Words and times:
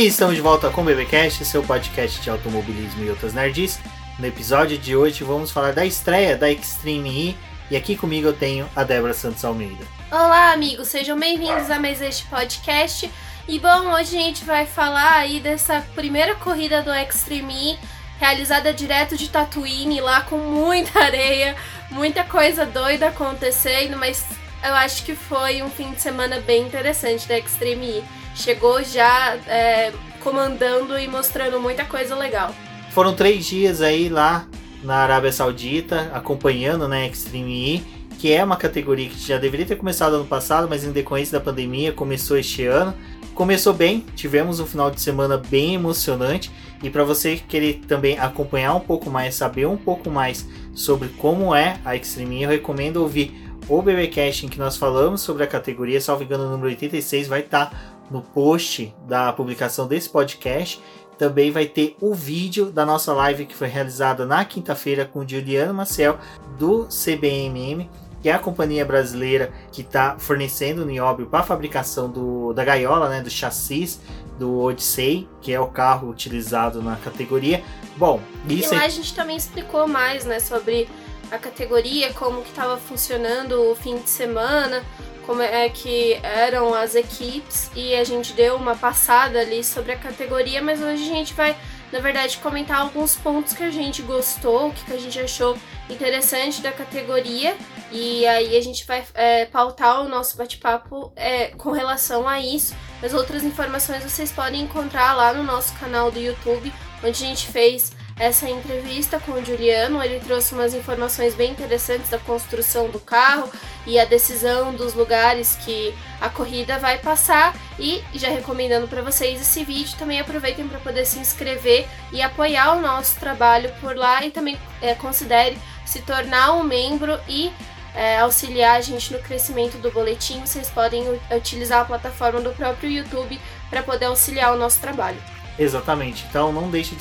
E 0.00 0.06
estamos 0.06 0.34
de 0.34 0.40
volta 0.40 0.70
com 0.70 0.80
o 0.80 0.84
BBcast, 0.86 1.44
seu 1.44 1.62
podcast 1.62 2.22
de 2.22 2.30
automobilismo 2.30 3.04
e 3.04 3.10
outras 3.10 3.34
nerds. 3.34 3.78
No 4.18 4.26
episódio 4.26 4.78
de 4.78 4.96
hoje 4.96 5.22
vamos 5.22 5.50
falar 5.50 5.74
da 5.74 5.84
estreia 5.84 6.38
da 6.38 6.50
Extreme 6.50 7.10
E 7.10 7.36
e 7.70 7.76
aqui 7.76 7.94
comigo 7.94 8.28
eu 8.28 8.32
tenho 8.32 8.66
a 8.74 8.82
Débora 8.82 9.12
Santos 9.12 9.44
Almeida. 9.44 9.84
Olá, 10.10 10.52
amigos, 10.52 10.88
sejam 10.88 11.18
bem-vindos 11.18 11.70
a 11.70 11.78
mais 11.78 12.00
este 12.00 12.24
podcast. 12.28 13.10
E 13.46 13.58
bom, 13.58 13.92
hoje 13.92 14.16
a 14.16 14.22
gente 14.22 14.42
vai 14.42 14.64
falar 14.64 15.16
aí 15.16 15.38
dessa 15.38 15.86
primeira 15.94 16.34
corrida 16.34 16.80
do 16.80 16.90
Extreme 16.90 17.74
E, 17.74 17.78
realizada 18.18 18.72
direto 18.72 19.18
de 19.18 19.28
Tatooine, 19.28 20.00
lá 20.00 20.22
com 20.22 20.38
muita 20.38 20.96
areia, 21.04 21.54
muita 21.90 22.24
coisa 22.24 22.64
doida 22.64 23.08
acontecendo, 23.08 23.98
mas 23.98 24.24
eu 24.64 24.72
acho 24.72 25.04
que 25.04 25.14
foi 25.14 25.62
um 25.62 25.68
fim 25.68 25.92
de 25.92 26.00
semana 26.00 26.40
bem 26.40 26.62
interessante 26.62 27.28
da 27.28 27.38
Extreme 27.38 27.98
E. 27.98 28.19
Chegou 28.40 28.82
já 28.82 29.36
é, 29.46 29.92
comandando 30.20 30.98
e 30.98 31.06
mostrando 31.06 31.60
muita 31.60 31.84
coisa 31.84 32.16
legal. 32.16 32.54
Foram 32.90 33.14
três 33.14 33.44
dias 33.44 33.82
aí 33.82 34.08
lá 34.08 34.46
na 34.82 34.96
Arábia 34.96 35.30
Saudita, 35.30 36.10
acompanhando 36.14 36.88
né, 36.88 37.06
Extreme 37.06 37.76
E, 37.76 37.82
que 38.18 38.32
é 38.32 38.42
uma 38.42 38.56
categoria 38.56 39.10
que 39.10 39.18
já 39.20 39.36
deveria 39.36 39.66
ter 39.66 39.76
começado 39.76 40.14
ano 40.14 40.24
passado, 40.24 40.66
mas 40.70 40.84
em 40.84 40.90
decorrência 40.90 41.38
da 41.38 41.44
pandemia 41.44 41.92
começou 41.92 42.38
este 42.38 42.64
ano. 42.64 42.94
Começou 43.34 43.74
bem, 43.74 44.06
tivemos 44.16 44.58
um 44.58 44.66
final 44.66 44.90
de 44.90 45.02
semana 45.02 45.36
bem 45.36 45.74
emocionante 45.74 46.50
e 46.82 46.88
para 46.88 47.04
você 47.04 47.36
querer 47.36 47.82
também 47.86 48.18
acompanhar 48.18 48.74
um 48.74 48.80
pouco 48.80 49.10
mais, 49.10 49.34
saber 49.34 49.66
um 49.66 49.76
pouco 49.76 50.10
mais 50.10 50.46
sobre 50.74 51.08
como 51.10 51.54
é 51.54 51.78
a 51.84 51.94
Extreme, 51.94 52.42
eu 52.42 52.48
recomendo 52.48 52.96
ouvir 52.96 53.50
o 53.70 53.80
BBcast 53.80 54.46
em 54.46 54.48
que 54.48 54.58
nós 54.58 54.76
falamos 54.76 55.20
sobre 55.20 55.44
a 55.44 55.46
categoria, 55.46 56.00
salvo 56.00 56.24
engano, 56.24 56.50
número 56.50 56.68
86 56.68 57.28
vai 57.28 57.40
estar 57.40 57.66
tá 57.66 57.89
no 58.10 58.20
post 58.20 58.94
da 59.06 59.32
publicação 59.32 59.86
desse 59.86 60.08
podcast. 60.08 60.82
Também 61.16 61.50
vai 61.50 61.66
ter 61.66 61.96
o 62.00 62.14
vídeo 62.14 62.70
da 62.70 62.84
nossa 62.86 63.12
live 63.12 63.46
que 63.46 63.54
foi 63.54 63.68
realizada 63.68 64.24
na 64.24 64.44
quinta-feira 64.44 65.04
com 65.04 65.26
Juliano 65.26 65.74
Maciel 65.74 66.18
do 66.58 66.86
CBMM, 66.86 67.88
que 68.22 68.28
é 68.28 68.32
a 68.32 68.38
companhia 68.38 68.84
brasileira 68.84 69.52
que 69.70 69.82
está 69.82 70.16
fornecendo 70.18 70.82
o 70.82 70.84
nióbio 70.84 71.26
para 71.26 71.40
a 71.40 71.42
fabricação 71.42 72.08
do, 72.08 72.52
da 72.52 72.64
gaiola, 72.64 73.08
né, 73.08 73.22
do 73.22 73.30
chassis 73.30 74.00
do 74.38 74.58
Odyssey, 74.60 75.28
que 75.42 75.52
é 75.52 75.60
o 75.60 75.66
carro 75.66 76.08
utilizado 76.08 76.82
na 76.82 76.96
categoria. 76.96 77.62
Bom, 77.96 78.20
isso 78.48 78.72
e 78.72 78.76
lá 78.76 78.84
é... 78.84 78.86
a 78.86 78.90
gente 78.90 79.14
também 79.14 79.36
explicou 79.36 79.86
mais, 79.86 80.24
né, 80.24 80.40
sobre 80.40 80.88
a 81.30 81.38
categoria, 81.38 82.12
como 82.14 82.42
que 82.42 82.48
estava 82.48 82.76
funcionando 82.76 83.70
o 83.70 83.74
fim 83.74 83.98
de 83.98 84.08
semana, 84.08 84.82
como 85.26 85.42
é 85.42 85.68
que 85.68 86.14
eram 86.22 86.74
as 86.74 86.94
equipes 86.94 87.70
e 87.74 87.94
a 87.94 88.04
gente 88.04 88.32
deu 88.32 88.56
uma 88.56 88.74
passada 88.74 89.40
ali 89.40 89.62
sobre 89.62 89.92
a 89.92 89.96
categoria, 89.96 90.62
mas 90.62 90.80
hoje 90.80 91.02
a 91.02 91.14
gente 91.14 91.34
vai, 91.34 91.56
na 91.92 92.00
verdade, 92.00 92.38
comentar 92.38 92.80
alguns 92.80 93.16
pontos 93.16 93.52
que 93.52 93.62
a 93.62 93.70
gente 93.70 94.02
gostou, 94.02 94.72
que 94.72 94.92
a 94.92 94.98
gente 94.98 95.18
achou 95.18 95.56
interessante 95.88 96.60
da 96.60 96.72
categoria 96.72 97.56
e 97.92 98.26
aí 98.26 98.56
a 98.56 98.60
gente 98.62 98.86
vai 98.86 99.04
é, 99.14 99.46
pautar 99.46 100.02
o 100.02 100.08
nosso 100.08 100.36
bate-papo 100.36 101.12
é, 101.16 101.48
com 101.48 101.70
relação 101.70 102.28
a 102.28 102.40
isso. 102.40 102.74
As 103.02 103.12
outras 103.12 103.42
informações 103.42 104.02
vocês 104.02 104.30
podem 104.30 104.62
encontrar 104.62 105.14
lá 105.14 105.32
no 105.32 105.42
nosso 105.42 105.74
canal 105.78 106.10
do 106.10 106.18
YouTube, 106.18 106.72
onde 107.02 107.24
a 107.24 107.26
gente 107.26 107.46
fez 107.48 107.92
essa 108.20 108.48
entrevista 108.48 109.18
com 109.18 109.32
o 109.32 109.44
Juliano. 109.44 110.04
Ele 110.04 110.20
trouxe 110.20 110.52
umas 110.52 110.74
informações 110.74 111.34
bem 111.34 111.52
interessantes 111.52 112.10
da 112.10 112.18
construção 112.18 112.90
do 112.90 113.00
carro 113.00 113.50
e 113.86 113.98
a 113.98 114.04
decisão 114.04 114.74
dos 114.74 114.92
lugares 114.92 115.56
que 115.64 115.94
a 116.20 116.28
corrida 116.28 116.78
vai 116.78 116.98
passar. 116.98 117.56
E 117.78 118.04
já 118.12 118.28
recomendando 118.28 118.86
para 118.86 119.00
vocês 119.00 119.40
esse 119.40 119.64
vídeo, 119.64 119.96
também 119.98 120.20
aproveitem 120.20 120.68
para 120.68 120.78
poder 120.80 121.06
se 121.06 121.18
inscrever 121.18 121.88
e 122.12 122.20
apoiar 122.20 122.76
o 122.76 122.80
nosso 122.82 123.18
trabalho 123.18 123.72
por 123.80 123.96
lá 123.96 124.24
e 124.24 124.30
também 124.30 124.58
é, 124.82 124.94
considere 124.94 125.56
se 125.86 126.02
tornar 126.02 126.52
um 126.52 126.62
membro 126.62 127.18
e 127.26 127.50
é, 127.94 128.18
auxiliar 128.18 128.76
a 128.76 128.80
gente 128.82 129.14
no 129.14 129.18
crescimento 129.20 129.78
do 129.78 129.90
boletim. 129.90 130.40
Vocês 130.40 130.68
podem 130.68 131.02
utilizar 131.34 131.80
a 131.80 131.84
plataforma 131.86 132.42
do 132.42 132.50
próprio 132.50 132.90
YouTube 132.90 133.40
para 133.70 133.82
poder 133.82 134.04
auxiliar 134.04 134.52
o 134.52 134.58
nosso 134.58 134.78
trabalho. 134.78 135.39
Exatamente. 135.60 136.24
Então 136.28 136.50
não 136.50 136.70
deixe 136.70 136.96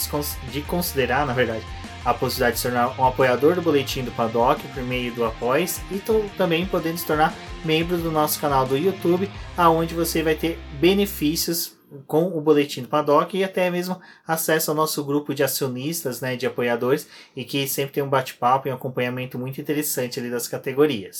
de 0.51 0.61
considerar, 0.61 1.25
na 1.25 1.33
verdade, 1.33 1.63
a 2.03 2.13
possibilidade 2.13 2.55
de 2.55 2.61
se 2.61 2.67
tornar 2.67 2.99
um 2.99 3.05
apoiador 3.05 3.55
do 3.55 3.61
Boletim 3.61 4.03
do 4.03 4.11
Paddock 4.11 4.61
por 4.67 4.83
meio 4.83 5.13
do 5.13 5.23
Após 5.23 5.81
e 5.89 6.01
também 6.37 6.65
podendo 6.65 6.97
se 6.97 7.05
tornar 7.05 7.33
membro 7.63 7.97
do 7.97 8.11
nosso 8.11 8.39
canal 8.39 8.65
do 8.65 8.77
YouTube, 8.77 9.31
aonde 9.55 9.95
você 9.95 10.21
vai 10.21 10.35
ter 10.35 10.59
benefícios 10.73 11.77
com 12.05 12.37
o 12.37 12.41
Boletim 12.41 12.81
do 12.81 12.89
Paddock 12.89 13.37
e 13.37 13.43
até 13.43 13.71
mesmo 13.71 13.99
acesso 14.27 14.71
ao 14.71 14.77
nosso 14.77 15.03
grupo 15.05 15.33
de 15.33 15.41
acionistas, 15.41 16.21
né, 16.21 16.35
de 16.35 16.45
apoiadores, 16.45 17.07
e 17.35 17.43
que 17.43 17.67
sempre 17.67 17.93
tem 17.93 18.03
um 18.03 18.09
bate-papo 18.09 18.67
e 18.67 18.71
um 18.71 18.75
acompanhamento 18.75 19.39
muito 19.39 19.59
interessante 19.59 20.19
ali 20.19 20.29
das 20.29 20.47
categorias. 20.47 21.17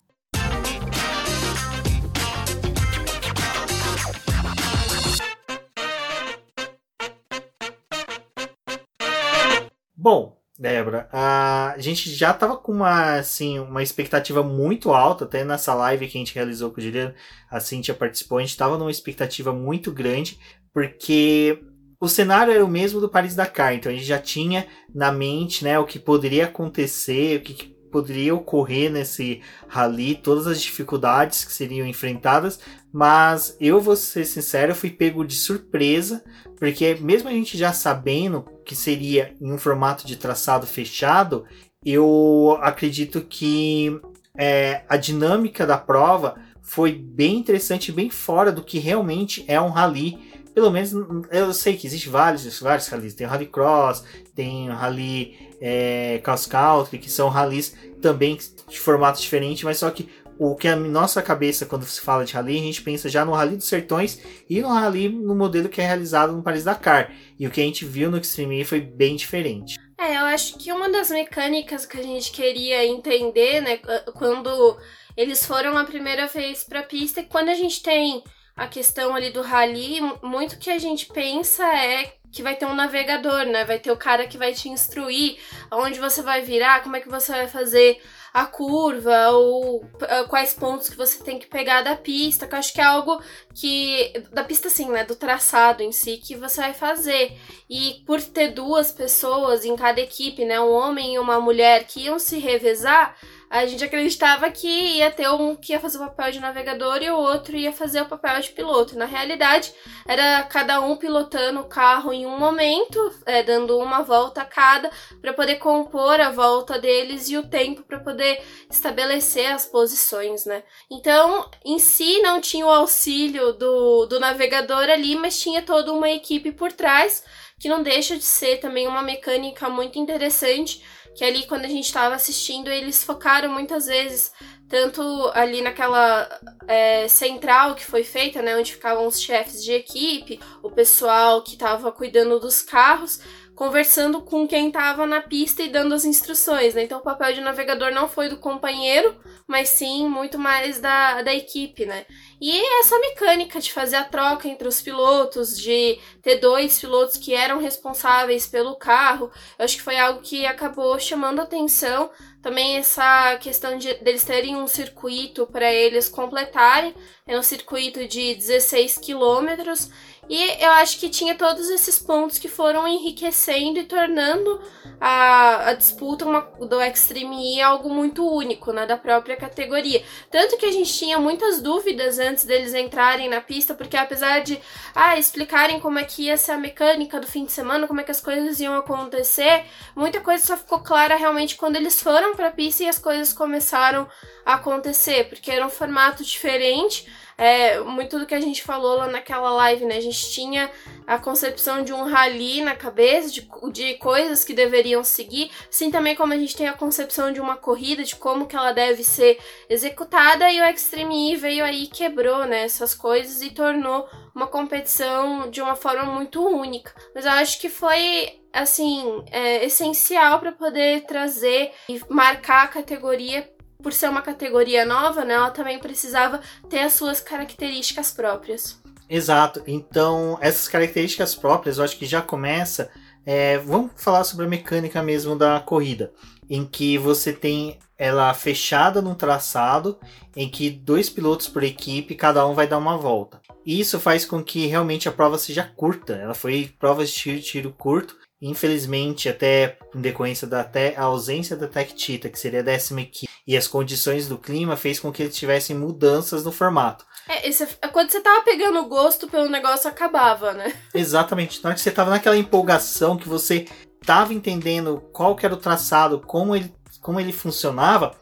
Débora, 10.60 11.08
a 11.14 11.74
gente 11.78 12.14
já 12.14 12.32
estava 12.32 12.58
com 12.58 12.74
uma, 12.74 13.16
assim, 13.16 13.60
uma 13.60 13.82
expectativa 13.82 14.44
muito 14.44 14.92
alta, 14.92 15.24
até 15.24 15.46
nessa 15.46 15.74
live 15.74 16.06
que 16.06 16.18
a 16.18 16.20
gente 16.20 16.36
realizou 16.36 16.70
com 16.70 16.82
o 16.82 16.84
Juliano, 16.84 17.14
a 17.50 17.62
Cintia 17.62 17.94
participou, 17.94 18.40
a 18.40 18.42
gente 18.42 18.50
estava 18.50 18.78
numa 18.78 18.92
expectativa 18.92 19.54
muito 19.54 19.90
grande, 19.90 20.38
porque 20.74 21.64
o 21.98 22.10
cenário 22.10 22.52
era 22.52 22.66
o 22.66 22.68
mesmo 22.68 23.00
do 23.00 23.08
Paris-Dakar, 23.08 23.74
então 23.74 23.90
a 23.90 23.96
gente 23.96 24.06
já 24.06 24.20
tinha 24.20 24.68
na 24.94 25.14
mente 25.14 25.64
né, 25.64 25.80
o 25.80 25.86
que 25.86 25.98
poderia 25.98 26.44
acontecer, 26.44 27.38
o 27.38 27.42
que 27.42 27.80
poderia 27.90 28.36
ocorrer 28.36 28.92
nesse 28.92 29.42
rally, 29.66 30.14
todas 30.14 30.46
as 30.46 30.62
dificuldades 30.62 31.46
que 31.46 31.54
seriam 31.54 31.88
enfrentadas, 31.88 32.60
mas 32.92 33.56
eu 33.60 33.80
vou 33.80 33.96
ser 33.96 34.26
sincero, 34.26 34.72
eu 34.72 34.76
fui 34.76 34.90
pego 34.90 35.26
de 35.26 35.36
surpresa, 35.36 36.24
porque 36.58 36.96
mesmo 36.96 37.30
a 37.30 37.32
gente 37.32 37.58
já 37.58 37.72
sabendo 37.72 38.46
que 38.66 38.76
seria 38.76 39.36
em 39.40 39.52
um 39.52 39.58
formato 39.58 40.06
de 40.06 40.16
traçado 40.16 40.66
fechado, 40.66 41.46
eu 41.86 42.58
acredito 42.62 43.22
que 43.22 44.00
é, 44.38 44.84
a 44.90 44.98
dinâmica 44.98 45.66
da 45.66 45.78
prova 45.78 46.36
foi 46.62 46.92
bem 46.92 47.38
interessante, 47.38 47.92
bem 47.92 48.10
fora 48.10 48.52
do 48.52 48.64
que 48.64 48.80
realmente 48.80 49.44
é 49.48 49.60
um 49.60 49.70
rally 49.70 50.30
pelo 50.54 50.72
menos 50.72 50.92
eu 51.32 51.54
sei 51.54 51.78
que 51.78 51.88
existe 51.88 52.10
vários, 52.10 52.60
vários 52.60 52.88
rallies. 52.88 53.14
Tem 53.14 53.26
o 53.26 53.30
Rallycross, 53.30 54.04
tem 54.36 54.70
o 54.70 54.74
Rally 54.74 55.38
é, 55.62 56.20
Cross 56.22 56.48
Country, 56.48 57.00
que 57.00 57.10
são 57.10 57.30
rallies 57.30 57.74
também 58.02 58.38
de 58.68 58.80
formatos 58.80 59.22
diferentes, 59.22 59.64
mas 59.64 59.78
só 59.78 59.90
que 59.90 60.10
o 60.40 60.56
que 60.56 60.70
a 60.70 60.76
nossa 60.76 61.22
cabeça, 61.22 61.66
quando 61.66 61.84
se 61.84 62.00
fala 62.00 62.24
de 62.24 62.34
rally, 62.34 62.58
a 62.58 62.64
gente 62.64 62.82
pensa 62.82 63.10
já 63.10 63.26
no 63.26 63.34
Rally 63.34 63.58
dos 63.58 63.68
Sertões 63.68 64.22
e 64.50 64.62
no 64.62 64.70
Rally 64.70 65.10
no 65.10 65.36
modelo 65.36 65.68
que 65.68 65.82
é 65.82 65.86
realizado 65.86 66.32
no 66.32 66.42
Paris-Dakar. 66.42 67.12
E 67.38 67.46
o 67.46 67.52
que 67.52 67.60
a 67.60 67.64
gente 67.66 67.84
viu 67.84 68.10
no 68.10 68.18
Extreme 68.18 68.64
foi 68.64 68.80
bem 68.80 69.18
diferente. 69.18 69.78
É, 70.00 70.16
eu 70.16 70.22
acho 70.22 70.58
que 70.58 70.72
uma 70.72 70.90
das 70.90 71.10
mecânicas 71.10 71.86
que 71.86 72.00
a 72.00 72.02
gente 72.02 72.32
queria 72.32 72.86
entender, 72.86 73.60
né, 73.60 73.80
quando 74.14 74.78
eles 75.18 75.46
foram 75.46 75.78
a 75.78 75.84
primeira 75.84 76.26
vez 76.28 76.64
para 76.64 76.80
a 76.80 76.84
pista, 76.84 77.20
é 77.20 77.24
que 77.24 77.30
quando 77.30 77.50
a 77.50 77.56
gente 77.56 77.84
tem 77.84 78.24
a 78.56 78.66
questão 78.66 79.14
ali 79.14 79.32
do 79.32 79.42
rally, 79.42 80.00
muito 80.24 80.58
que 80.58 80.70
a 80.70 80.80
gente 80.80 81.06
pensa 81.08 81.66
é 81.66 82.14
que 82.32 82.42
vai 82.42 82.56
ter 82.56 82.66
um 82.66 82.76
navegador, 82.76 83.46
né? 83.46 83.66
Vai 83.66 83.80
ter 83.80 83.92
o 83.92 83.98
cara 83.98 84.28
que 84.28 84.38
vai 84.38 84.54
te 84.54 84.70
instruir 84.70 85.38
aonde 85.70 86.00
você 86.00 86.22
vai 86.22 86.42
virar, 86.42 86.84
como 86.84 86.96
é 86.96 87.02
que 87.02 87.10
você 87.10 87.32
vai 87.32 87.48
fazer 87.48 88.00
a 88.34 88.46
curva 88.46 89.30
ou 89.30 89.78
uh, 89.78 90.28
quais 90.28 90.54
pontos 90.54 90.90
que 90.90 90.98
você 90.98 91.24
tem 91.24 91.40
que 91.40 91.48
pegar 91.48 91.82
da 91.82 91.96
pista, 91.96 92.48
que 92.48 92.54
eu 92.54 92.60
acho 92.60 92.74
que 92.74 92.82
é 92.82 92.84
algo 92.84 93.22
que 93.54 94.14
da 94.32 94.44
pista 94.44 94.68
assim, 94.68 94.90
né, 94.90 95.04
do 95.04 95.16
traçado 95.16 95.82
em 95.82 95.92
si 95.92 96.18
que 96.18 96.36
você 96.36 96.62
vai 96.62 96.74
fazer. 96.74 97.38
E 97.70 98.04
por 98.06 98.22
ter 98.22 98.50
duas 98.50 98.92
pessoas 98.92 99.66
em 99.66 99.76
cada 99.76 100.00
equipe, 100.00 100.46
né, 100.46 100.60
um 100.60 100.72
homem 100.72 101.16
e 101.16 101.20
uma 101.20 101.40
mulher 101.40 101.86
que 101.86 102.06
iam 102.06 102.20
se 102.20 102.38
revezar, 102.38 103.16
a 103.50 103.66
gente 103.66 103.84
acreditava 103.84 104.52
que 104.52 104.68
ia 104.68 105.10
ter 105.10 105.28
um 105.30 105.56
que 105.56 105.74
ia 105.74 105.80
fazer 105.80 105.98
o 105.98 106.02
papel 106.02 106.32
de 106.32 106.40
navegador 106.40 107.02
e 107.02 107.10
o 107.10 107.18
outro 107.18 107.58
ia 107.58 107.74
fazer 107.74 108.02
o 108.02 108.06
papel 108.06 108.40
de 108.42 108.50
piloto. 108.50 108.96
Na 108.96 109.06
realidade, 109.06 109.74
era 110.08 110.44
cada 110.44 110.80
um 110.82 110.96
pilotando 110.96 111.62
o 111.62 111.68
carro 111.68 112.14
em 112.14 112.28
um 112.28 112.38
momento, 112.38 113.00
é, 113.26 113.42
dando 113.42 113.80
uma 113.80 114.04
volta 114.04 114.42
a 114.42 114.46
cada, 114.46 114.92
para 115.20 115.34
poder 115.34 115.56
compor 115.56 116.22
a 116.22 116.30
volta 116.30 116.78
deles 116.78 117.28
e 117.30 117.38
o 117.38 117.48
tempo 117.48 117.82
para 117.82 118.00
poder 118.00 118.40
estabelecer 118.70 119.52
as 119.52 119.66
posições, 119.66 120.46
né? 120.46 120.62
Então, 120.90 121.50
em 121.66 121.80
si, 121.80 122.20
não 122.20 122.40
tinha 122.40 122.68
o 122.68 122.70
auxílio 122.70 123.54
do, 123.54 124.06
do 124.06 124.20
navegador 124.20 124.90
ali, 124.90 125.16
mas 125.16 125.40
tinha 125.40 125.64
toda 125.64 125.92
uma 125.92 126.10
equipe 126.12 126.52
por 126.52 126.72
trás, 126.72 127.24
que 127.60 127.68
não 127.68 127.82
deixa 127.82 128.16
de 128.16 128.24
ser 128.24 128.58
também 128.58 128.88
uma 128.88 129.02
mecânica 129.02 129.68
muito 129.70 129.98
interessante 129.98 130.84
que 131.16 131.24
ali 131.24 131.46
quando 131.48 131.66
a 131.66 131.70
gente 131.70 131.86
estava 131.86 132.16
assistindo, 132.16 132.70
eles 132.70 133.04
focaram 133.04 133.52
muitas 133.52 133.88
vezes 133.88 134.32
tanto 134.70 135.02
ali 135.34 135.62
naquela 135.62 136.30
é, 136.68 137.08
central 137.08 137.74
que 137.74 137.84
foi 137.84 138.04
feita, 138.04 138.42
né, 138.42 138.56
onde 138.56 138.74
ficavam 138.74 139.08
os 139.08 139.20
chefes 139.20 139.64
de 139.64 139.74
equipe, 139.74 140.40
o 140.62 140.70
pessoal 140.70 141.42
que 141.42 141.54
estava 141.54 141.92
cuidando 141.92 142.40
dos 142.40 142.62
carros, 142.62 143.20
conversando 143.60 144.22
com 144.22 144.48
quem 144.48 144.70
estava 144.70 145.06
na 145.06 145.20
pista 145.20 145.62
e 145.62 145.68
dando 145.68 145.94
as 145.94 146.06
instruções, 146.06 146.74
né? 146.74 146.84
Então 146.84 147.00
o 147.00 147.04
papel 147.04 147.34
de 147.34 147.42
navegador 147.42 147.92
não 147.92 148.08
foi 148.08 148.30
do 148.30 148.38
companheiro, 148.38 149.14
mas 149.46 149.68
sim 149.68 150.08
muito 150.08 150.40
mais 150.40 150.80
da, 150.80 151.22
da 151.22 151.36
equipe, 151.36 151.86
né? 151.86 152.06
E 152.40 152.58
essa 152.80 152.98
mecânica 153.00 153.60
de 153.60 153.74
fazer 153.74 153.98
a 153.98 154.06
troca 154.06 154.48
entre 154.48 154.66
os 154.66 154.82
pilotos, 154.82 155.60
de 155.60 156.00
ter 156.22 156.38
dois 156.38 156.80
pilotos 156.80 157.18
que 157.18 157.34
eram 157.34 157.60
responsáveis 157.60 158.48
pelo 158.48 158.78
carro, 158.78 159.30
eu 159.58 159.66
acho 159.66 159.76
que 159.76 159.84
foi 159.84 160.00
algo 160.00 160.22
que 160.22 160.46
acabou 160.46 160.98
chamando 160.98 161.42
atenção. 161.42 162.10
Também 162.42 162.78
essa 162.78 163.36
questão 163.42 163.78
de 163.78 163.94
deles 163.96 164.24
terem 164.24 164.56
um 164.56 164.68
circuito 164.68 165.46
para 165.46 165.70
eles 165.70 166.08
completarem, 166.08 166.96
é 167.28 167.38
um 167.38 167.44
circuito 167.44 168.08
de 168.08 168.36
16 168.36 169.00
quilômetros 169.00 169.90
e 170.30 170.64
eu 170.64 170.70
acho 170.74 171.00
que 171.00 171.10
tinha 171.10 171.34
todos 171.34 171.72
esses 171.72 171.98
pontos 171.98 172.38
que 172.38 172.48
foram 172.48 172.88
enriquecendo 172.88 173.80
e 173.80 173.84
tornando 173.84 174.62
a, 175.02 175.70
a 175.70 175.74
disputa 175.74 176.24
uma, 176.24 176.42
do 176.42 176.80
Extreme 176.80 177.56
E 177.56 177.62
algo 177.62 177.90
muito 177.90 178.24
único, 178.24 178.72
né, 178.72 178.86
da 178.86 178.96
própria 178.96 179.36
categoria. 179.36 180.04
Tanto 180.30 180.56
que 180.56 180.68
a 180.68 180.72
gente 180.72 180.94
tinha 180.94 181.18
muitas 181.18 181.60
dúvidas 181.60 182.20
antes 182.20 182.46
deles 182.46 182.76
entrarem 182.76 183.28
na 183.28 183.42
pista, 183.42 183.74
porque 183.74 183.98
apesar 183.98 184.42
de 184.42 184.62
ah, 184.94 185.18
explicarem 185.18 185.80
como 185.80 185.98
é 185.98 186.04
que 186.04 186.26
ia 186.26 186.38
ser 186.38 186.52
a 186.52 186.58
mecânica 186.58 187.20
do 187.20 187.26
fim 187.26 187.46
de 187.46 187.52
semana, 187.52 187.88
como 187.88 188.00
é 188.00 188.04
que 188.04 188.12
as 188.12 188.22
coisas 188.22 188.60
iam 188.60 188.76
acontecer, 188.76 189.66
muita 189.96 190.22
coisa 190.22 190.46
só 190.46 190.56
ficou 190.56 190.82
clara 190.82 191.16
realmente 191.16 191.56
quando 191.56 191.76
eles 191.76 192.00
foram 192.00 192.36
para 192.36 192.50
a 192.50 192.52
pista 192.52 192.84
e 192.84 192.88
as 192.88 193.00
coisas 193.00 193.34
começaram 193.34 194.08
a 194.46 194.54
acontecer, 194.54 195.28
porque 195.28 195.50
era 195.50 195.66
um 195.66 195.72
formato 195.72 196.24
diferente 196.24 197.08
é, 197.40 197.80
muito 197.80 198.20
do 198.20 198.26
que 198.26 198.36
a 198.36 198.42
gente 198.42 198.62
falou 198.62 198.98
lá 198.98 199.08
naquela 199.08 199.50
live, 199.52 199.86
né? 199.86 199.96
A 199.96 200.02
gente 200.02 200.30
tinha 200.30 200.70
a 201.08 201.18
concepção 201.18 201.82
de 201.82 201.94
um 201.94 202.04
rally 202.04 202.62
na 202.62 202.76
cabeça, 202.76 203.32
de, 203.32 203.50
de 203.72 203.94
coisas 203.94 204.44
que 204.44 204.54
deveriam 204.54 205.06
seguir, 205.06 205.50
assim 205.70 205.90
também 205.90 206.18
como 206.18 206.34
a 206.34 206.38
gente 206.38 206.54
tem 206.54 206.68
a 206.68 206.74
concepção 206.74 207.32
de 207.32 207.40
uma 207.40 207.56
corrida, 207.56 208.04
de 208.04 208.18
como 208.18 208.46
que 208.46 208.58
ela 208.58 208.74
deve 208.74 209.06
ser 209.06 209.40
executada, 209.70 210.52
e 210.52 210.60
o 210.60 210.66
Extreme 210.66 211.32
E 211.32 211.38
veio 211.38 211.64
aí 211.64 211.86
e 211.86 211.88
quebrou 211.88 212.46
né, 212.46 212.66
essas 212.66 212.94
coisas 212.94 213.42
e 213.42 213.52
tornou 213.52 214.06
uma 214.36 214.46
competição 214.46 215.50
de 215.50 215.62
uma 215.62 215.78
forma 215.78 216.04
muito 216.04 216.46
única. 216.46 216.94
Mas 217.16 217.24
eu 217.24 217.32
acho 217.32 217.62
que 217.62 217.70
foi 217.70 218.38
assim 218.52 219.24
é, 219.32 219.64
essencial 219.64 220.42
para 220.42 220.52
poder 220.52 221.06
trazer 221.06 221.72
e 221.88 222.02
marcar 222.10 222.66
a 222.66 222.68
categoria 222.68 223.50
por 223.82 223.94
ser 223.94 224.10
uma 224.10 224.22
categoria 224.22 224.86
nova, 224.86 225.24
né, 225.24 225.34
ela 225.34 225.52
também 225.52 225.80
precisava 225.80 226.42
ter 226.70 226.80
as 226.80 226.94
suas 226.94 227.22
características 227.22 228.12
próprias. 228.12 228.80
Exato. 229.10 229.64
Então, 229.66 230.38
essas 230.42 230.68
características 230.68 231.34
próprias, 231.34 231.78
eu 231.78 231.84
acho 231.84 231.98
que 231.98 232.06
já 232.06 232.22
começa. 232.22 232.92
É, 233.26 233.58
vamos 233.58 233.92
falar 233.96 234.24
sobre 234.24 234.46
a 234.46 234.50
mecânica 234.50 235.02
mesmo 235.02 235.36
da 235.36 235.60
corrida, 235.60 236.12
em 236.50 236.66
que 236.66 236.98
você 236.98 237.34
tem 237.34 237.80
ela 237.98 238.34
fechada 238.34 239.02
num 239.02 239.16
traçado, 239.16 240.00
em 240.36 240.50
que 240.50 240.70
dois 240.70 241.10
pilotos 241.10 241.48
por 241.48 241.64
equipe, 241.64 242.16
cada 242.16 242.46
um 242.46 242.54
vai 242.54 242.68
dar 242.68 242.78
uma 242.78 242.98
volta. 242.98 243.42
Isso 243.66 244.00
faz 244.00 244.26
com 244.26 244.44
que 244.44 244.68
realmente 244.68 245.10
a 245.10 245.12
prova 245.12 245.38
seja 245.38 245.64
curta. 245.64 246.14
Ela 246.14 246.34
foi 246.34 246.74
prova 246.80 247.06
de 247.06 247.12
tiro, 247.12 247.42
tiro 247.42 247.72
curto. 247.78 248.16
Infelizmente, 248.42 249.28
até 249.28 249.78
em 249.94 250.00
decorrência 250.00 250.48
da 250.48 250.70
a 250.96 251.04
ausência 251.04 251.58
da 251.58 251.68
Tech 251.68 251.94
Tita, 251.94 252.30
que 252.30 252.40
seria 252.40 252.62
a 252.62 252.64
décima 252.64 253.02
equipe, 253.02 253.32
e 253.46 253.58
as 253.58 253.68
condições 253.68 254.28
do 254.28 254.38
clima 254.38 254.78
fez 254.78 255.00
com 255.00 255.12
que 255.12 255.24
eles 255.24 255.36
tivessem 255.36 255.76
mudanças 255.76 256.44
no 256.44 256.52
formato. 256.52 257.06
É, 257.28 257.48
esse, 257.48 257.68
quando 257.92 258.10
você 258.10 258.22
tava 258.22 258.42
pegando 258.44 258.88
gosto 258.88 259.28
pelo 259.28 259.50
negócio, 259.50 259.90
acabava, 259.90 260.54
né? 260.54 260.74
Exatamente. 260.94 261.62
Na 261.64 261.70
hora 261.70 261.76
que 261.76 261.82
você 261.82 261.92
tava 261.92 262.10
naquela 262.12 262.38
empolgação, 262.38 263.18
que 263.18 263.28
você 263.28 263.68
tava 264.06 264.34
entendendo 264.34 265.04
qual 265.12 265.36
que 265.36 265.46
era 265.46 265.54
o 265.54 265.58
traçado, 265.58 266.20
como 266.22 266.56
ele, 266.56 266.74
como 267.02 267.20
ele 267.20 267.34
funcionava, 267.34 268.16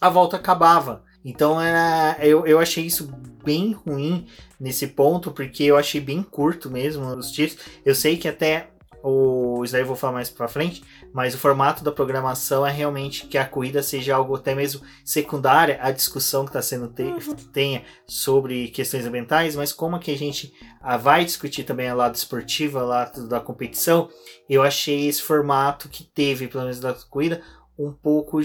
a 0.00 0.10
volta 0.10 0.36
acabava. 0.36 1.02
Então 1.24 1.60
era, 1.60 2.18
eu, 2.20 2.46
eu 2.46 2.58
achei 2.58 2.84
isso 2.84 3.10
bem 3.44 3.72
ruim 3.72 4.26
nesse 4.58 4.88
ponto, 4.88 5.30
porque 5.30 5.64
eu 5.64 5.76
achei 5.76 6.00
bem 6.00 6.22
curto 6.22 6.70
mesmo 6.70 7.06
os 7.16 7.30
tiros. 7.30 7.56
Eu 7.84 7.94
sei 7.94 8.16
que 8.16 8.28
até 8.28 8.70
o, 9.02 9.64
isso 9.64 9.74
aí 9.74 9.82
eu 9.82 9.86
vou 9.86 9.96
falar 9.96 10.14
mais 10.14 10.30
pra 10.30 10.46
frente, 10.46 10.82
mas 11.12 11.34
o 11.34 11.38
formato 11.38 11.82
da 11.82 11.90
programação 11.90 12.66
é 12.66 12.70
realmente 12.70 13.26
que 13.26 13.36
a 13.36 13.44
corrida 13.44 13.82
seja 13.82 14.14
algo 14.14 14.36
até 14.36 14.54
mesmo 14.54 14.82
secundária 15.04 15.78
à 15.82 15.90
discussão 15.90 16.44
que 16.44 16.50
está 16.50 16.62
sendo 16.62 16.88
te, 16.88 17.02
uhum. 17.02 17.34
tenha 17.52 17.82
sobre 18.06 18.68
questões 18.68 19.04
ambientais, 19.04 19.56
mas 19.56 19.72
como 19.72 19.98
que 19.98 20.12
a 20.12 20.18
gente 20.18 20.52
ah, 20.80 20.96
vai 20.96 21.24
discutir 21.24 21.64
também 21.64 21.88
a 21.88 21.94
lado 21.94 22.14
esportivo, 22.14 22.78
a 22.78 22.82
lado 22.82 23.28
da 23.28 23.40
competição, 23.40 24.08
eu 24.48 24.62
achei 24.62 25.06
esse 25.08 25.22
formato 25.22 25.88
que 25.88 26.04
teve, 26.04 26.48
pelo 26.48 26.64
menos 26.64 26.80
da 26.80 26.94
corrida, 26.94 27.42
um 27.78 27.92
pouco 27.92 28.40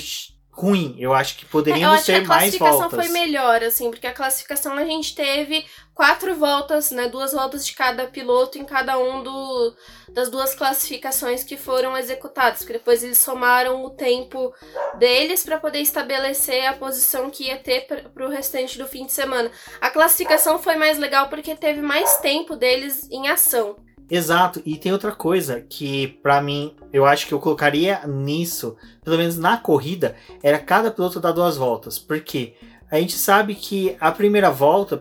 ruim. 0.57 0.95
Eu 0.97 1.13
acho 1.13 1.37
que 1.37 1.45
poderíamos 1.45 2.03
ter 2.03 2.25
mais 2.25 2.57
voltas. 2.57 2.75
A 2.75 2.89
classificação 2.89 2.89
foi 2.89 3.07
melhor, 3.09 3.63
assim, 3.63 3.91
porque 3.91 4.07
a 4.07 4.13
classificação 4.13 4.73
a 4.73 4.83
gente 4.83 5.13
teve 5.13 5.63
quatro 5.93 6.35
voltas, 6.35 6.89
né? 6.89 7.07
Duas 7.07 7.31
voltas 7.31 7.65
de 7.65 7.73
cada 7.73 8.07
piloto 8.07 8.57
em 8.57 8.65
cada 8.65 8.97
um 8.97 9.21
do, 9.21 9.75
das 10.09 10.29
duas 10.29 10.55
classificações 10.55 11.43
que 11.43 11.55
foram 11.55 11.95
executadas. 11.95 12.59
Porque 12.59 12.73
depois 12.73 13.03
eles 13.03 13.19
somaram 13.19 13.85
o 13.85 13.91
tempo 13.91 14.51
deles 14.97 15.43
para 15.43 15.59
poder 15.59 15.79
estabelecer 15.79 16.65
a 16.65 16.73
posição 16.73 17.29
que 17.29 17.45
ia 17.45 17.57
ter 17.57 17.85
para 17.85 18.25
o 18.25 18.29
restante 18.29 18.79
do 18.79 18.87
fim 18.87 19.05
de 19.05 19.11
semana. 19.11 19.51
A 19.79 19.91
classificação 19.91 20.57
foi 20.57 20.75
mais 20.75 20.97
legal 20.97 21.29
porque 21.29 21.55
teve 21.55 21.81
mais 21.81 22.17
tempo 22.17 22.55
deles 22.55 23.07
em 23.11 23.27
ação. 23.29 23.75
Exato, 24.09 24.61
e 24.65 24.77
tem 24.77 24.93
outra 24.93 25.11
coisa 25.11 25.59
que 25.59 26.07
para 26.23 26.41
mim 26.41 26.73
eu 26.93 27.05
acho 27.05 27.27
que 27.27 27.33
eu 27.33 27.39
colocaria 27.39 28.07
nisso, 28.07 28.77
pelo 29.03 29.17
menos 29.17 29.37
na 29.37 29.57
corrida, 29.57 30.15
era 30.41 30.57
cada 30.59 30.89
piloto 30.89 31.19
dar 31.19 31.33
duas 31.33 31.57
voltas, 31.57 31.99
porque 31.99 32.53
a 32.89 32.97
gente 32.97 33.17
sabe 33.17 33.53
que 33.53 33.97
a 33.99 34.09
primeira 34.11 34.49
volta, 34.49 34.95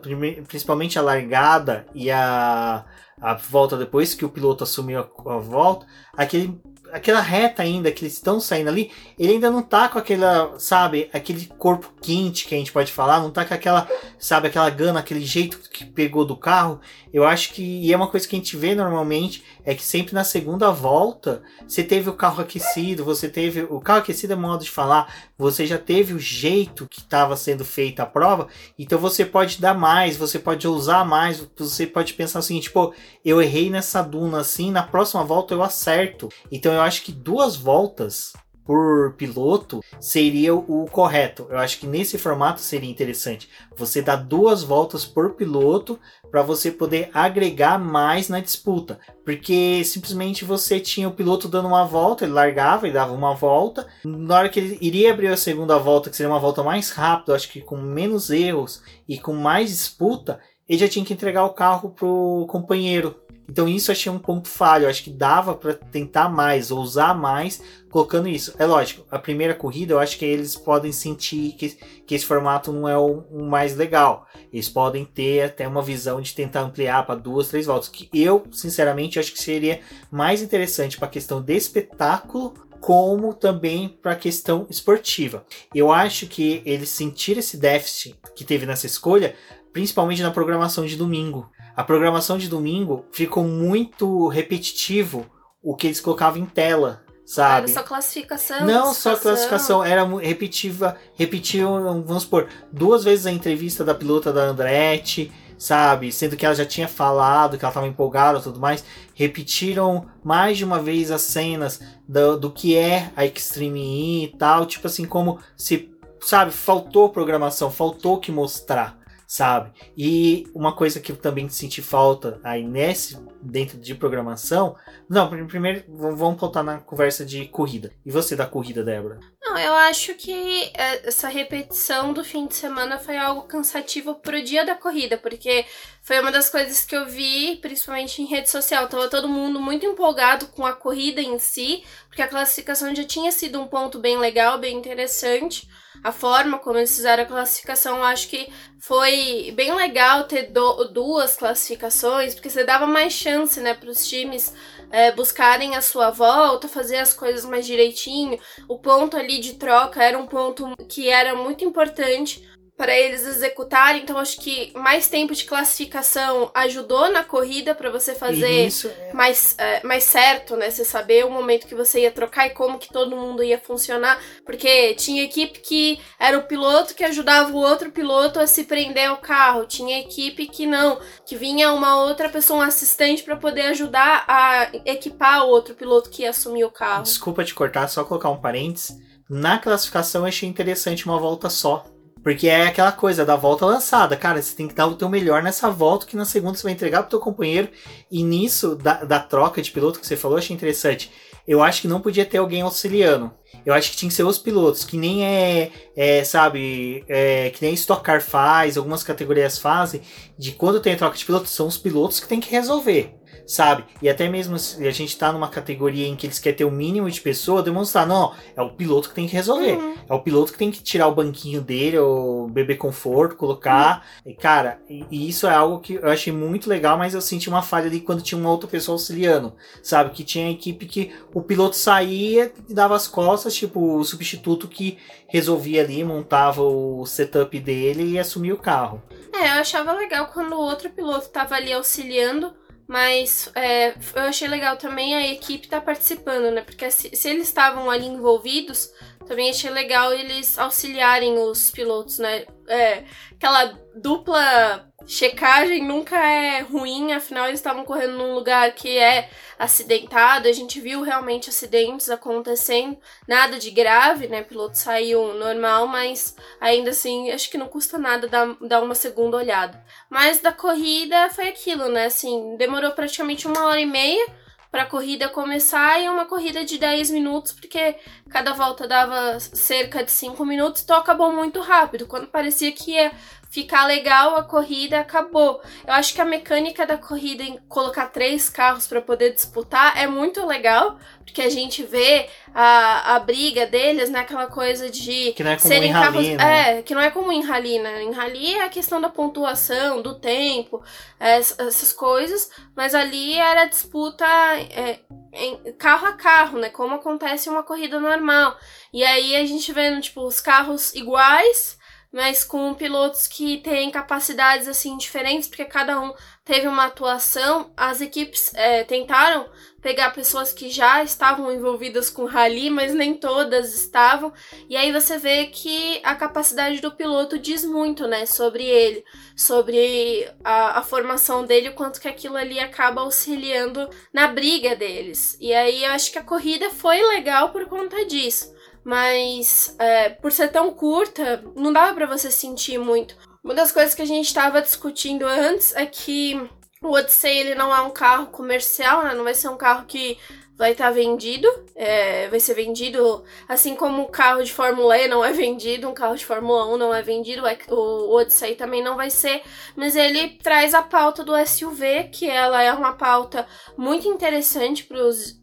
principalmente 0.48 0.98
a 0.98 1.02
largada 1.02 1.86
e 1.94 2.10
a, 2.10 2.84
a 3.20 3.34
volta 3.34 3.76
depois 3.76 4.14
que 4.14 4.24
o 4.24 4.28
piloto 4.28 4.64
assumiu 4.64 5.00
a, 5.00 5.32
a 5.32 5.38
volta, 5.38 5.86
aquele 6.12 6.60
aquela 6.92 7.20
reta 7.20 7.62
ainda 7.62 7.90
que 7.90 8.04
eles 8.04 8.14
estão 8.14 8.40
saindo 8.40 8.68
ali, 8.68 8.90
ele 9.18 9.32
ainda 9.32 9.50
não 9.50 9.62
tá 9.62 9.88
com 9.88 9.98
aquela, 9.98 10.58
sabe, 10.58 11.10
aquele 11.12 11.46
corpo 11.58 11.92
quente 12.00 12.46
que 12.46 12.54
a 12.54 12.58
gente 12.58 12.72
pode 12.72 12.92
falar, 12.92 13.20
não 13.20 13.30
tá 13.30 13.44
com 13.44 13.54
aquela, 13.54 13.88
sabe, 14.18 14.48
aquela 14.48 14.70
gana, 14.70 15.00
aquele 15.00 15.24
jeito 15.24 15.58
que 15.70 15.84
pegou 15.84 16.24
do 16.24 16.36
carro. 16.36 16.80
Eu 17.12 17.24
acho 17.24 17.52
que 17.52 17.62
e 17.62 17.92
é 17.92 17.96
uma 17.96 18.08
coisa 18.08 18.26
que 18.26 18.36
a 18.36 18.38
gente 18.38 18.56
vê 18.56 18.74
normalmente 18.74 19.42
é 19.66 19.74
que 19.74 19.84
sempre 19.84 20.14
na 20.14 20.24
segunda 20.24 20.70
volta 20.70 21.42
você 21.66 21.82
teve 21.82 22.08
o 22.08 22.14
carro 22.14 22.40
aquecido, 22.40 23.04
você 23.04 23.28
teve 23.28 23.64
o 23.68 23.80
carro 23.80 23.98
aquecido 23.98 24.32
é 24.32 24.36
modo 24.36 24.64
de 24.64 24.70
falar, 24.70 25.12
você 25.36 25.66
já 25.66 25.76
teve 25.76 26.14
o 26.14 26.18
jeito 26.18 26.88
que 26.88 27.00
estava 27.00 27.36
sendo 27.36 27.64
feita 27.64 28.04
a 28.04 28.06
prova, 28.06 28.46
então 28.78 28.98
você 28.98 29.24
pode 29.24 29.60
dar 29.60 29.74
mais, 29.74 30.16
você 30.16 30.38
pode 30.38 30.68
usar 30.68 31.04
mais, 31.04 31.44
você 31.58 31.86
pode 31.86 32.14
pensar 32.14 32.38
o 32.38 32.42
seguinte, 32.42 32.70
pô, 32.70 32.94
eu 33.24 33.42
errei 33.42 33.68
nessa 33.68 34.00
duna 34.02 34.40
assim, 34.40 34.70
na 34.70 34.84
próxima 34.84 35.24
volta 35.24 35.52
eu 35.52 35.62
acerto. 35.62 36.28
Então 36.50 36.72
eu 36.72 36.80
acho 36.80 37.02
que 37.02 37.10
duas 37.10 37.56
voltas 37.56 38.32
por 38.66 39.14
piloto 39.14 39.80
seria 40.00 40.54
o 40.54 40.86
correto. 40.90 41.46
Eu 41.48 41.58
acho 41.58 41.78
que 41.78 41.86
nesse 41.86 42.18
formato 42.18 42.60
seria 42.60 42.90
interessante. 42.90 43.48
Você 43.76 44.02
dar 44.02 44.16
duas 44.16 44.62
voltas 44.62 45.04
por 45.04 45.34
piloto 45.34 45.98
para 46.30 46.42
você 46.42 46.70
poder 46.70 47.08
agregar 47.14 47.78
mais 47.78 48.28
na 48.28 48.40
disputa. 48.40 48.98
Porque 49.24 49.82
simplesmente 49.84 50.44
você 50.44 50.80
tinha 50.80 51.08
o 51.08 51.12
piloto 51.12 51.48
dando 51.48 51.68
uma 51.68 51.84
volta, 51.84 52.24
ele 52.24 52.32
largava 52.32 52.88
e 52.88 52.92
dava 52.92 53.12
uma 53.12 53.34
volta. 53.34 53.86
Na 54.04 54.36
hora 54.36 54.48
que 54.48 54.58
ele 54.58 54.78
iria 54.80 55.12
abrir 55.12 55.28
a 55.28 55.36
segunda 55.36 55.78
volta, 55.78 56.10
que 56.10 56.16
seria 56.16 56.30
uma 56.30 56.40
volta 56.40 56.62
mais 56.62 56.90
rápida, 56.90 57.34
acho 57.34 57.48
que 57.48 57.60
com 57.60 57.76
menos 57.76 58.30
erros 58.30 58.82
e 59.08 59.18
com 59.18 59.32
mais 59.32 59.70
disputa, 59.70 60.40
ele 60.68 60.78
já 60.78 60.88
tinha 60.88 61.04
que 61.04 61.12
entregar 61.12 61.44
o 61.44 61.54
carro 61.54 61.90
pro 61.90 62.46
companheiro. 62.48 63.14
Então 63.48 63.68
isso 63.68 63.90
eu 63.90 63.92
achei 63.92 64.10
um 64.10 64.18
ponto 64.18 64.48
falho. 64.48 64.84
Eu 64.84 64.90
acho 64.90 65.02
que 65.02 65.10
dava 65.10 65.54
para 65.54 65.74
tentar 65.74 66.28
mais, 66.28 66.70
ousar 66.70 67.16
mais, 67.16 67.62
colocando 67.90 68.28
isso. 68.28 68.54
É 68.58 68.66
lógico, 68.66 69.06
a 69.10 69.18
primeira 69.18 69.54
corrida 69.54 69.94
eu 69.94 69.98
acho 69.98 70.18
que 70.18 70.24
eles 70.24 70.56
podem 70.56 70.92
sentir 70.92 71.52
que, 71.52 71.76
que 72.06 72.14
esse 72.14 72.26
formato 72.26 72.72
não 72.72 72.88
é 72.88 72.98
o, 72.98 73.24
o 73.30 73.44
mais 73.44 73.76
legal. 73.76 74.26
Eles 74.52 74.68
podem 74.68 75.04
ter 75.04 75.42
até 75.42 75.66
uma 75.66 75.82
visão 75.82 76.20
de 76.20 76.34
tentar 76.34 76.60
ampliar 76.60 77.06
para 77.06 77.14
duas, 77.14 77.48
três 77.48 77.66
voltas. 77.66 77.88
Que 77.88 78.08
eu, 78.12 78.44
sinceramente, 78.50 79.18
acho 79.18 79.32
que 79.32 79.42
seria 79.42 79.80
mais 80.10 80.42
interessante 80.42 80.98
para 80.98 81.06
a 81.06 81.10
questão 81.10 81.40
de 81.40 81.54
espetáculo 81.54 82.54
como 82.80 83.34
também 83.34 83.88
para 83.88 84.12
a 84.12 84.16
questão 84.16 84.66
esportiva. 84.70 85.44
Eu 85.74 85.90
acho 85.90 86.26
que 86.26 86.62
eles 86.64 86.88
sentiram 86.88 87.40
esse 87.40 87.56
déficit 87.56 88.14
que 88.34 88.44
teve 88.44 88.66
nessa 88.66 88.86
escolha, 88.86 89.34
principalmente 89.72 90.22
na 90.22 90.30
programação 90.30 90.86
de 90.86 90.96
domingo 90.96 91.50
a 91.76 91.84
programação 91.84 92.38
de 92.38 92.48
domingo 92.48 93.04
ficou 93.12 93.44
muito 93.44 94.28
repetitivo 94.28 95.26
o 95.62 95.76
que 95.76 95.86
eles 95.88 96.00
colocavam 96.00 96.40
em 96.40 96.46
tela. 96.46 97.02
sabe? 97.26 97.70
Era 97.70 97.80
só 97.80 97.86
classificação. 97.86 98.64
Não 98.64 98.94
só 98.94 99.16
classificação, 99.16 99.84
era 99.84 100.04
repetiva, 100.04 100.96
repetiam, 101.14 102.02
vamos 102.02 102.22
supor, 102.22 102.48
duas 102.72 103.04
vezes 103.04 103.26
a 103.26 103.32
entrevista 103.32 103.84
da 103.84 103.94
pilota 103.94 104.32
da 104.32 104.42
Andretti, 104.42 105.30
sabe? 105.58 106.12
Sendo 106.12 106.36
que 106.36 106.46
ela 106.46 106.54
já 106.54 106.64
tinha 106.64 106.88
falado 106.88 107.58
que 107.58 107.64
ela 107.64 107.70
estava 107.70 107.86
empolgada 107.86 108.38
e 108.38 108.42
tudo 108.42 108.60
mais. 108.60 108.84
Repetiram 109.12 110.06
mais 110.24 110.56
de 110.56 110.64
uma 110.64 110.80
vez 110.80 111.10
as 111.10 111.22
cenas 111.22 111.80
do, 112.08 112.38
do 112.38 112.50
que 112.50 112.76
é 112.76 113.10
a 113.16 113.26
Extreme 113.26 113.80
E 113.80 114.24
e 114.24 114.28
tal, 114.38 114.64
tipo 114.64 114.86
assim, 114.86 115.04
como 115.04 115.40
se, 115.56 115.90
sabe, 116.20 116.52
faltou 116.52 117.10
programação, 117.10 117.70
faltou 117.70 118.18
que 118.18 118.30
mostrar 118.32 118.95
sabe? 119.26 119.72
E 119.96 120.46
uma 120.54 120.74
coisa 120.74 121.00
que 121.00 121.10
eu 121.10 121.16
também 121.16 121.48
senti 121.48 121.82
falta 121.82 122.40
aí 122.44 122.62
nesse 122.62 123.18
dentro 123.42 123.78
de 123.78 123.94
programação, 123.94 124.76
não, 125.08 125.28
primeiro 125.46 125.84
vamos 125.88 126.40
voltar 126.40 126.62
na 126.62 126.78
conversa 126.78 127.24
de 127.24 127.46
corrida. 127.46 127.92
E 128.04 128.10
você 128.10 128.36
da 128.36 128.46
corrida, 128.46 128.84
Débora? 128.84 129.18
Não, 129.42 129.58
eu 129.58 129.74
acho 129.74 130.14
que 130.14 130.70
é, 130.74 131.08
essa 131.08 131.28
repetição 131.28 132.12
do 132.12 132.24
fim 132.24 132.46
de 132.46 132.54
semana 132.54 132.98
foi 132.98 133.16
algo 133.16 133.42
cansativo 133.42 134.16
pro 134.16 134.42
dia 134.42 134.64
da 134.64 134.74
corrida, 134.74 135.16
porque 135.16 135.64
foi 136.02 136.20
uma 136.20 136.32
das 136.32 136.48
coisas 136.48 136.84
que 136.84 136.96
eu 136.96 137.06
vi, 137.06 137.56
principalmente 137.56 138.22
em 138.22 138.26
rede 138.26 138.50
social. 138.50 138.88
Tava 138.88 139.08
todo 139.08 139.28
mundo 139.28 139.60
muito 139.60 139.86
empolgado 139.86 140.46
com 140.48 140.66
a 140.66 140.72
corrida 140.72 141.20
em 141.20 141.38
si, 141.38 141.84
porque 142.08 142.22
a 142.22 142.28
classificação 142.28 142.94
já 142.94 143.04
tinha 143.04 143.30
sido 143.32 143.60
um 143.60 143.66
ponto 143.66 143.98
bem 143.98 144.18
legal, 144.18 144.58
bem 144.58 144.76
interessante 144.76 145.68
a 146.02 146.12
forma 146.12 146.58
como 146.58 146.78
eles 146.78 146.94
fizeram 146.94 147.22
a 147.22 147.26
classificação, 147.26 148.02
acho 148.02 148.28
que 148.28 148.48
foi 148.78 149.52
bem 149.56 149.74
legal 149.74 150.24
ter 150.24 150.50
do, 150.52 150.84
duas 150.84 151.36
classificações, 151.36 152.34
porque 152.34 152.50
você 152.50 152.64
dava 152.64 152.86
mais 152.86 153.12
chance, 153.12 153.60
né, 153.60 153.74
para 153.74 153.90
os 153.90 154.06
times 154.06 154.54
é, 154.90 155.10
buscarem 155.12 155.74
a 155.74 155.82
sua 155.82 156.10
volta, 156.10 156.68
fazer 156.68 156.98
as 156.98 157.12
coisas 157.12 157.44
mais 157.44 157.66
direitinho. 157.66 158.38
O 158.68 158.78
ponto 158.78 159.16
ali 159.16 159.40
de 159.40 159.54
troca 159.54 160.02
era 160.02 160.18
um 160.18 160.26
ponto 160.26 160.76
que 160.88 161.08
era 161.08 161.34
muito 161.34 161.64
importante 161.64 162.46
para 162.76 162.94
eles 162.94 163.26
executarem. 163.26 164.02
Então, 164.02 164.18
acho 164.18 164.38
que 164.40 164.70
mais 164.74 165.08
tempo 165.08 165.34
de 165.34 165.44
classificação 165.44 166.50
ajudou 166.54 167.10
na 167.10 167.24
corrida 167.24 167.74
para 167.74 167.90
você 167.90 168.14
fazer 168.14 168.66
Isso, 168.66 168.88
é. 168.88 169.12
mais, 169.12 169.54
é, 169.58 169.82
mais 169.82 170.04
certo, 170.04 170.56
né? 170.56 170.70
Você 170.70 170.84
saber 170.84 171.24
o 171.24 171.30
momento 171.30 171.66
que 171.66 171.74
você 171.74 172.00
ia 172.00 172.10
trocar 172.10 172.46
e 172.46 172.50
como 172.50 172.78
que 172.78 172.92
todo 172.92 173.16
mundo 173.16 173.42
ia 173.42 173.58
funcionar. 173.58 174.20
Porque 174.44 174.94
tinha 174.94 175.24
equipe 175.24 175.60
que 175.60 175.98
era 176.18 176.38
o 176.38 176.42
piloto 176.42 176.94
que 176.94 177.04
ajudava 177.04 177.50
o 177.50 177.56
outro 177.56 177.90
piloto 177.90 178.38
a 178.38 178.46
se 178.46 178.64
prender 178.64 179.08
ao 179.08 179.16
carro. 179.16 179.66
Tinha 179.66 180.00
equipe 180.00 180.46
que 180.46 180.66
não, 180.66 181.00
que 181.24 181.34
vinha 181.34 181.72
uma 181.72 182.02
outra 182.02 182.28
pessoa, 182.28 182.60
um 182.60 182.62
assistente, 182.62 183.22
para 183.22 183.36
poder 183.36 183.62
ajudar 183.62 184.24
a 184.28 184.70
equipar 184.84 185.44
o 185.44 185.48
outro 185.48 185.74
piloto 185.74 186.10
que 186.10 186.22
ia 186.22 186.30
assumir 186.30 186.64
o 186.64 186.70
carro. 186.70 187.04
Desculpa 187.04 187.44
te 187.44 187.54
cortar, 187.54 187.88
só 187.88 188.04
colocar 188.04 188.28
um 188.28 188.40
parênteses. 188.40 188.96
Na 189.28 189.58
classificação 189.58 190.22
eu 190.22 190.28
achei 190.28 190.48
interessante 190.48 191.06
uma 191.06 191.18
volta 191.18 191.50
só 191.50 191.84
porque 192.26 192.48
é 192.48 192.66
aquela 192.66 192.90
coisa 192.90 193.24
da 193.24 193.36
volta 193.36 193.64
lançada. 193.64 194.16
Cara, 194.16 194.42
você 194.42 194.52
tem 194.56 194.66
que 194.66 194.74
dar 194.74 194.88
o 194.88 194.96
teu 194.96 195.08
melhor 195.08 195.44
nessa 195.44 195.70
volta, 195.70 196.06
que 196.06 196.16
na 196.16 196.24
segunda 196.24 196.58
você 196.58 196.64
vai 196.64 196.72
entregar 196.72 197.02
pro 197.02 197.10
teu 197.10 197.20
companheiro. 197.20 197.68
E 198.10 198.20
nisso, 198.24 198.74
da, 198.74 199.04
da 199.04 199.20
troca 199.20 199.62
de 199.62 199.70
piloto 199.70 200.00
que 200.00 200.06
você 200.08 200.16
falou, 200.16 200.36
achei 200.36 200.52
interessante. 200.52 201.08
Eu 201.46 201.62
acho 201.62 201.82
que 201.82 201.86
não 201.86 202.00
podia 202.00 202.26
ter 202.26 202.38
alguém 202.38 202.62
auxiliando. 202.62 203.32
Eu 203.64 203.72
acho 203.72 203.92
que 203.92 203.96
tinha 203.96 204.08
que 204.08 204.14
ser 204.16 204.24
os 204.24 204.38
pilotos, 204.38 204.82
que 204.82 204.96
nem 204.96 205.24
é, 205.24 205.70
é 205.94 206.24
sabe, 206.24 207.04
é, 207.06 207.50
que 207.50 207.64
nem 207.64 207.74
Stock 207.74 208.02
Car 208.02 208.20
faz, 208.20 208.76
algumas 208.76 209.04
categorias 209.04 209.56
fazem, 209.56 210.02
de 210.36 210.50
quando 210.50 210.80
tem 210.80 210.96
troca 210.96 211.16
de 211.16 211.24
pilotos, 211.24 211.52
são 211.52 211.68
os 211.68 211.78
pilotos 211.78 212.18
que 212.18 212.26
tem 212.26 212.40
que 212.40 212.50
resolver 212.50 213.15
sabe? 213.46 213.84
E 214.00 214.08
até 214.08 214.28
mesmo 214.28 214.58
se 214.58 214.86
a 214.86 214.90
gente 214.90 215.16
tá 215.16 215.32
numa 215.32 215.48
categoria 215.48 216.06
em 216.06 216.16
que 216.16 216.26
eles 216.26 216.38
querem 216.38 216.58
ter 216.58 216.64
o 216.64 216.70
mínimo 216.70 217.10
de 217.10 217.20
pessoa, 217.20 217.62
demonstrar, 217.62 218.06
não, 218.06 218.32
é 218.56 218.62
o 218.62 218.70
piloto 218.70 219.08
que 219.08 219.14
tem 219.14 219.26
que 219.26 219.34
resolver. 219.34 219.76
Uhum. 219.76 219.94
É 220.08 220.14
o 220.14 220.20
piloto 220.20 220.52
que 220.52 220.58
tem 220.58 220.70
que 220.70 220.82
tirar 220.82 221.08
o 221.08 221.14
banquinho 221.14 221.60
dele, 221.60 221.98
o 221.98 222.48
beber 222.48 222.76
conforto, 222.76 223.36
colocar. 223.36 224.06
Uhum. 224.24 224.32
E, 224.32 224.34
cara, 224.34 224.80
e, 224.88 225.28
isso 225.28 225.46
é 225.46 225.54
algo 225.54 225.80
que 225.80 225.94
eu 225.94 226.08
achei 226.08 226.32
muito 226.32 226.68
legal, 226.68 226.96
mas 226.96 227.14
eu 227.14 227.20
senti 227.20 227.48
uma 227.48 227.62
falha 227.62 227.86
ali 227.86 228.00
quando 228.00 228.22
tinha 228.22 228.38
uma 228.38 228.50
outra 228.50 228.68
pessoa 228.68 228.94
auxiliando, 228.94 229.54
sabe? 229.82 230.10
Que 230.10 230.24
tinha 230.24 230.46
a 230.46 230.50
equipe 230.50 230.86
que 230.86 231.12
o 231.34 231.42
piloto 231.42 231.76
saía 231.76 232.52
e 232.68 232.74
dava 232.74 232.94
as 232.94 233.08
costas, 233.08 233.54
tipo, 233.54 233.96
o 233.96 234.04
substituto 234.04 234.68
que 234.68 234.98
resolvia 235.28 235.82
ali, 235.82 236.04
montava 236.04 236.62
o 236.62 237.04
setup 237.04 237.58
dele 237.58 238.12
e 238.12 238.18
assumia 238.18 238.54
o 238.54 238.58
carro. 238.58 239.02
É, 239.32 239.48
eu 239.50 239.60
achava 239.60 239.92
legal 239.92 240.28
quando 240.28 240.54
o 240.54 240.60
outro 240.60 240.88
piloto 240.90 241.28
tava 241.28 241.54
ali 241.56 241.72
auxiliando 241.72 242.52
mas 242.88 243.50
é, 243.54 243.90
eu 244.14 244.22
achei 244.28 244.46
legal 244.46 244.76
também 244.76 245.14
a 245.14 245.26
equipe 245.26 245.68
tá 245.68 245.80
participando, 245.80 246.52
né? 246.52 246.62
Porque 246.62 246.90
se, 246.90 247.14
se 247.14 247.28
eles 247.28 247.48
estavam 247.48 247.90
ali 247.90 248.06
envolvidos, 248.06 248.90
também 249.26 249.50
achei 249.50 249.70
legal 249.70 250.12
eles 250.12 250.58
auxiliarem 250.58 251.36
os 251.38 251.70
pilotos, 251.70 252.18
né? 252.18 252.46
É, 252.68 253.04
aquela 253.32 253.78
dupla 253.94 254.85
checagem 255.06 255.84
nunca 255.84 256.16
é 256.16 256.60
ruim, 256.60 257.12
afinal 257.12 257.46
eles 257.46 257.60
estavam 257.60 257.84
correndo 257.84 258.18
num 258.18 258.34
lugar 258.34 258.72
que 258.72 258.98
é 258.98 259.30
acidentado, 259.58 260.48
a 260.48 260.52
gente 260.52 260.80
viu 260.80 261.02
realmente 261.02 261.48
acidentes 261.48 262.10
acontecendo, 262.10 262.98
nada 263.26 263.58
de 263.58 263.70
grave, 263.70 264.26
né? 264.26 264.42
O 264.42 264.44
piloto 264.44 264.76
saiu 264.76 265.32
normal, 265.34 265.86
mas 265.86 266.34
ainda 266.60 266.90
assim 266.90 267.30
acho 267.30 267.50
que 267.50 267.56
não 267.56 267.68
custa 267.68 267.98
nada 267.98 268.28
dar, 268.28 268.54
dar 268.60 268.82
uma 268.82 268.94
segunda 268.94 269.36
olhada. 269.36 269.82
Mas 270.10 270.40
da 270.40 270.52
corrida 270.52 271.30
foi 271.30 271.48
aquilo, 271.48 271.88
né? 271.88 272.06
Assim, 272.06 272.56
demorou 272.56 272.92
praticamente 272.92 273.46
uma 273.46 273.66
hora 273.66 273.80
e 273.80 273.86
meia 273.86 274.26
para 274.70 274.82
a 274.82 274.86
corrida 274.86 275.28
começar 275.30 276.02
e 276.02 276.08
uma 276.08 276.26
corrida 276.26 276.62
de 276.62 276.76
10 276.76 277.10
minutos, 277.10 277.52
porque 277.52 277.96
cada 278.28 278.52
volta 278.52 278.86
dava 278.86 279.40
cerca 279.40 280.04
de 280.04 280.10
5 280.10 280.44
minutos, 280.44 280.82
então 280.82 280.98
acabou 280.98 281.32
muito 281.32 281.60
rápido. 281.60 282.06
Quando 282.06 282.26
parecia 282.26 282.70
que 282.72 282.90
ia 282.90 283.10
ficar 283.56 283.86
legal 283.86 284.36
a 284.36 284.42
corrida, 284.42 285.00
acabou. 285.00 285.62
Eu 285.86 285.94
acho 285.94 286.12
que 286.12 286.20
a 286.20 286.26
mecânica 286.26 286.86
da 286.86 286.98
corrida 286.98 287.42
em 287.42 287.58
colocar 287.70 288.04
três 288.08 288.50
carros 288.50 288.86
para 288.86 289.00
poder 289.00 289.32
disputar 289.32 289.96
é 289.96 290.06
muito 290.06 290.44
legal, 290.44 290.98
porque 291.24 291.40
a 291.40 291.48
gente 291.48 291.82
vê 291.82 292.28
a, 292.54 293.14
a 293.14 293.18
briga 293.18 293.66
deles, 293.66 294.10
né? 294.10 294.20
Aquela 294.20 294.46
coisa 294.46 294.90
de 294.90 295.32
que 295.32 295.42
não 295.42 295.52
é 295.52 295.58
serem 295.58 295.90
carros. 295.90 296.16
Rally, 296.16 296.36
né? 296.36 296.78
É, 296.78 296.82
que 296.82 296.94
não 296.94 297.00
é 297.00 297.10
como 297.10 297.32
em 297.32 297.42
rally, 297.42 297.78
né? 297.78 298.02
Em 298.02 298.12
rally 298.12 298.56
é 298.56 298.64
a 298.64 298.68
questão 298.68 299.00
da 299.00 299.08
pontuação, 299.08 300.02
do 300.02 300.16
tempo, 300.16 300.82
é, 301.18 301.38
essas 301.38 301.94
coisas, 301.94 302.50
mas 302.76 302.94
ali 302.94 303.38
era 303.38 303.64
disputa 303.64 304.26
é, 304.26 305.00
em, 305.32 305.72
carro 305.78 306.08
a 306.08 306.12
carro, 306.12 306.58
né? 306.58 306.68
Como 306.68 306.94
acontece 306.94 307.48
em 307.48 307.52
uma 307.52 307.62
corrida 307.62 307.98
normal. 307.98 308.54
E 308.92 309.02
aí 309.02 309.34
a 309.34 309.46
gente 309.46 309.72
vendo, 309.72 309.98
tipo, 310.02 310.26
os 310.26 310.42
carros 310.42 310.94
iguais 310.94 311.75
mas 312.16 312.42
com 312.42 312.72
pilotos 312.72 313.26
que 313.28 313.58
têm 313.58 313.90
capacidades 313.90 314.66
assim 314.66 314.96
diferentes, 314.96 315.46
porque 315.46 315.66
cada 315.66 316.00
um 316.00 316.14
teve 316.46 316.66
uma 316.66 316.86
atuação. 316.86 317.70
As 317.76 318.00
equipes 318.00 318.54
é, 318.54 318.84
tentaram 318.84 319.46
pegar 319.82 320.12
pessoas 320.12 320.50
que 320.50 320.70
já 320.70 321.04
estavam 321.04 321.52
envolvidas 321.52 322.08
com 322.08 322.24
rally, 322.24 322.70
mas 322.70 322.94
nem 322.94 323.12
todas 323.12 323.74
estavam. 323.74 324.32
E 324.66 324.78
aí 324.78 324.90
você 324.92 325.18
vê 325.18 325.48
que 325.48 326.00
a 326.02 326.14
capacidade 326.14 326.80
do 326.80 326.90
piloto 326.90 327.38
diz 327.38 327.66
muito, 327.66 328.06
né, 328.06 328.24
sobre 328.24 328.64
ele, 328.64 329.04
sobre 329.36 330.26
a, 330.42 330.78
a 330.78 330.82
formação 330.82 331.44
dele, 331.44 331.68
o 331.68 331.74
quanto 331.74 332.00
que 332.00 332.08
aquilo 332.08 332.38
ali 332.38 332.58
acaba 332.58 333.02
auxiliando 333.02 333.90
na 334.10 334.26
briga 334.26 334.74
deles. 334.74 335.36
E 335.38 335.52
aí 335.52 335.84
eu 335.84 335.90
acho 335.90 336.10
que 336.10 336.18
a 336.18 336.24
corrida 336.24 336.70
foi 336.70 336.98
legal 337.08 337.50
por 337.50 337.66
conta 337.66 338.06
disso 338.06 338.55
mas 338.86 339.74
é, 339.80 340.10
por 340.10 340.30
ser 340.30 340.46
tão 340.46 340.72
curta, 340.72 341.42
não 341.56 341.72
dava 341.72 341.92
para 341.92 342.06
você 342.06 342.30
sentir 342.30 342.78
muito. 342.78 343.16
Uma 343.42 343.52
das 343.52 343.72
coisas 343.72 343.96
que 343.96 344.02
a 344.02 344.06
gente 344.06 344.26
estava 344.26 344.62
discutindo 344.62 345.26
antes 345.26 345.74
é 345.74 345.84
que 345.84 346.48
o 346.80 346.92
Odyssey 346.92 347.36
ele 347.36 347.56
não 347.56 347.74
é 347.74 347.80
um 347.80 347.90
carro 347.90 348.26
comercial, 348.26 349.02
né? 349.02 349.12
Não 349.12 349.24
vai 349.24 349.34
ser 349.34 349.48
um 349.48 349.56
carro 349.56 349.86
que 349.86 350.16
vai 350.56 350.72
estar 350.72 350.86
tá 350.86 350.90
vendido, 350.90 351.48
é, 351.74 352.28
vai 352.28 352.40
ser 352.40 352.54
vendido, 352.54 353.22
assim 353.46 353.76
como 353.76 354.02
o 354.02 354.08
carro 354.08 354.42
de 354.42 354.52
Fórmula 354.52 354.96
E 354.96 355.06
não 355.06 355.22
é 355.22 355.32
vendido, 355.32 355.88
um 355.88 355.94
carro 355.94 356.16
de 356.16 356.24
Fórmula 356.24 356.66
1 356.74 356.76
não 356.78 356.94
é 356.94 357.02
vendido, 357.02 357.42
o 357.68 358.14
Odyssey 358.14 358.54
também 358.54 358.82
não 358.82 358.96
vai 358.96 359.10
ser, 359.10 359.42
mas 359.76 359.94
ele 359.94 360.30
traz 360.42 360.72
a 360.72 360.82
pauta 360.82 361.22
do 361.22 361.36
SUV, 361.46 362.04
que 362.10 362.28
ela 362.28 362.62
é 362.62 362.72
uma 362.72 362.94
pauta 362.94 363.46
muito 363.76 364.08
interessante 364.08 364.84
para 364.84 364.98
os 364.98 365.36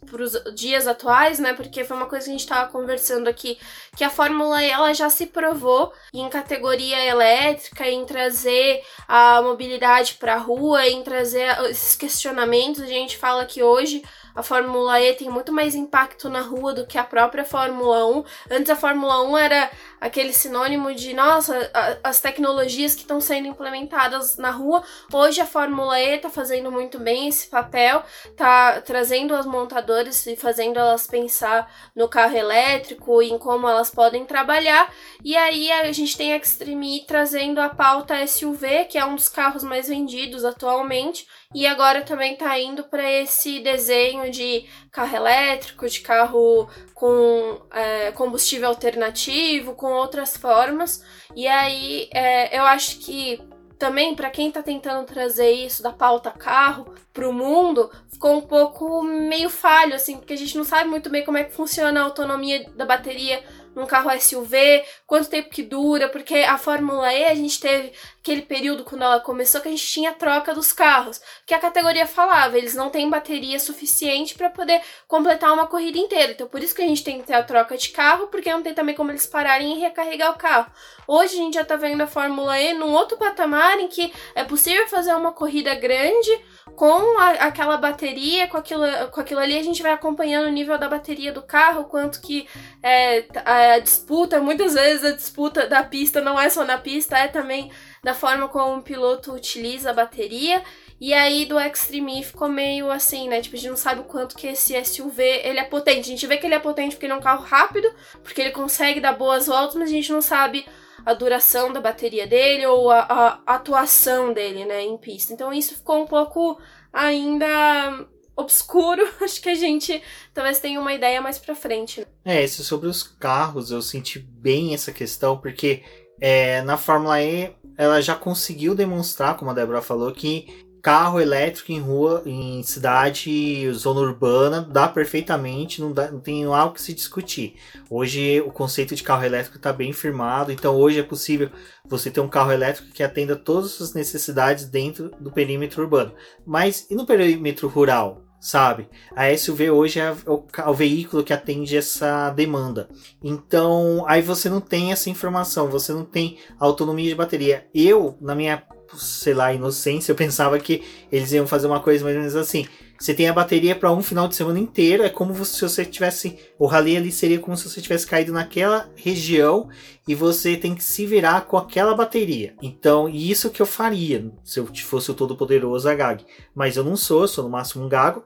dias 0.55 0.88
atuais, 0.88 1.38
né, 1.38 1.53
porque 1.53 1.84
foi 1.84 1.96
uma 1.96 2.08
coisa 2.08 2.25
que 2.25 2.32
a 2.32 2.34
gente 2.34 2.41
estava 2.41 2.72
conversando 2.72 3.27
aqui, 3.27 3.60
que 3.96 4.03
a 4.03 4.10
Fórmula 4.10 4.63
E 4.63 4.70
ela 4.72 4.93
já 4.93 5.12
se 5.12 5.27
provou 5.27 5.93
em 6.12 6.27
categoria 6.27 7.05
elétrica, 7.05 7.88
em 7.88 8.03
trazer 8.03 8.82
a 9.08 9.43
mobilidade 9.43 10.15
para 10.15 10.34
a 10.34 10.39
rua, 10.39 10.88
em 10.88 11.03
trazer 11.03 11.55
esses 11.70 11.96
questionamentos, 11.96 12.82
a 12.82 12.88
gente 12.88 13.15
fala 13.15 13.46
que 13.46 13.62
hoje 13.62 14.01
a 14.36 14.42
Fórmula 14.42 15.00
E 15.02 15.13
tem 15.13 15.30
muito 15.30 15.52
mais 15.52 15.75
impacto 15.75 16.30
na 16.30 16.42
rua 16.42 16.74
do 16.74 16.86
que 16.86 16.98
a 16.98 17.04
própria 17.04 17.46
Fórmula 17.46 18.06
1. 18.08 18.24
Antes 18.52 18.70
a 18.70 18.75
Fórmula 18.75 19.24
1 19.24 19.38
era 19.38 19.72
aquele 20.00 20.34
sinônimo 20.34 20.94
de, 20.94 21.13
nossa, 21.13 21.72
as 22.04 22.20
tecnologias 22.20 22.96
que 22.96 23.02
estão 23.02 23.22
sendo 23.22 23.48
implementadas 23.48 24.38
na 24.38 24.52
rua. 24.52 24.84
Hoje 25.12 25.42
a 25.42 25.46
Fórmula 25.46 26.00
E 26.00 26.16
está 26.16 26.30
fazendo 26.30 26.72
muito 26.72 27.00
bem 27.00 27.28
esse 27.28 27.48
papel, 27.48 28.04
está 28.25 28.82
trazendo 28.82 29.36
as 29.36 29.46
montadoras 29.46 30.25
e 30.25 30.36
fazendo 30.36 30.78
elas 30.78 31.08
pensar 31.08 31.72
no 31.96 32.08
carro 32.08 32.36
elétrico 32.36 33.22
e 33.22 33.32
em 33.32 33.38
como 33.38 33.68
elas 33.68 33.90
podem 33.90 34.25
trabalhar. 34.25 34.92
E 35.24 35.38
aí 35.38 35.72
a 35.72 35.92
gente 35.92 36.18
tem 36.18 36.34
a 36.34 36.38
Extreme 36.38 37.06
trazendo 37.08 37.62
a 37.62 37.70
pauta 37.70 38.25
SUV, 38.28 38.86
que 38.86 38.98
é 38.98 39.06
um 39.06 39.16
dos 39.16 39.30
carros 39.30 39.63
mais 39.63 39.88
vendidos 39.88 40.44
atualmente 40.44 41.28
e 41.53 41.67
agora 41.67 42.01
também 42.01 42.36
tá 42.36 42.60
indo 42.60 42.83
para 42.83 43.10
esse 43.12 43.60
desenho 43.60 44.31
de 44.31 44.65
carro 44.91 45.15
elétrico, 45.15 45.88
de 45.88 46.00
carro 46.01 46.67
com 46.93 47.62
é, 47.72 48.12
combustível 48.12 48.69
alternativo, 48.69 49.75
com 49.75 49.88
outras 49.93 50.36
formas. 50.36 51.03
E 51.36 51.48
aí 51.48 52.10
é, 52.13 52.57
eu 52.57 52.63
acho 52.63 53.00
que 53.00 53.39
também 53.77 54.15
para 54.15 54.29
quem 54.29 54.48
está 54.48 54.63
tentando 54.63 55.05
trazer 55.05 55.51
isso 55.51 55.83
da 55.83 55.91
pauta 55.91 56.31
carro 56.31 56.93
para 57.12 57.27
o 57.27 57.33
mundo, 57.33 57.91
ficou 58.10 58.38
um 58.38 58.41
pouco 58.41 59.03
meio 59.03 59.50
falho, 59.50 59.93
assim, 59.93 60.17
porque 60.17 60.33
a 60.33 60.38
gente 60.38 60.57
não 60.57 60.63
sabe 60.63 60.89
muito 60.89 61.10
bem 61.10 61.24
como 61.24 61.38
é 61.38 61.43
que 61.43 61.53
funciona 61.53 62.00
a 62.00 62.03
autonomia 62.05 62.65
da 62.75 62.86
bateria 62.86 63.43
num 63.75 63.86
carro 63.86 64.10
SUV, 64.19 64.83
quanto 65.05 65.29
tempo 65.29 65.50
que 65.50 65.63
dura, 65.63 66.07
porque 66.07 66.36
a 66.36 66.57
Fórmula 66.57 67.12
E 67.13 67.25
a 67.25 67.36
gente 67.36 67.60
teve 67.60 67.91
aquele 68.24 68.42
período 68.42 68.86
quando 68.86 69.01
ela 69.01 69.20
começou 69.20 69.60
que 69.60 69.68
a 69.68 69.72
gente 69.72 69.86
tinha 69.86 70.13
troca 70.13 70.56
dos 70.56 70.72
carros, 70.72 71.20
que 71.46 71.53
a 71.53 71.60
categoria 71.60 72.08
falava, 72.08 72.58
eles 72.58 72.74
não 72.74 72.89
têm 72.89 73.10
bateria 73.10 73.60
suficiente 73.60 74.34
para 74.34 74.50
poder 74.50 74.82
completar 75.10 75.51
uma 75.51 75.68
corrida 75.68 75.98
inteira. 75.98 76.32
Então 76.32 76.48
por 76.48 76.63
isso 76.63 76.74
que 76.74 76.82
a 76.82 76.88
gente 76.88 77.03
tem 77.03 77.20
que 77.20 77.27
ter 77.27 77.34
a 77.34 77.44
troca 77.44 77.77
de 77.77 77.89
carro, 77.89 78.27
porque 78.27 78.50
não 78.50 78.63
tem 78.63 78.74
também 78.74 78.96
como 78.96 79.12
eles 79.12 79.27
pararem 79.27 79.75
e 79.75 79.80
recarregar 79.80 80.32
o 80.32 80.38
carro. 80.38 80.72
Hoje 81.06 81.34
a 81.34 81.38
gente 81.38 81.56
já 81.56 81.65
tá 81.65 81.75
vendo 81.75 82.00
a 82.00 82.08
Fórmula 82.08 82.58
E 82.58 82.74
num 82.74 82.94
outro 82.94 83.18
patamar 83.18 83.77
em 83.77 83.89
que 83.89 84.13
é 84.34 84.46
possível 84.46 84.88
fazer 84.88 85.13
uma 85.13 85.34
corrida 85.34 85.75
grande 85.75 86.32
com 86.77 87.20
a, 87.20 87.32
aquela 87.32 87.75
bateria, 87.75 88.48
com 88.48 88.56
aquilo, 88.56 88.86
com 89.12 89.20
aquilo 89.20 89.42
ali, 89.42 89.58
a 89.58 89.63
gente 89.63 89.84
vai 89.84 89.92
acompanhando 89.92 90.48
o 90.48 90.51
nível 90.51 90.77
da 90.77 90.88
bateria 90.88 91.34
do 91.34 91.42
carro, 91.42 91.86
quanto 91.86 92.22
que 92.22 92.48
é, 92.82 93.25
a 93.46 93.80
disputa, 93.80 94.39
muitas 94.39 94.75
vezes 94.75 95.03
a 95.03 95.12
disputa 95.12 95.68
da 95.68 95.84
pista 95.84 96.22
não 96.22 96.39
é 96.39 96.50
só 96.50 96.63
na 96.63 96.77
pista, 96.77 97.18
é 97.18 97.27
também 97.27 97.70
da 98.03 98.13
forma 98.13 98.50
como 98.50 98.77
o 98.77 98.83
piloto 98.83 99.31
utiliza 99.31 99.91
a 99.91 99.93
bateria. 99.93 100.62
E 101.00 101.13
aí 101.13 101.45
do 101.45 101.60
Extreme 101.60 102.24
ficou 102.24 102.50
meio 102.50 102.91
assim, 102.91 103.27
né? 103.29 103.41
Tipo, 103.41 103.55
a 103.55 103.60
gente 103.60 103.69
não 103.69 103.77
sabe 103.77 104.01
o 104.01 104.05
quanto 104.05 104.36
que 104.36 104.48
esse 104.48 104.74
SUV 104.83 105.22
ele 105.22 105.60
é 105.60 105.63
potente. 105.63 106.01
A 106.01 106.12
gente 106.12 106.27
vê 106.27 106.38
que 106.38 106.45
ele 106.45 106.55
é 106.55 106.60
potente 106.60 106.95
porque 106.95 107.05
ele 107.05 107.13
é 107.13 107.15
um 107.15 107.22
carro 107.22 107.43
rápido, 107.43 107.89
porque 108.22 108.41
ele 108.41 108.51
consegue 108.51 109.00
dar 109.00 109.13
boas 109.13 109.48
voltas, 109.48 109.75
mas 109.75 109.89
a 109.89 109.93
gente 109.93 110.12
não 110.12 110.22
sabe 110.22 110.65
a 111.05 111.13
duração 111.13 111.74
da 111.74 111.81
bateria 111.81 112.27
dele 112.27 112.65
ou 112.65 112.89
a, 112.91 113.39
a 113.45 113.55
atuação 113.55 114.33
dele, 114.33 114.65
né, 114.65 114.81
em 114.83 114.98
pista. 114.98 115.33
Então 115.33 115.53
isso 115.53 115.75
ficou 115.75 116.01
um 116.01 116.07
pouco 116.07 116.60
ainda 116.91 118.05
obscuro. 118.36 119.07
Acho 119.22 119.41
que 119.41 119.50
a 119.50 119.55
gente 119.55 120.01
talvez 120.33 120.60
tenha 120.60 120.79
uma 120.79 120.93
ideia 120.93 121.22
mais 121.22 121.38
pra 121.38 121.55
frente. 121.55 122.01
Né? 122.01 122.05
É, 122.38 122.43
isso 122.43 122.63
sobre 122.63 122.88
os 122.88 123.03
carros, 123.03 123.72
eu 123.72 123.81
senti 123.81 124.19
bem 124.19 124.74
essa 124.74 124.91
questão, 124.91 125.38
porque 125.38 125.83
é, 126.24 126.62
na 126.62 126.77
Fórmula 126.77 127.22
E 127.22 127.53
ela 127.77 128.01
já 128.01 128.15
conseguiu 128.15 128.74
demonstrar, 128.74 129.36
como 129.36 129.51
a 129.51 129.53
Débora 129.53 129.82
falou, 129.82 130.10
que 130.13 130.48
carro 130.82 131.20
elétrico 131.20 131.74
em 131.74 131.82
rua, 131.82 132.24
em 132.25 132.63
cidade, 132.63 133.70
zona 133.74 134.00
urbana, 134.00 134.62
dá 134.62 134.88
perfeitamente, 134.88 135.82
não, 135.82 135.92
dá, 135.92 136.10
não 136.10 136.22
tem 136.22 136.46
algo 136.46 136.75
que 136.75 136.82
se 136.82 136.94
discutir. 136.94 137.56
Hoje 137.89 138.39
o 138.39 138.51
conceito 138.51 138.95
de 138.95 139.04
carro 139.04 139.26
elétrico 139.26 139.58
está 139.58 139.74
bem 139.74 139.91
firmado, 139.91 140.50
então 140.50 140.78
hoje 140.78 140.97
é 140.97 141.04
possível 141.04 141.50
você 141.86 142.10
ter 142.10 142.21
um 142.21 142.30
carro 142.30 142.54
elétrico 142.54 142.93
que 142.93 143.04
atenda 143.04 143.36
todas 143.36 143.82
as 143.82 143.93
necessidades 143.93 144.63
dentro 144.63 145.12
do 145.19 145.30
perímetro 145.30 145.84
urbano. 145.84 146.13
Mas 146.45 146.88
e 146.89 146.95
no 146.95 147.06
perímetro 147.06 147.67
rural? 147.67 148.21
Sabe? 148.43 148.89
A 149.15 149.34
SUV 149.38 149.71
hoje 149.71 150.01
é 150.01 150.12
o, 150.27 150.43
é 150.58 150.67
o 150.67 150.73
veículo 150.73 151.23
que 151.23 151.32
atende 151.32 151.77
essa 151.77 152.29
demanda. 152.29 152.89
Então, 153.23 154.03
aí 154.06 154.21
você 154.21 154.49
não 154.49 154.60
tem 154.60 154.91
essa 154.91 155.10
informação, 155.10 155.69
você 155.69 155.93
não 155.93 156.03
tem 156.03 156.38
autonomia 156.60 157.08
de 157.08 157.15
bateria. 157.15 157.65
Eu, 157.73 158.17
na 158.19 158.36
minha 158.36 158.62
sei 158.97 159.34
lá, 159.34 159.53
inocência, 159.53 160.12
eu 160.12 160.15
pensava 160.15 160.60
que 160.60 160.84
eles 161.10 161.32
iam 161.32 161.47
fazer 161.47 161.67
uma 161.67 161.79
coisa 161.79 162.03
mais 162.03 162.17
ou 162.17 162.21
menos 162.21 162.36
assim. 162.36 162.67
Você 163.04 163.13
tem 163.13 163.28
a 163.28 163.34
bateria 163.34 163.76
para 163.76 163.92
um 163.92 164.02
final 164.02 164.30
de 164.30 164.36
semana 164.36 164.58
inteiro, 164.58 165.04
é 165.04 165.10
como 165.10 165.44
se 165.44 165.62
você 165.62 165.84
tivesse. 165.84 166.39
O 166.58 166.66
rally 166.66 166.96
ali 166.96 167.12
seria 167.12 167.38
como 167.38 167.58
se 167.58 167.70
você 167.70 167.82
tivesse 167.82 168.08
caído 168.08 168.32
naquela 168.32 168.89
região 168.96 169.68
e 170.08 170.16
você 170.16 170.56
tem 170.56 170.74
que 170.74 170.82
se 170.82 171.06
virar 171.06 171.42
com 171.42 171.58
aquela 171.58 171.94
bateria. 171.94 172.56
Então, 172.62 173.10
isso 173.10 173.50
que 173.50 173.62
eu 173.62 173.66
faria 173.66 174.32
se 174.42 174.58
eu 174.58 174.70
fosse 174.86 175.12
o 175.12 175.13
todo-poderoso 175.13 175.89
Agag. 175.89 176.26
Mas 176.56 176.78
eu 176.78 176.84
não 176.86 176.96
sou, 176.96 177.24
eu 177.24 177.28
sou 177.28 177.44
no 177.44 177.50
máximo 177.50 177.84
um 177.84 177.89
gago, 177.89 178.24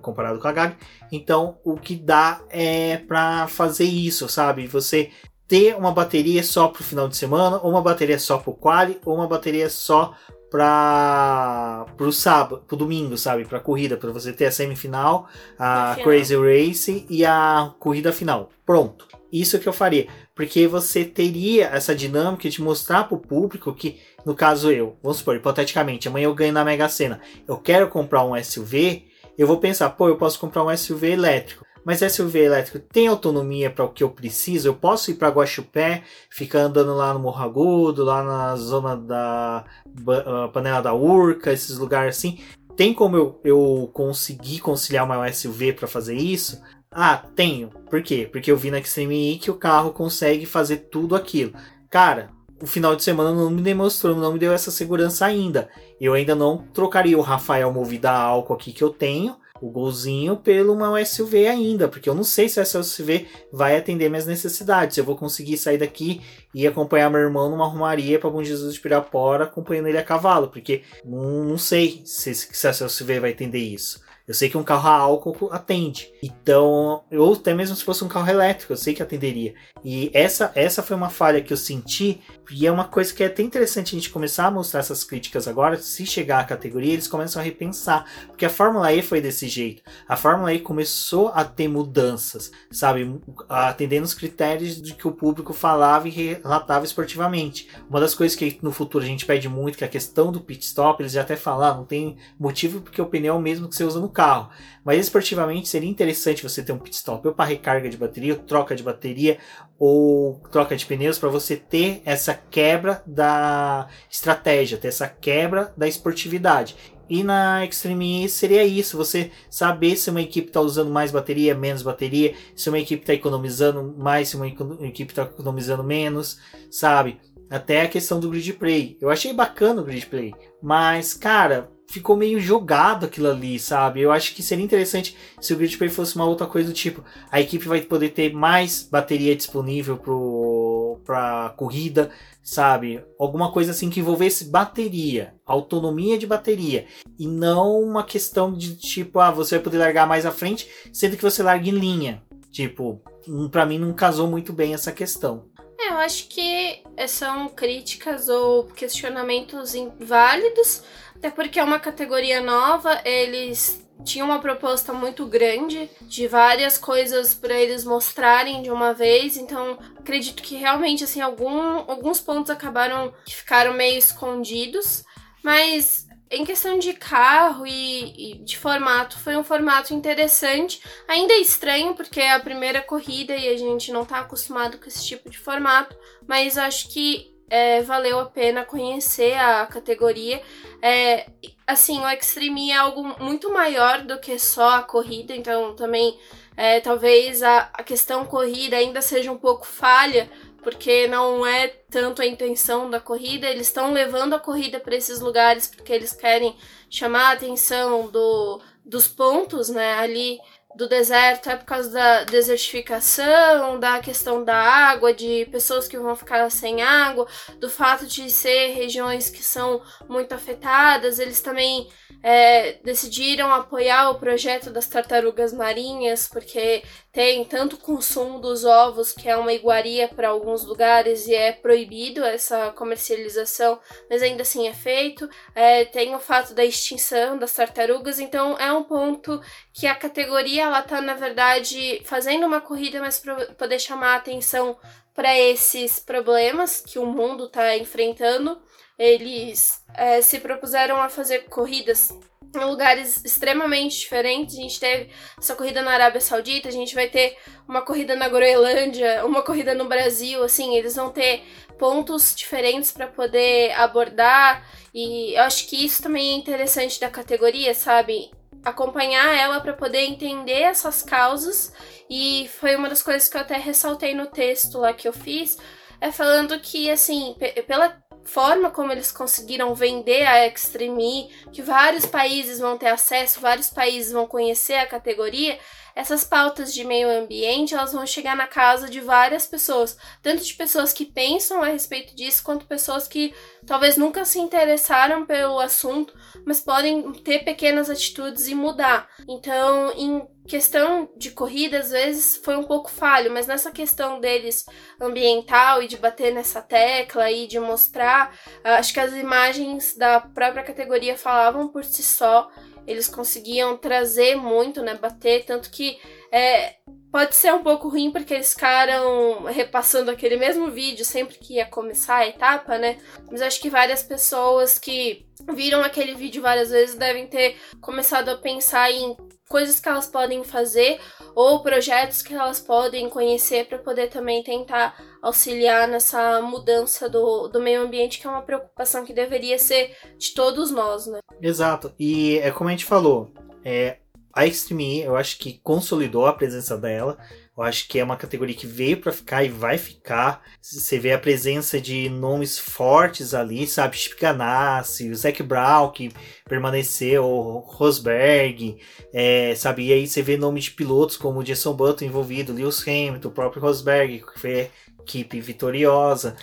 comparado 0.00 0.38
com 0.38 0.46
a 0.46 0.50
Agag. 0.50 0.76
Então, 1.10 1.58
o 1.64 1.76
que 1.76 1.96
dá 1.96 2.40
é 2.50 2.98
para 2.98 3.48
fazer 3.48 3.82
isso, 3.82 4.28
sabe? 4.28 4.68
Você 4.68 5.10
ter 5.48 5.74
uma 5.74 5.90
bateria 5.90 6.44
só 6.44 6.68
para 6.68 6.82
o 6.82 6.84
final 6.84 7.08
de 7.08 7.16
semana, 7.16 7.58
ou 7.60 7.72
uma 7.72 7.82
bateria 7.82 8.20
só 8.20 8.38
para 8.38 8.50
o 8.50 8.54
quali, 8.54 9.00
ou 9.04 9.16
uma 9.16 9.26
bateria 9.26 9.68
só 9.68 10.14
para 10.50 11.86
o 12.00 12.10
sábado, 12.10 12.64
para 12.66 12.76
domingo, 12.76 13.16
sabe, 13.16 13.44
para 13.44 13.60
corrida, 13.60 13.96
para 13.96 14.10
você 14.10 14.32
ter 14.32 14.46
a 14.46 14.50
semifinal, 14.50 15.28
a 15.58 15.96
Crazy 16.02 16.36
Race 16.36 17.06
e 17.08 17.24
a 17.24 17.72
corrida 17.78 18.12
final. 18.12 18.50
Pronto. 18.66 19.06
Isso 19.32 19.60
que 19.60 19.68
eu 19.68 19.72
faria, 19.72 20.08
porque 20.34 20.66
você 20.66 21.04
teria 21.04 21.66
essa 21.66 21.94
dinâmica 21.94 22.50
de 22.50 22.60
mostrar 22.60 23.04
para 23.04 23.14
o 23.14 23.20
público 23.20 23.72
que, 23.72 24.00
no 24.26 24.34
caso 24.34 24.72
eu, 24.72 24.96
vamos 25.00 25.18
supor, 25.18 25.36
hipoteticamente, 25.36 26.08
amanhã 26.08 26.24
eu 26.24 26.34
ganho 26.34 26.52
na 26.52 26.64
Mega 26.64 26.88
Sena, 26.88 27.20
eu 27.46 27.56
quero 27.56 27.88
comprar 27.88 28.24
um 28.24 28.34
SUV, 28.42 29.04
eu 29.38 29.46
vou 29.46 29.58
pensar, 29.58 29.88
pô, 29.90 30.08
eu 30.08 30.16
posso 30.16 30.38
comprar 30.40 30.64
um 30.64 30.76
SUV 30.76 31.12
elétrico. 31.12 31.64
Mas 31.84 32.00
SUV 32.00 32.38
elétrico 32.38 32.78
tem 32.78 33.08
autonomia 33.08 33.70
para 33.70 33.84
o 33.84 33.88
que 33.88 34.04
eu 34.04 34.10
preciso? 34.10 34.68
Eu 34.68 34.74
posso 34.74 35.10
ir 35.10 35.14
para 35.14 35.30
Guaxupé, 35.30 36.02
ficar 36.28 36.60
andando 36.60 36.94
lá 36.94 37.14
no 37.14 37.20
Morro 37.20 37.42
Agudo, 37.42 38.04
lá 38.04 38.22
na 38.22 38.56
zona 38.56 38.96
da 38.96 39.64
uh, 39.86 40.50
Panela 40.52 40.82
da 40.82 40.94
Urca, 40.94 41.52
esses 41.52 41.78
lugares 41.78 42.16
assim. 42.16 42.38
Tem 42.76 42.94
como 42.94 43.16
eu, 43.16 43.40
eu 43.44 43.90
conseguir 43.92 44.60
conciliar 44.60 45.04
uma 45.04 45.30
SUV 45.32 45.72
para 45.72 45.88
fazer 45.88 46.16
isso? 46.16 46.60
Ah, 46.90 47.22
tenho. 47.34 47.68
Por 47.88 48.02
quê? 48.02 48.28
Porque 48.30 48.50
eu 48.50 48.56
vi 48.56 48.70
na 48.70 48.78
Extreme 48.78 49.34
E 49.34 49.38
que 49.38 49.50
o 49.50 49.56
carro 49.56 49.92
consegue 49.92 50.44
fazer 50.44 50.88
tudo 50.90 51.14
aquilo. 51.14 51.52
Cara, 51.88 52.30
o 52.62 52.66
final 52.66 52.94
de 52.94 53.02
semana 53.02 53.32
não 53.32 53.50
me 53.50 53.62
demonstrou, 53.62 54.16
não 54.16 54.32
me 54.32 54.38
deu 54.38 54.52
essa 54.52 54.70
segurança 54.70 55.24
ainda. 55.24 55.68
Eu 56.00 56.14
ainda 56.14 56.34
não 56.34 56.58
trocaria 56.74 57.16
o 57.16 57.22
Rafael 57.22 57.72
Movida 57.72 58.10
a 58.10 58.20
álcool 58.20 58.54
aqui 58.54 58.72
que 58.72 58.82
eu 58.82 58.90
tenho 58.90 59.36
o 59.60 59.70
golzinho 59.70 60.36
pelo 60.36 60.72
uma 60.72 61.04
SUV 61.04 61.46
ainda, 61.46 61.88
porque 61.88 62.08
eu 62.08 62.14
não 62.14 62.24
sei 62.24 62.48
se 62.48 62.60
essa 62.60 62.82
SUV 62.82 63.26
vai 63.52 63.76
atender 63.76 64.08
minhas 64.08 64.26
necessidades. 64.26 64.96
Eu 64.96 65.04
vou 65.04 65.16
conseguir 65.16 65.56
sair 65.56 65.78
daqui 65.78 66.20
e 66.54 66.66
acompanhar 66.66 67.10
meu 67.10 67.20
irmão 67.20 67.50
numa 67.50 67.66
arrumaria 67.66 68.18
para 68.18 68.30
Bom 68.30 68.42
Jesus 68.42 68.74
de 68.74 68.80
Pirapora, 68.80 69.44
acompanhando 69.44 69.88
ele 69.88 69.98
a 69.98 70.04
cavalo, 70.04 70.48
porque 70.48 70.82
não, 71.04 71.44
não 71.44 71.58
sei 71.58 72.02
se, 72.04 72.34
se 72.34 72.66
essa 72.66 72.88
SUV 72.88 73.20
vai 73.20 73.32
atender 73.32 73.58
isso. 73.58 74.00
Eu 74.30 74.34
sei 74.34 74.48
que 74.48 74.56
um 74.56 74.62
carro 74.62 74.88
a 74.88 74.92
álcool 74.92 75.48
atende. 75.50 76.08
Então, 76.22 77.02
ou 77.10 77.34
até 77.34 77.52
mesmo 77.52 77.74
se 77.74 77.82
fosse 77.82 78.04
um 78.04 78.08
carro 78.08 78.30
elétrico, 78.30 78.72
eu 78.72 78.76
sei 78.76 78.94
que 78.94 79.02
atenderia. 79.02 79.54
E 79.84 80.08
essa, 80.14 80.52
essa 80.54 80.84
foi 80.84 80.96
uma 80.96 81.10
falha 81.10 81.40
que 81.40 81.52
eu 81.52 81.56
senti, 81.56 82.20
e 82.48 82.64
é 82.64 82.70
uma 82.70 82.84
coisa 82.84 83.12
que 83.12 83.24
é 83.24 83.26
até 83.26 83.42
interessante 83.42 83.88
a 83.88 83.98
gente 83.98 84.10
começar 84.10 84.46
a 84.46 84.50
mostrar 84.50 84.80
essas 84.80 85.02
críticas 85.02 85.48
agora. 85.48 85.78
Se 85.78 86.06
chegar 86.06 86.38
à 86.38 86.44
categoria, 86.44 86.92
eles 86.92 87.08
começam 87.08 87.42
a 87.42 87.44
repensar. 87.44 88.04
Porque 88.28 88.44
a 88.44 88.50
Fórmula 88.50 88.92
E 88.92 89.02
foi 89.02 89.20
desse 89.20 89.48
jeito. 89.48 89.82
A 90.08 90.16
Fórmula 90.16 90.54
E 90.54 90.60
começou 90.60 91.32
a 91.34 91.44
ter 91.44 91.66
mudanças, 91.66 92.52
sabe? 92.70 93.20
Atendendo 93.48 94.04
os 94.04 94.14
critérios 94.14 94.80
de 94.80 94.94
que 94.94 95.08
o 95.08 95.12
público 95.12 95.52
falava 95.52 96.06
e 96.06 96.10
relatava 96.12 96.84
esportivamente. 96.84 97.68
Uma 97.88 97.98
das 97.98 98.14
coisas 98.14 98.36
que 98.36 98.60
no 98.62 98.70
futuro 98.70 99.04
a 99.04 99.08
gente 99.08 99.26
pede 99.26 99.48
muito, 99.48 99.76
que 99.76 99.82
é 99.82 99.88
a 99.88 99.90
questão 99.90 100.30
do 100.30 100.40
pit 100.40 100.64
stop, 100.64 101.02
eles 101.02 101.12
já 101.12 101.22
até 101.22 101.34
falaram, 101.34 101.74
ah, 101.74 101.78
não 101.78 101.84
tem 101.84 102.16
motivo 102.38 102.80
porque 102.80 103.02
o 103.02 103.06
pneu 103.06 103.34
é 103.34 103.36
o 103.36 103.40
mesmo 103.40 103.68
que 103.68 103.74
você 103.74 103.84
usa 103.84 103.98
no 103.98 104.08
carro 104.08 104.19
carro. 104.20 104.50
Mas 104.84 105.00
esportivamente 105.00 105.68
seria 105.68 105.88
interessante 105.88 106.42
você 106.42 106.62
ter 106.62 106.72
um 106.72 106.78
pit 106.78 106.96
stop 106.96 107.26
ou 107.26 107.34
para 107.34 107.46
recarga 107.46 107.88
de 107.88 107.96
bateria, 107.96 108.34
ou 108.34 108.40
troca 108.40 108.74
de 108.74 108.82
bateria 108.82 109.38
ou 109.78 110.40
troca 110.50 110.76
de 110.76 110.84
pneus 110.84 111.18
para 111.18 111.28
você 111.28 111.56
ter 111.56 112.02
essa 112.04 112.34
quebra 112.34 113.02
da 113.06 113.88
estratégia, 114.10 114.78
ter 114.78 114.88
essa 114.88 115.08
quebra 115.08 115.72
da 115.76 115.88
esportividade. 115.88 116.76
E 117.08 117.24
na 117.24 117.64
Extreme 117.64 118.24
E 118.24 118.28
seria 118.28 118.64
isso, 118.64 118.96
você 118.96 119.32
saber 119.50 119.96
se 119.96 120.10
uma 120.10 120.22
equipe 120.22 120.46
está 120.46 120.60
usando 120.60 120.92
mais 120.92 121.10
bateria, 121.10 121.56
menos 121.56 121.82
bateria, 121.82 122.34
se 122.54 122.68
uma 122.68 122.78
equipe 122.78 123.02
está 123.02 123.12
economizando 123.12 123.94
mais, 123.98 124.28
se 124.28 124.36
uma 124.36 124.46
equipe 124.46 125.10
está 125.10 125.22
economizando 125.22 125.82
menos, 125.82 126.38
sabe? 126.70 127.18
Até 127.50 127.82
a 127.82 127.88
questão 127.88 128.20
do 128.20 128.30
grid 128.30 128.52
play. 128.52 128.96
Eu 129.00 129.10
achei 129.10 129.32
bacana 129.32 129.82
o 129.82 129.84
grid 129.84 130.06
play, 130.06 130.32
mas 130.62 131.12
cara, 131.12 131.68
ficou 131.90 132.16
meio 132.16 132.38
jogado 132.40 133.06
aquilo 133.06 133.28
ali, 133.28 133.58
sabe? 133.58 134.00
Eu 134.00 134.12
acho 134.12 134.32
que 134.32 134.44
seria 134.44 134.64
interessante 134.64 135.16
se 135.40 135.52
o 135.52 135.56
Grid 135.56 135.76
Play 135.76 135.90
fosse 135.90 136.14
uma 136.14 136.24
outra 136.24 136.46
coisa 136.46 136.68
do 136.68 136.74
tipo, 136.74 137.04
a 137.30 137.40
equipe 137.40 137.66
vai 137.66 137.80
poder 137.80 138.10
ter 138.10 138.32
mais 138.32 138.88
bateria 138.88 139.34
disponível 139.34 139.96
pro, 139.96 141.00
pra 141.04 141.52
corrida, 141.56 142.10
sabe? 142.44 143.04
Alguma 143.18 143.50
coisa 143.50 143.72
assim 143.72 143.90
que 143.90 143.98
envolvesse 143.98 144.44
bateria, 144.44 145.34
autonomia 145.44 146.16
de 146.16 146.28
bateria, 146.28 146.86
e 147.18 147.26
não 147.26 147.80
uma 147.80 148.04
questão 148.04 148.52
de 148.52 148.76
tipo, 148.76 149.18
ah, 149.18 149.32
você 149.32 149.56
vai 149.56 149.64
poder 149.64 149.78
largar 149.78 150.06
mais 150.06 150.24
à 150.24 150.30
frente, 150.30 150.68
sendo 150.92 151.16
que 151.16 151.24
você 151.24 151.42
larga 151.42 151.68
em 151.68 151.72
linha. 151.72 152.22
Tipo, 152.52 153.02
para 153.50 153.66
mim 153.66 153.78
não 153.78 153.92
casou 153.92 154.28
muito 154.28 154.52
bem 154.52 154.74
essa 154.74 154.92
questão. 154.92 155.49
É, 155.82 155.88
eu 155.88 155.96
acho 155.98 156.28
que 156.28 156.82
são 157.08 157.48
críticas 157.48 158.28
ou 158.28 158.64
questionamentos 158.64 159.72
válidos, 159.98 160.82
até 161.16 161.30
porque 161.30 161.58
é 161.58 161.64
uma 161.64 161.80
categoria 161.80 162.40
nova, 162.42 163.00
eles 163.02 163.82
tinham 164.04 164.26
uma 164.26 164.40
proposta 164.40 164.92
muito 164.92 165.26
grande 165.26 165.90
de 166.02 166.26
várias 166.26 166.76
coisas 166.76 167.34
para 167.34 167.54
eles 167.54 167.84
mostrarem 167.84 168.62
de 168.62 168.70
uma 168.70 168.92
vez, 168.92 169.36
então 169.36 169.78
acredito 169.98 170.42
que 170.42 170.56
realmente 170.56 171.04
assim 171.04 171.20
algum, 171.20 171.78
alguns 171.90 172.20
pontos 172.20 172.50
acabaram 172.50 173.12
que 173.24 173.34
ficaram 173.34 173.72
meio 173.72 173.98
escondidos, 173.98 175.02
mas 175.42 176.06
em 176.30 176.44
questão 176.44 176.78
de 176.78 176.92
carro 176.92 177.66
e, 177.66 178.32
e, 178.32 178.38
de 178.38 178.56
formato, 178.56 179.18
foi 179.18 179.36
um 179.36 179.42
formato 179.42 179.92
interessante. 179.92 180.80
Ainda 181.08 181.32
é 181.34 181.38
estranho, 181.38 181.94
porque 181.94 182.20
é 182.20 182.32
a 182.32 182.40
primeira 182.40 182.80
corrida 182.80 183.34
e 183.34 183.48
a 183.48 183.56
gente 183.56 183.90
não 183.90 184.02
está 184.02 184.20
acostumado 184.20 184.78
com 184.78 184.86
esse 184.86 185.04
tipo 185.04 185.28
de 185.28 185.38
formato, 185.38 185.96
mas 186.28 186.56
acho 186.56 186.88
que 186.88 187.34
é, 187.50 187.82
valeu 187.82 188.20
a 188.20 188.26
pena 188.26 188.64
conhecer 188.64 189.34
a 189.34 189.66
categoria. 189.66 190.40
É, 190.80 191.26
assim, 191.66 191.98
o 191.98 192.08
Extreme 192.08 192.70
é 192.70 192.76
algo 192.76 193.02
muito 193.18 193.52
maior 193.52 194.02
do 194.02 194.20
que 194.20 194.38
só 194.38 194.76
a 194.76 194.82
corrida, 194.82 195.34
então 195.34 195.74
também 195.74 196.16
é, 196.56 196.78
talvez 196.78 197.42
a, 197.42 197.70
a 197.72 197.82
questão 197.82 198.24
corrida 198.24 198.76
ainda 198.76 199.02
seja 199.02 199.32
um 199.32 199.38
pouco 199.38 199.66
falha 199.66 200.30
porque 200.62 201.06
não 201.06 201.46
é 201.46 201.68
tanto 201.68 202.22
a 202.22 202.26
intenção 202.26 202.90
da 202.90 203.00
corrida, 203.00 203.48
eles 203.48 203.66
estão 203.66 203.92
levando 203.92 204.34
a 204.34 204.40
corrida 204.40 204.78
para 204.78 204.96
esses 204.96 205.20
lugares 205.20 205.66
porque 205.66 205.92
eles 205.92 206.12
querem 206.12 206.56
chamar 206.88 207.30
a 207.30 207.32
atenção 207.32 208.08
do, 208.08 208.60
dos 208.84 209.08
pontos, 209.08 209.68
né, 209.68 209.94
ali 209.94 210.38
do 210.74 210.88
deserto 210.88 211.50
é 211.50 211.56
por 211.56 211.64
causa 211.64 211.90
da 211.90 212.24
desertificação, 212.24 213.80
da 213.80 213.98
questão 213.98 214.44
da 214.44 214.54
água, 214.54 215.12
de 215.12 215.46
pessoas 215.46 215.88
que 215.88 215.98
vão 215.98 216.14
ficar 216.14 216.48
sem 216.50 216.80
água, 216.80 217.26
do 217.58 217.68
fato 217.68 218.06
de 218.06 218.30
ser 218.30 218.74
regiões 218.74 219.28
que 219.28 219.42
são 219.42 219.82
muito 220.08 220.32
afetadas. 220.32 221.18
Eles 221.18 221.40
também 221.40 221.88
é, 222.22 222.74
decidiram 222.84 223.52
apoiar 223.52 224.10
o 224.10 224.18
projeto 224.20 224.70
das 224.70 224.86
tartarugas 224.86 225.52
marinhas, 225.52 226.28
porque 226.28 226.84
tem 227.12 227.44
tanto 227.44 227.76
consumo 227.76 228.38
dos 228.38 228.64
ovos, 228.64 229.12
que 229.12 229.28
é 229.28 229.36
uma 229.36 229.52
iguaria 229.52 230.08
para 230.08 230.28
alguns 230.28 230.64
lugares 230.64 231.26
e 231.26 231.34
é 231.34 231.52
proibido 231.52 232.24
essa 232.24 232.70
comercialização, 232.72 233.80
mas 234.08 234.22
ainda 234.22 234.42
assim 234.42 234.68
é 234.68 234.72
feito. 234.72 235.28
É, 235.54 235.84
tem 235.84 236.14
o 236.14 236.20
fato 236.20 236.54
da 236.54 236.64
extinção 236.64 237.36
das 237.36 237.52
tartarugas, 237.52 238.20
então 238.20 238.56
é 238.58 238.72
um 238.72 238.84
ponto 238.84 239.40
que 239.72 239.86
a 239.86 239.94
categoria 239.94 240.64
ela 240.64 240.82
tá 240.82 241.00
na 241.00 241.14
verdade 241.14 242.00
fazendo 242.04 242.46
uma 242.46 242.60
corrida, 242.60 243.00
mas 243.00 243.18
para 243.18 243.46
poder 243.54 243.78
chamar 243.78 244.14
a 244.14 244.16
atenção 244.16 244.78
para 245.14 245.36
esses 245.36 245.98
problemas 245.98 246.80
que 246.80 246.98
o 246.98 247.06
mundo 247.06 247.46
está 247.46 247.76
enfrentando 247.76 248.60
eles 249.00 249.82
é, 249.94 250.20
se 250.20 250.38
propuseram 250.40 251.00
a 251.00 251.08
fazer 251.08 251.46
corridas 251.48 252.14
em 252.54 252.64
lugares 252.64 253.24
extremamente 253.24 253.98
diferentes. 253.98 254.58
A 254.58 254.62
gente 254.62 254.80
teve 254.80 255.10
essa 255.38 255.54
corrida 255.54 255.82
na 255.82 255.92
Arábia 255.92 256.20
Saudita, 256.20 256.68
a 256.68 256.72
gente 256.72 256.94
vai 256.94 257.08
ter 257.08 257.36
uma 257.68 257.82
corrida 257.82 258.16
na 258.16 258.28
Groenlândia, 258.28 259.24
uma 259.24 259.42
corrida 259.42 259.74
no 259.74 259.86
Brasil, 259.86 260.42
assim, 260.42 260.76
eles 260.76 260.96
vão 260.96 261.10
ter 261.10 261.44
pontos 261.78 262.34
diferentes 262.34 262.92
para 262.92 263.06
poder 263.06 263.72
abordar 263.72 264.66
e 264.92 265.34
eu 265.34 265.42
acho 265.44 265.66
que 265.66 265.84
isso 265.84 266.02
também 266.02 266.34
é 266.34 266.36
interessante 266.36 267.00
da 267.00 267.08
categoria, 267.08 267.72
sabe? 267.72 268.30
Acompanhar 268.62 269.34
ela 269.34 269.60
para 269.60 269.72
poder 269.72 270.00
entender 270.00 270.60
essas 270.60 271.02
causas 271.02 271.72
e 272.08 272.50
foi 272.60 272.76
uma 272.76 272.88
das 272.88 273.02
coisas 273.02 273.28
que 273.28 273.36
eu 273.36 273.40
até 273.40 273.56
ressaltei 273.56 274.14
no 274.14 274.26
texto 274.26 274.78
lá 274.78 274.92
que 274.92 275.08
eu 275.08 275.12
fiz, 275.12 275.56
é 276.00 276.10
falando 276.10 276.58
que 276.60 276.90
assim, 276.90 277.34
pela 277.66 277.96
forma 278.24 278.70
como 278.70 278.92
eles 278.92 279.10
conseguiram 279.10 279.74
vender 279.74 280.26
a 280.26 280.46
Extreme, 280.46 281.30
que 281.52 281.62
vários 281.62 282.06
países 282.06 282.58
vão 282.58 282.78
ter 282.78 282.88
acesso, 282.88 283.40
vários 283.40 283.70
países 283.70 284.12
vão 284.12 284.26
conhecer 284.26 284.74
a 284.74 284.86
categoria, 284.86 285.58
essas 285.94 286.24
pautas 286.24 286.72
de 286.72 286.84
meio 286.84 287.08
ambiente 287.08 287.74
elas 287.74 287.92
vão 287.92 288.06
chegar 288.06 288.36
na 288.36 288.46
casa 288.46 288.88
de 288.88 289.00
várias 289.00 289.46
pessoas, 289.46 289.96
tanto 290.22 290.44
de 290.44 290.54
pessoas 290.54 290.92
que 290.92 291.04
pensam 291.04 291.62
a 291.62 291.66
respeito 291.66 292.14
disso, 292.14 292.42
quanto 292.42 292.66
pessoas 292.66 293.08
que 293.08 293.34
talvez 293.66 293.96
nunca 293.96 294.24
se 294.24 294.38
interessaram 294.38 295.26
pelo 295.26 295.58
assunto, 295.60 296.14
mas 296.46 296.60
podem 296.60 297.12
ter 297.12 297.44
pequenas 297.44 297.90
atitudes 297.90 298.48
e 298.48 298.54
mudar. 298.54 299.08
Então, 299.28 299.92
em 299.96 300.26
questão 300.48 301.08
de 301.16 301.30
corrida, 301.30 301.78
às 301.78 301.90
vezes 301.90 302.36
foi 302.36 302.56
um 302.56 302.64
pouco 302.64 302.90
falho, 302.90 303.30
mas 303.30 303.46
nessa 303.46 303.70
questão 303.70 304.18
deles 304.18 304.64
ambiental 305.00 305.82
e 305.82 305.86
de 305.86 305.96
bater 305.96 306.34
nessa 306.34 306.60
tecla 306.60 307.30
e 307.30 307.46
de 307.46 307.60
mostrar, 307.60 308.34
acho 308.64 308.92
que 308.92 308.98
as 308.98 309.12
imagens 309.12 309.96
da 309.96 310.20
própria 310.20 310.64
categoria 310.64 311.16
falavam 311.16 311.68
por 311.68 311.84
si 311.84 312.02
só 312.02 312.50
eles 312.90 313.08
conseguiam 313.08 313.76
trazer 313.76 314.34
muito, 314.36 314.82
né? 314.82 314.94
Bater, 314.94 315.44
tanto 315.44 315.70
que 315.70 315.98
é, 316.32 316.74
pode 317.10 317.34
ser 317.34 317.52
um 317.52 317.62
pouco 317.62 317.88
ruim 317.88 318.10
porque 318.10 318.34
eles 318.34 318.52
ficaram 318.52 319.44
repassando 319.44 320.10
aquele 320.10 320.36
mesmo 320.36 320.70
vídeo 320.70 321.04
sempre 321.04 321.38
que 321.38 321.54
ia 321.54 321.66
começar 321.66 322.16
a 322.16 322.28
etapa, 322.28 322.78
né? 322.78 322.98
Mas 323.30 323.42
acho 323.42 323.60
que 323.60 323.70
várias 323.70 324.02
pessoas 324.02 324.78
que 324.78 325.26
viram 325.52 325.82
aquele 325.82 326.14
vídeo 326.14 326.42
várias 326.42 326.70
vezes 326.70 326.96
devem 326.96 327.26
ter 327.26 327.56
começado 327.80 328.28
a 328.28 328.36
pensar 328.36 328.90
em 328.90 329.16
coisas 329.48 329.80
que 329.80 329.88
elas 329.88 330.06
podem 330.06 330.44
fazer 330.44 331.00
ou 331.34 331.60
projetos 331.60 332.22
que 332.22 332.32
elas 332.32 332.60
podem 332.60 333.08
conhecer 333.08 333.66
para 333.66 333.78
poder 333.78 334.08
também 334.08 334.44
tentar 334.44 334.96
auxiliar 335.20 335.88
nessa 335.88 336.40
mudança 336.40 337.08
do, 337.08 337.48
do 337.48 337.60
meio 337.60 337.82
ambiente, 337.82 338.20
que 338.20 338.28
é 338.28 338.30
uma 338.30 338.42
preocupação 338.42 339.04
que 339.04 339.12
deveria 339.12 339.58
ser 339.58 339.96
de 340.16 340.34
todos 340.34 340.70
nós, 340.70 341.06
né? 341.06 341.18
Exato. 341.42 341.92
E 341.98 342.38
é 342.38 342.52
como 342.52 342.68
a 342.68 342.72
gente 342.72 342.84
falou, 342.84 343.32
é, 343.64 343.98
a 344.40 344.46
Extreme 344.46 345.00
E, 345.00 345.02
eu 345.02 345.16
acho 345.16 345.38
que 345.38 345.60
consolidou 345.62 346.26
a 346.26 346.32
presença 346.32 346.76
dela. 346.76 347.18
Eu 347.56 347.62
acho 347.62 347.86
que 347.88 347.98
é 347.98 348.04
uma 348.04 348.16
categoria 348.16 348.54
que 348.54 348.66
veio 348.66 348.96
para 348.96 349.12
ficar 349.12 349.44
e 349.44 349.48
vai 349.48 349.76
ficar. 349.76 350.42
Você 350.62 350.98
vê 350.98 351.12
a 351.12 351.18
presença 351.18 351.78
de 351.78 352.08
nomes 352.08 352.58
fortes 352.58 353.34
ali, 353.34 353.66
sabe? 353.66 353.98
Chip 353.98 354.18
Ganassi, 354.18 355.10
o 355.10 355.14
Zac 355.14 355.42
Brown, 355.42 355.90
que 355.90 356.10
permaneceu, 356.48 357.22
o 357.22 357.58
Rosberg, 357.58 358.78
é, 359.12 359.54
sabe? 359.54 359.88
E 359.88 359.92
aí 359.92 360.06
você 360.06 360.22
vê 360.22 360.38
nomes 360.38 360.64
de 360.64 360.70
pilotos 360.70 361.18
como 361.18 361.40
o 361.40 361.44
Jason 361.44 361.74
Button 361.74 362.06
envolvido, 362.06 362.54
Lewis 362.54 362.80
Hamilton, 362.80 363.28
o 363.28 363.32
próprio 363.32 363.60
Rosberg, 363.60 364.20
que 364.20 364.70
equipe 365.10 365.40
vitoriosa. 365.40 366.36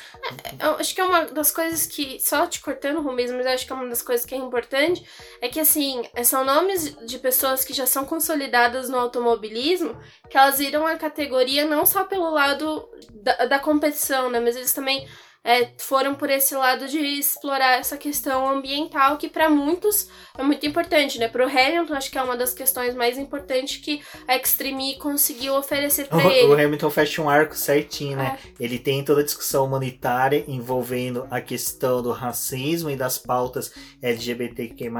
É, 0.43 0.65
eu 0.65 0.71
acho 0.71 0.93
que 0.93 0.99
é 0.99 1.05
uma 1.05 1.25
das 1.25 1.51
coisas 1.51 1.85
que, 1.85 2.19
só 2.19 2.45
te 2.45 2.59
cortando, 2.59 3.01
Rubens, 3.01 3.31
mas 3.31 3.45
eu 3.45 3.51
acho 3.53 3.65
que 3.65 3.71
é 3.71 3.75
uma 3.75 3.87
das 3.87 4.01
coisas 4.01 4.25
que 4.25 4.35
é 4.35 4.37
importante, 4.37 5.07
é 5.41 5.47
que, 5.47 5.59
assim, 5.59 6.03
são 6.23 6.43
nomes 6.43 6.95
de 7.05 7.17
pessoas 7.17 7.63
que 7.63 7.73
já 7.73 7.85
são 7.85 8.05
consolidadas 8.05 8.89
no 8.89 8.97
automobilismo, 8.97 9.97
que 10.29 10.37
elas 10.37 10.57
viram 10.57 10.85
a 10.85 10.97
categoria 10.97 11.65
não 11.65 11.85
só 11.85 12.03
pelo 12.03 12.29
lado 12.29 12.89
da, 13.11 13.45
da 13.45 13.59
competição, 13.59 14.29
né, 14.29 14.39
mas 14.39 14.55
eles 14.55 14.73
também 14.73 15.07
é, 15.47 15.69
foram 15.77 16.13
por 16.13 16.29
esse 16.29 16.53
lado 16.53 16.89
de 16.89 16.99
explorar 16.99 17.79
essa 17.79 17.95
questão 17.95 18.49
ambiental, 18.49 19.17
que 19.17 19.29
para 19.29 19.49
muitos 19.49 20.09
é 20.37 20.43
muito 20.43 20.65
importante, 20.65 21.17
né? 21.17 21.29
Para 21.29 21.47
o 21.47 21.49
Hamilton, 21.49 21.93
acho 21.93 22.11
que 22.11 22.17
é 22.17 22.21
uma 22.21 22.35
das 22.35 22.53
questões 22.53 22.93
mais 22.93 23.17
importantes 23.17 23.77
que 23.77 24.01
a 24.27 24.35
Extreme 24.35 24.97
conseguiu 24.97 25.55
oferecer 25.55 26.09
para 26.09 26.21
ele. 26.25 26.47
O 26.47 26.53
Hamilton 26.53 26.89
fecha 26.89 27.21
um 27.21 27.29
arco 27.29 27.55
certinho, 27.55 28.17
né? 28.17 28.37
É. 28.43 28.51
Ele 28.59 28.77
tem 28.77 29.05
toda 29.05 29.21
a 29.21 29.23
discussão 29.23 29.65
humanitária 29.65 30.43
envolvendo 30.49 31.25
a 31.31 31.39
questão 31.39 32.03
do 32.03 32.11
racismo 32.11 32.89
e 32.89 32.97
das 32.97 33.17
pautas 33.17 33.71
LGBTQ+, 34.01 34.91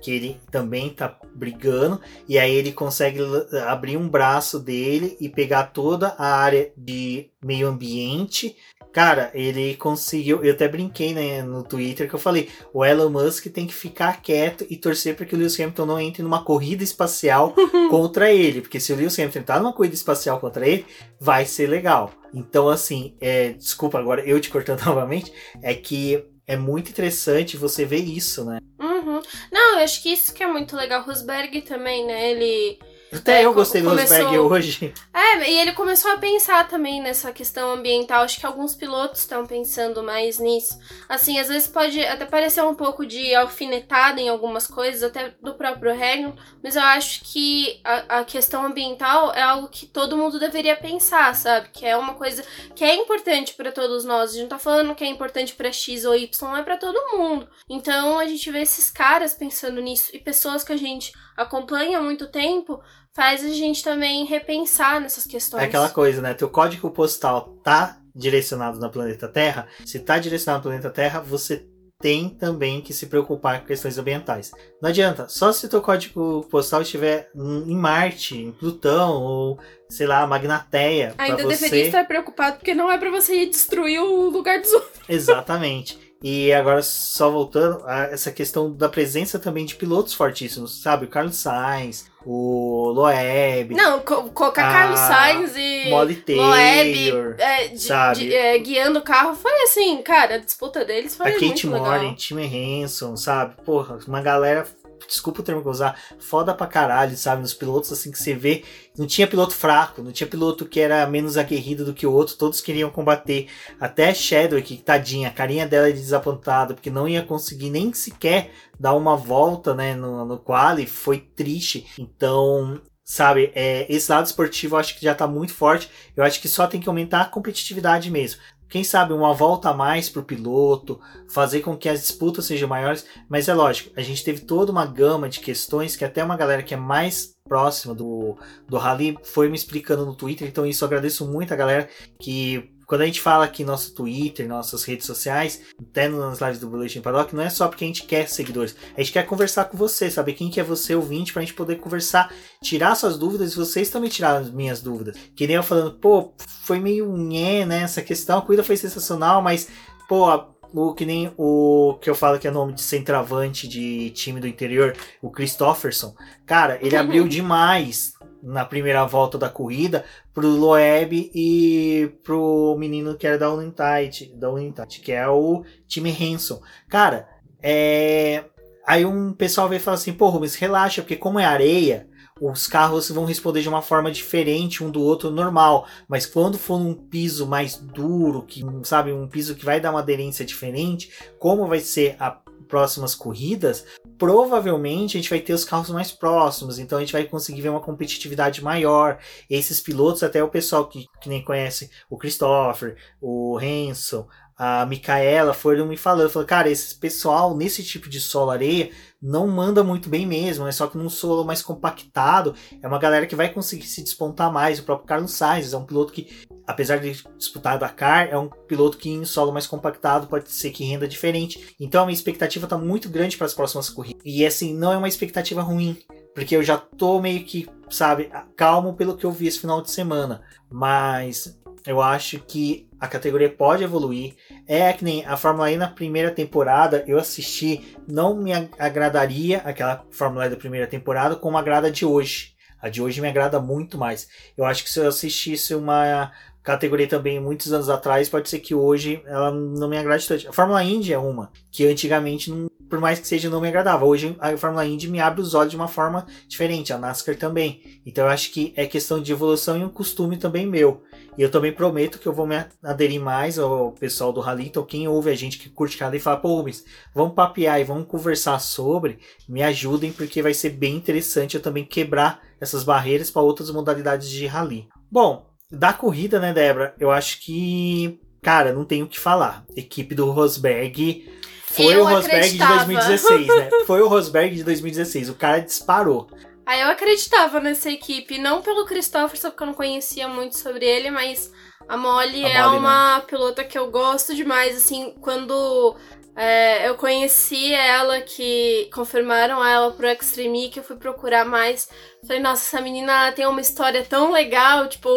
que 0.00 0.12
ele 0.12 0.40
também 0.52 0.90
tá 0.90 1.18
brigando, 1.34 2.00
e 2.28 2.38
aí 2.38 2.54
ele 2.54 2.70
consegue 2.70 3.18
abrir 3.66 3.96
um 3.96 4.08
braço 4.08 4.60
dele 4.60 5.16
e 5.20 5.28
pegar 5.28 5.72
toda 5.72 6.14
a 6.16 6.36
área 6.36 6.72
de 6.76 7.30
meio 7.42 7.66
ambiente 7.66 8.56
Cara, 8.92 9.30
ele 9.34 9.76
conseguiu. 9.76 10.42
Eu 10.42 10.54
até 10.54 10.66
brinquei 10.66 11.12
né, 11.12 11.42
no 11.42 11.62
Twitter 11.62 12.08
que 12.08 12.14
eu 12.14 12.18
falei: 12.18 12.48
o 12.72 12.84
Elon 12.84 13.10
Musk 13.10 13.46
tem 13.46 13.66
que 13.66 13.74
ficar 13.74 14.22
quieto 14.22 14.66
e 14.68 14.76
torcer 14.76 15.14
para 15.14 15.26
que 15.26 15.34
o 15.34 15.38
Lewis 15.38 15.58
Hamilton 15.58 15.86
não 15.86 16.00
entre 16.00 16.22
numa 16.22 16.42
corrida 16.42 16.82
espacial 16.82 17.54
contra 17.90 18.32
ele. 18.32 18.60
Porque 18.60 18.80
se 18.80 18.92
o 18.92 18.96
Lewis 18.96 19.18
Hamilton 19.18 19.38
entrar 19.38 19.60
numa 19.60 19.72
corrida 19.72 19.94
espacial 19.94 20.40
contra 20.40 20.66
ele, 20.66 20.86
vai 21.20 21.44
ser 21.44 21.68
legal. 21.68 22.12
Então, 22.32 22.68
assim, 22.68 23.14
é, 23.20 23.50
desculpa 23.50 23.98
agora 23.98 24.22
eu 24.22 24.40
te 24.40 24.50
cortando 24.50 24.84
novamente, 24.86 25.32
é 25.62 25.74
que 25.74 26.24
é 26.46 26.56
muito 26.56 26.90
interessante 26.90 27.58
você 27.58 27.84
ver 27.84 28.02
isso, 28.02 28.44
né? 28.44 28.58
Uhum. 28.80 29.20
Não, 29.52 29.78
eu 29.78 29.84
acho 29.84 30.02
que 30.02 30.08
isso 30.08 30.32
que 30.32 30.42
é 30.42 30.46
muito 30.46 30.74
legal. 30.74 31.02
Rosberg 31.02 31.60
também, 31.62 32.06
né? 32.06 32.30
Ele 32.30 32.78
até 33.12 33.40
É, 33.40 33.44
eu 33.44 33.54
gostei 33.54 33.80
do 33.82 33.88
começou- 33.90 34.16
Rosberg 34.16 34.38
hoje. 34.38 34.94
É, 35.14 35.50
e 35.50 35.58
ele 35.60 35.72
começou 35.72 36.10
a 36.12 36.18
pensar 36.18 36.68
também 36.68 37.00
nessa 37.00 37.32
questão 37.32 37.72
ambiental. 37.72 38.22
Acho 38.22 38.38
que 38.40 38.46
alguns 38.46 38.74
pilotos 38.74 39.20
estão 39.20 39.46
pensando 39.46 40.02
mais 40.02 40.38
nisso. 40.38 40.78
Assim, 41.08 41.38
às 41.38 41.48
vezes 41.48 41.68
pode 41.68 42.04
até 42.04 42.24
parecer 42.24 42.62
um 42.62 42.74
pouco 42.74 43.04
de 43.06 43.34
alfinetada 43.34 44.20
em 44.20 44.28
algumas 44.28 44.66
coisas, 44.66 45.02
até 45.02 45.34
do 45.42 45.54
próprio 45.54 45.92
Hamilton, 45.92 46.36
mas 46.62 46.76
eu 46.76 46.82
acho 46.82 47.22
que 47.24 47.80
a, 47.84 48.20
a 48.20 48.24
questão 48.24 48.64
ambiental 48.64 49.32
é 49.32 49.42
algo 49.42 49.68
que 49.68 49.86
todo 49.86 50.16
mundo 50.16 50.38
deveria 50.38 50.76
pensar, 50.76 51.34
sabe? 51.34 51.68
Que 51.72 51.86
é 51.86 51.96
uma 51.96 52.14
coisa 52.14 52.44
que 52.74 52.84
é 52.84 52.94
importante 52.94 53.54
pra 53.54 53.72
todos 53.72 54.04
nós. 54.04 54.30
A 54.30 54.32
gente 54.34 54.42
não 54.42 54.48
tá 54.48 54.58
falando 54.58 54.94
que 54.94 55.04
é 55.04 55.08
importante 55.08 55.54
pra 55.54 55.72
X 55.72 56.04
ou 56.04 56.14
Y, 56.14 56.56
é 56.56 56.62
pra 56.62 56.76
todo 56.76 57.16
mundo. 57.16 57.48
Então 57.68 58.18
a 58.18 58.26
gente 58.26 58.50
vê 58.50 58.60
esses 58.62 58.90
caras 58.90 59.34
pensando 59.34 59.80
nisso 59.80 60.10
e 60.14 60.18
pessoas 60.18 60.62
que 60.64 60.72
a 60.72 60.76
gente 60.76 61.12
acompanha 61.38 61.98
há 61.98 62.02
muito 62.02 62.26
tempo 62.26 62.80
faz 63.14 63.44
a 63.44 63.48
gente 63.48 63.82
também 63.82 64.26
repensar 64.26 65.00
nessas 65.00 65.24
questões. 65.24 65.62
É 65.62 65.66
aquela 65.66 65.88
coisa, 65.88 66.20
né? 66.20 66.34
Teu 66.34 66.48
código 66.48 66.90
postal 66.90 67.56
tá 67.64 67.98
direcionado 68.14 68.78
no 68.78 68.90
planeta 68.90 69.28
Terra. 69.28 69.66
Se 69.84 70.00
tá 70.00 70.18
direcionado 70.18 70.64
no 70.64 70.70
planeta 70.70 70.90
Terra, 70.90 71.20
você 71.20 71.66
tem 72.00 72.28
também 72.28 72.80
que 72.80 72.92
se 72.92 73.06
preocupar 73.06 73.60
com 73.60 73.66
questões 73.66 73.98
ambientais. 73.98 74.52
Não 74.80 74.88
adianta, 74.88 75.28
só 75.28 75.52
se 75.52 75.68
teu 75.68 75.80
código 75.80 76.46
postal 76.48 76.82
estiver 76.82 77.28
em 77.34 77.74
Marte, 77.74 78.36
em 78.36 78.52
Plutão 78.52 79.20
ou, 79.20 79.58
sei 79.88 80.06
lá, 80.06 80.24
Magnateia, 80.26 81.14
Ainda 81.18 81.42
você... 81.42 81.48
deveria 81.48 81.86
estar 81.86 82.04
preocupado, 82.06 82.58
porque 82.58 82.74
não 82.74 82.90
é 82.90 82.98
pra 82.98 83.10
você 83.10 83.42
ir 83.42 83.50
destruir 83.50 84.00
o 84.00 84.30
lugar 84.30 84.60
dos 84.60 84.72
outros. 84.72 85.00
Exatamente. 85.08 86.07
E 86.22 86.52
agora, 86.52 86.82
só 86.82 87.30
voltando, 87.30 87.80
a 87.86 88.04
essa 88.06 88.32
questão 88.32 88.72
da 88.72 88.88
presença 88.88 89.38
também 89.38 89.64
de 89.64 89.76
pilotos 89.76 90.14
fortíssimos, 90.14 90.82
sabe? 90.82 91.04
O 91.04 91.08
Carlos 91.08 91.36
Sainz, 91.36 92.06
o 92.26 92.90
Loeb, 92.92 93.72
Não, 93.74 94.00
co 94.00 94.24
colocar 94.30 94.68
Ah, 94.68 94.72
Carlos 94.72 94.98
Sainz 94.98 95.52
e 95.56 95.88
Molly 95.88 96.14
Loeb 96.28 96.92
Taylor, 97.04 97.34
é, 97.38 97.68
de- 97.68 97.78
sabe? 97.80 98.18
de- 98.20 98.34
é, 98.34 98.58
guiando 98.58 98.98
o 98.98 99.02
carro 99.02 99.36
foi 99.36 99.62
assim, 99.62 100.02
cara, 100.02 100.34
a 100.34 100.38
disputa 100.38 100.84
deles 100.84 101.14
foi 101.14 101.26
a 101.28 101.32
Kate 101.34 101.44
muito 101.46 101.70
legal. 101.70 101.86
Morgan, 101.92 102.14
Tim 102.14 102.40
Henson, 102.40 103.16
sabe? 103.16 103.54
Porra, 103.64 103.98
uma 104.08 104.20
galera, 104.20 104.66
desculpa 105.06 105.40
o 105.40 105.44
termo 105.44 105.62
que 105.62 105.68
eu 105.68 105.72
usar, 105.72 106.00
foda 106.18 106.54
pra 106.54 106.66
caralho, 106.66 107.16
sabe? 107.16 107.42
Nos 107.42 107.54
pilotos 107.54 107.92
assim 107.92 108.10
que 108.10 108.18
você 108.18 108.34
vê, 108.34 108.64
não 108.96 109.06
tinha 109.06 109.26
piloto 109.26 109.54
fraco, 109.54 110.02
não 110.02 110.12
tinha 110.12 110.26
piloto 110.26 110.66
que 110.66 110.80
era 110.80 111.06
menos 111.06 111.36
aguerrido 111.36 111.84
do 111.84 111.94
que 111.94 112.06
o 112.06 112.12
outro, 112.12 112.36
todos 112.36 112.60
queriam 112.60 112.90
combater. 112.90 113.48
Até 113.80 114.12
Chadwick, 114.14 114.78
tadinha, 114.78 115.28
a 115.28 115.32
carinha 115.32 115.66
dela 115.66 115.88
é 115.88 115.92
de 115.92 116.00
desapontada, 116.00 116.74
porque 116.74 116.90
não 116.90 117.08
ia 117.08 117.22
conseguir 117.22 117.70
nem 117.70 117.92
sequer 117.92 118.50
dar 118.78 118.94
uma 118.94 119.16
volta, 119.16 119.74
né, 119.74 119.94
no, 119.94 120.24
no 120.24 120.38
quali, 120.38 120.86
foi 120.86 121.18
triste. 121.18 121.86
Então, 121.98 122.80
sabe, 123.04 123.50
é, 123.54 123.86
esse 123.88 124.10
lado 124.10 124.26
esportivo 124.26 124.76
eu 124.76 124.80
acho 124.80 124.96
que 124.96 125.04
já 125.04 125.14
tá 125.14 125.26
muito 125.26 125.54
forte. 125.54 125.90
Eu 126.16 126.22
acho 126.22 126.40
que 126.40 126.48
só 126.48 126.66
tem 126.66 126.80
que 126.80 126.88
aumentar 126.88 127.22
a 127.22 127.26
competitividade 127.26 128.10
mesmo. 128.10 128.40
Quem 128.68 128.84
sabe 128.84 129.12
uma 129.12 129.32
volta 129.32 129.70
a 129.70 129.74
mais 129.74 130.08
pro 130.08 130.22
piloto, 130.22 131.00
fazer 131.28 131.60
com 131.60 131.76
que 131.76 131.88
as 131.88 132.00
disputas 132.00 132.44
sejam 132.44 132.68
maiores, 132.68 133.06
mas 133.28 133.48
é 133.48 133.54
lógico, 133.54 133.90
a 133.96 134.02
gente 134.02 134.22
teve 134.22 134.40
toda 134.40 134.70
uma 134.70 134.86
gama 134.86 135.28
de 135.28 135.40
questões 135.40 135.96
que 135.96 136.04
até 136.04 136.22
uma 136.22 136.36
galera 136.36 136.62
que 136.62 136.74
é 136.74 136.76
mais 136.76 137.34
próxima 137.48 137.94
do, 137.94 138.36
do 138.68 138.76
Rally 138.76 139.16
foi 139.22 139.48
me 139.48 139.56
explicando 139.56 140.04
no 140.04 140.14
Twitter, 140.14 140.46
então 140.46 140.66
isso 140.66 140.84
eu 140.84 140.86
agradeço 140.86 141.26
muito 141.26 141.52
a 141.52 141.56
galera 141.56 141.88
que 142.20 142.70
quando 142.88 143.02
a 143.02 143.06
gente 143.06 143.20
fala 143.20 143.44
aqui 143.44 143.62
no 143.62 143.70
nosso 143.72 143.94
Twitter, 143.94 144.48
nossas 144.48 144.82
redes 144.82 145.06
sociais, 145.06 145.60
até 145.78 146.08
nas 146.08 146.40
lives 146.40 146.58
do 146.58 146.68
Bulletin 146.68 147.02
Paddock, 147.02 147.36
não 147.36 147.42
é 147.42 147.50
só 147.50 147.68
porque 147.68 147.84
a 147.84 147.86
gente 147.86 148.04
quer 148.04 148.28
seguidores, 148.28 148.74
a 148.96 149.00
gente 149.00 149.12
quer 149.12 149.26
conversar 149.26 149.66
com 149.66 149.76
você, 149.76 150.10
saber 150.10 150.32
quem 150.32 150.48
que 150.50 150.58
é 150.58 150.64
você 150.64 150.94
ouvinte, 150.94 151.32
pra 151.32 151.42
gente 151.42 151.54
poder 151.54 151.76
conversar, 151.76 152.32
tirar 152.62 152.94
suas 152.94 153.18
dúvidas 153.18 153.52
e 153.52 153.56
vocês 153.56 153.90
também 153.90 154.08
tirar 154.10 154.36
as 154.38 154.50
minhas 154.50 154.80
dúvidas. 154.80 155.16
Que 155.36 155.46
nem 155.46 155.56
eu 155.56 155.62
falando, 155.62 155.92
pô, 155.98 156.32
foi 156.62 156.80
meio 156.80 157.14
nhé, 157.14 157.66
né, 157.66 157.82
essa 157.82 158.00
questão, 158.02 158.38
a 158.38 158.42
corrida 158.42 158.64
foi 158.64 158.76
sensacional, 158.78 159.42
mas, 159.42 159.68
pô, 160.08 160.24
a- 160.30 160.48
o 160.70 160.92
que 160.92 161.06
nem 161.06 161.32
o 161.38 161.98
que 162.00 162.10
eu 162.10 162.14
falo 162.14 162.38
que 162.38 162.46
é 162.46 162.50
nome 162.50 162.74
de 162.74 162.82
centroavante 162.82 163.66
de 163.66 164.10
time 164.10 164.38
do 164.38 164.46
interior, 164.46 164.94
o 165.22 165.30
Christofferson. 165.30 166.14
Cara, 166.44 166.78
ele 166.82 166.94
abriu 166.94 167.24
demais 167.28 168.12
na 168.42 168.64
primeira 168.64 169.04
volta 169.06 169.36
da 169.36 169.48
corrida 169.48 170.04
pro 170.32 170.48
Loeb 170.48 171.30
e 171.34 172.12
pro 172.22 172.76
menino 172.78 173.16
que 173.16 173.26
era 173.26 173.38
da 173.38 173.52
Unintide, 173.52 174.32
da 174.34 174.50
Unintide, 174.50 175.00
que 175.00 175.12
é 175.12 175.28
o 175.28 175.64
time 175.86 176.10
Hanson. 176.10 176.60
Cara, 176.88 177.28
é 177.62 178.44
aí 178.86 179.04
um 179.04 179.32
pessoal 179.32 179.68
veio 179.68 179.78
e 179.78 179.82
fala 179.82 179.96
assim: 179.96 180.12
"Pô, 180.12 180.28
Rubens, 180.28 180.54
relaxa, 180.54 181.02
porque 181.02 181.16
como 181.16 181.38
é 181.38 181.44
areia, 181.44 182.08
os 182.40 182.66
carros 182.66 183.10
vão 183.10 183.24
responder 183.24 183.62
de 183.62 183.68
uma 183.68 183.82
forma 183.82 184.10
diferente 184.10 184.82
um 184.82 184.90
do 184.90 185.02
outro 185.02 185.30
normal, 185.30 185.86
mas 186.08 186.24
quando 186.24 186.58
for 186.58 186.76
um 186.76 186.94
piso 186.94 187.46
mais 187.46 187.76
duro, 187.76 188.42
que 188.42 188.64
sabe, 188.84 189.12
um 189.12 189.28
piso 189.28 189.54
que 189.54 189.64
vai 189.64 189.80
dar 189.80 189.90
uma 189.90 190.00
aderência 190.00 190.44
diferente, 190.44 191.10
como 191.38 191.66
vai 191.66 191.80
ser 191.80 192.16
a 192.18 192.30
próximas 192.68 193.14
corridas, 193.14 193.84
provavelmente 194.16 195.16
a 195.16 195.20
gente 195.20 195.30
vai 195.30 195.40
ter 195.40 195.52
os 195.52 195.64
carros 195.64 195.90
mais 195.90 196.12
próximos, 196.12 196.78
então 196.78 196.98
a 196.98 197.00
gente 197.00 197.12
vai 197.12 197.24
conseguir 197.24 197.62
ver 197.62 197.70
uma 197.70 197.80
competitividade 197.80 198.62
maior. 198.62 199.18
Esses 199.48 199.80
pilotos, 199.80 200.22
até 200.22 200.42
o 200.42 200.48
pessoal 200.48 200.86
que, 200.86 201.06
que 201.20 201.28
nem 201.28 201.42
conhece 201.42 201.90
o 202.08 202.16
Christopher, 202.16 202.96
o 203.20 203.58
Hanson, 203.58 204.28
a 204.58 204.84
Micaela, 204.84 205.54
foram 205.54 205.86
me 205.86 205.96
falando, 205.96 206.30
falando, 206.30 206.48
cara, 206.48 206.68
esse 206.68 206.96
pessoal 206.96 207.56
nesse 207.56 207.84
tipo 207.84 208.08
de 208.08 208.20
solo 208.20 208.50
areia 208.50 208.90
não 209.22 209.46
manda 209.46 209.84
muito 209.84 210.08
bem 210.08 210.26
mesmo, 210.26 210.66
é 210.66 210.72
só 210.72 210.88
que 210.88 210.98
num 210.98 211.08
solo 211.08 211.44
mais 211.44 211.62
compactado, 211.62 212.54
é 212.82 212.86
uma 212.86 212.98
galera 212.98 213.26
que 213.26 213.36
vai 213.36 213.48
conseguir 213.48 213.86
se 213.86 214.02
despontar 214.02 214.52
mais. 214.52 214.80
O 214.80 214.82
próprio 214.82 215.06
Carlos 215.06 215.32
Sainz 215.32 215.72
é 215.72 215.76
um 215.76 215.84
piloto 215.84 216.12
que, 216.12 216.28
apesar 216.66 216.98
de 216.98 217.22
disputar 217.36 217.78
Dakar, 217.78 218.28
é 218.28 218.36
um 218.36 218.48
piloto 218.48 218.98
que 218.98 219.10
em 219.10 219.24
solo 219.24 219.52
mais 219.52 219.66
compactado 219.66 220.26
pode 220.26 220.50
ser 220.50 220.70
que 220.70 220.84
renda 220.84 221.06
diferente. 221.06 221.74
Então 221.78 222.02
a 222.02 222.06
minha 222.06 222.14
expectativa 222.14 222.66
está 222.66 222.76
muito 222.76 223.08
grande 223.08 223.36
para 223.36 223.46
as 223.46 223.54
próximas 223.54 223.88
corridas. 223.88 224.22
E 224.24 224.44
assim, 224.44 224.74
não 224.74 224.92
é 224.92 224.96
uma 224.96 225.08
expectativa 225.08 225.62
ruim, 225.62 225.98
porque 226.34 226.56
eu 226.56 226.62
já 226.62 226.76
tô 226.76 227.20
meio 227.20 227.44
que, 227.44 227.68
sabe, 227.88 228.30
calmo 228.56 228.94
pelo 228.94 229.16
que 229.16 229.26
eu 229.26 229.32
vi 229.32 229.46
esse 229.46 229.60
final 229.60 229.80
de 229.82 229.90
semana. 229.90 230.42
Mas 230.70 231.58
eu 231.88 232.02
acho 232.02 232.38
que 232.40 232.86
a 233.00 233.08
categoria 233.08 233.48
pode 233.48 233.82
evoluir. 233.82 234.34
É 234.66 234.92
que 234.92 235.04
nem 235.04 235.24
a 235.24 235.36
Fórmula 235.36 235.70
E 235.70 235.76
na 235.76 235.88
primeira 235.88 236.30
temporada 236.30 237.02
eu 237.06 237.18
assisti, 237.18 237.96
não 238.06 238.36
me 238.36 238.52
ag- 238.52 238.70
agradaria 238.78 239.58
aquela 239.58 240.04
Fórmula 240.10 240.46
E 240.46 240.50
da 240.50 240.56
primeira 240.56 240.86
temporada 240.86 241.34
como 241.36 241.56
agrada 241.56 241.90
de 241.90 242.04
hoje. 242.04 242.52
A 242.80 242.88
de 242.88 243.02
hoje 243.02 243.20
me 243.20 243.28
agrada 243.28 243.58
muito 243.58 243.96
mais. 243.98 244.28
Eu 244.56 244.64
acho 244.64 244.84
que 244.84 244.90
se 244.90 245.00
eu 245.00 245.08
assistisse 245.08 245.74
uma 245.74 246.30
categoria 246.62 247.08
também 247.08 247.40
muitos 247.40 247.72
anos 247.72 247.88
atrás, 247.88 248.28
pode 248.28 248.48
ser 248.48 248.58
que 248.58 248.74
hoje 248.74 249.22
ela 249.26 249.50
não 249.50 249.88
me 249.88 249.96
agrade 249.96 250.28
tanto. 250.28 250.48
A 250.48 250.52
Fórmula 250.52 250.84
Indy 250.84 251.12
é 251.12 251.18
uma 251.18 251.50
que 251.72 251.86
antigamente, 251.86 252.50
não, 252.50 252.68
por 252.88 253.00
mais 253.00 253.18
que 253.18 253.26
seja, 253.26 253.48
não 253.50 253.60
me 253.60 253.68
agradava. 253.68 254.04
Hoje 254.04 254.36
a 254.38 254.56
Fórmula 254.56 254.86
Indy 254.86 255.08
me 255.08 255.20
abre 255.20 255.40
os 255.40 255.54
olhos 255.54 255.70
de 255.70 255.76
uma 255.76 255.88
forma 255.88 256.26
diferente, 256.46 256.92
a 256.92 256.98
NASCAR 256.98 257.36
também. 257.36 258.00
Então 258.04 258.24
eu 258.26 258.30
acho 258.30 258.52
que 258.52 258.72
é 258.76 258.86
questão 258.86 259.20
de 259.20 259.32
evolução 259.32 259.78
e 259.78 259.84
um 259.84 259.88
costume 259.88 260.36
também 260.36 260.66
meu. 260.66 261.02
E 261.38 261.42
eu 261.42 261.48
também 261.48 261.72
prometo 261.72 262.18
que 262.18 262.26
eu 262.26 262.32
vou 262.32 262.48
me 262.48 262.56
aderir 262.82 263.20
mais 263.20 263.60
ao 263.60 263.92
pessoal 263.92 264.32
do 264.32 264.40
Rally. 264.40 264.66
Então, 264.66 264.84
quem 264.84 265.06
ouve 265.06 265.30
a 265.30 265.36
gente 265.36 265.56
que 265.56 265.68
curte 265.68 265.96
Rally 265.96 266.16
e 266.16 266.20
fala, 266.20 266.36
pô, 266.36 266.56
Rubens, 266.56 266.84
vamos 267.14 267.34
papear 267.34 267.80
e 267.80 267.84
vamos 267.84 268.08
conversar 268.08 268.58
sobre, 268.58 269.20
me 269.48 269.62
ajudem, 269.62 270.10
porque 270.10 270.42
vai 270.42 270.52
ser 270.52 270.70
bem 270.70 270.96
interessante 270.96 271.54
eu 271.54 271.62
também 271.62 271.84
quebrar 271.84 272.42
essas 272.60 272.82
barreiras 272.82 273.30
para 273.30 273.40
outras 273.40 273.70
modalidades 273.70 274.28
de 274.28 274.46
Rally. 274.48 274.88
Bom, 275.08 275.46
da 275.70 275.92
corrida, 275.92 276.40
né, 276.40 276.52
Débora? 276.52 276.92
Eu 276.98 277.08
acho 277.08 277.40
que, 277.40 278.18
cara, 278.42 278.72
não 278.72 278.84
tenho 278.84 279.06
o 279.06 279.08
que 279.08 279.20
falar. 279.20 279.64
Equipe 279.76 280.16
do 280.16 280.32
Rosberg. 280.32 281.24
Foi 281.66 281.94
Eu 281.94 282.00
o 282.00 282.04
Rosberg 282.04 282.56
de 282.56 282.60
acreditava. 282.62 282.84
2016, 282.84 283.46
né? 283.46 283.70
Foi 283.86 284.02
o 284.02 284.08
Rosberg 284.08 284.56
de 284.56 284.64
2016. 284.64 285.28
O 285.28 285.34
cara 285.34 285.60
disparou. 285.60 286.28
Aí 286.68 286.82
eu 286.82 286.90
acreditava 286.90 287.60
nessa 287.60 287.90
equipe, 287.90 288.36
não 288.36 288.60
pelo 288.60 288.84
Christopherson, 288.84 289.48
porque 289.48 289.62
eu 289.62 289.68
não 289.68 289.72
conhecia 289.72 290.28
muito 290.28 290.58
sobre 290.58 290.84
ele, 290.84 291.10
mas 291.10 291.50
a 291.88 291.96
Molly 291.96 292.44
A 292.44 292.48
é 292.50 292.62
Molly, 292.62 292.76
uma 292.76 293.20
pilota 293.26 293.64
que 293.64 293.78
eu 293.78 293.90
gosto 293.90 294.34
demais, 294.34 294.76
assim, 294.76 295.14
quando 295.18 295.96
é, 296.36 296.86
eu 296.86 296.94
conheci 296.96 297.72
ela, 297.72 298.20
que 298.20 298.90
confirmaram 298.92 299.64
ela 299.64 299.90
pro 299.92 300.06
Extreme, 300.08 300.68
que 300.68 300.80
eu 300.80 300.84
fui 300.84 300.96
procurar 300.96 301.46
mais, 301.46 301.88
falei, 302.26 302.42
nossa, 302.42 302.62
essa 302.76 302.84
menina 302.84 303.32
tem 303.32 303.46
uma 303.46 303.62
história 303.62 304.04
tão 304.04 304.30
legal, 304.30 304.88
tipo, 304.88 305.08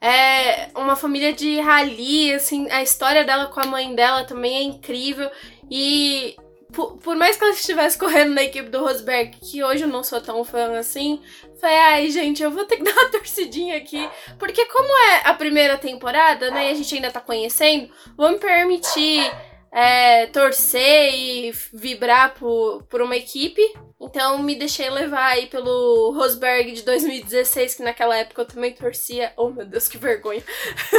é 0.00 0.70
uma 0.74 0.96
família 0.96 1.34
de 1.34 1.60
rally, 1.60 2.32
assim, 2.32 2.66
a 2.70 2.82
história 2.82 3.24
dela 3.24 3.48
com 3.48 3.60
a 3.60 3.66
mãe 3.66 3.94
dela 3.94 4.24
também 4.24 4.56
é 4.56 4.62
incrível, 4.62 5.30
e 5.70 6.34
por, 6.74 6.96
por 6.98 7.16
mais 7.16 7.36
que 7.36 7.44
ela 7.44 7.52
estivesse 7.52 7.96
correndo 7.98 8.34
na 8.34 8.42
equipe 8.42 8.68
do 8.68 8.80
Rosberg, 8.80 9.36
que 9.40 9.62
hoje 9.62 9.84
eu 9.84 9.88
não 9.88 10.02
sou 10.02 10.20
tão 10.20 10.44
fã 10.44 10.76
assim, 10.78 11.20
falei, 11.60 11.76
ai, 11.76 12.10
gente, 12.10 12.42
eu 12.42 12.50
vou 12.50 12.64
ter 12.64 12.76
que 12.76 12.82
dar 12.84 12.92
uma 12.92 13.10
torcidinha 13.10 13.76
aqui. 13.76 14.08
Porque 14.38 14.66
como 14.66 14.88
é 15.08 15.22
a 15.24 15.34
primeira 15.34 15.78
temporada, 15.78 16.50
né, 16.50 16.68
e 16.68 16.72
a 16.72 16.74
gente 16.74 16.94
ainda 16.94 17.10
tá 17.10 17.20
conhecendo, 17.20 17.90
vamos 18.16 18.40
permitir 18.40 19.30
é, 19.72 20.26
torcer 20.26 21.14
e 21.14 21.52
vibrar 21.72 22.34
por, 22.34 22.82
por 22.84 23.00
uma 23.00 23.16
equipe. 23.16 23.62
Então 24.04 24.38
me 24.42 24.54
deixei 24.54 24.90
levar 24.90 25.32
aí 25.32 25.46
pelo 25.46 26.12
Rosberg 26.12 26.72
de 26.72 26.82
2016, 26.82 27.74
que 27.74 27.82
naquela 27.82 28.16
época 28.16 28.42
eu 28.42 28.46
também 28.46 28.72
torcia. 28.72 29.32
Oh 29.36 29.50
meu 29.50 29.64
Deus, 29.64 29.88
que 29.88 29.98
vergonha. 29.98 30.42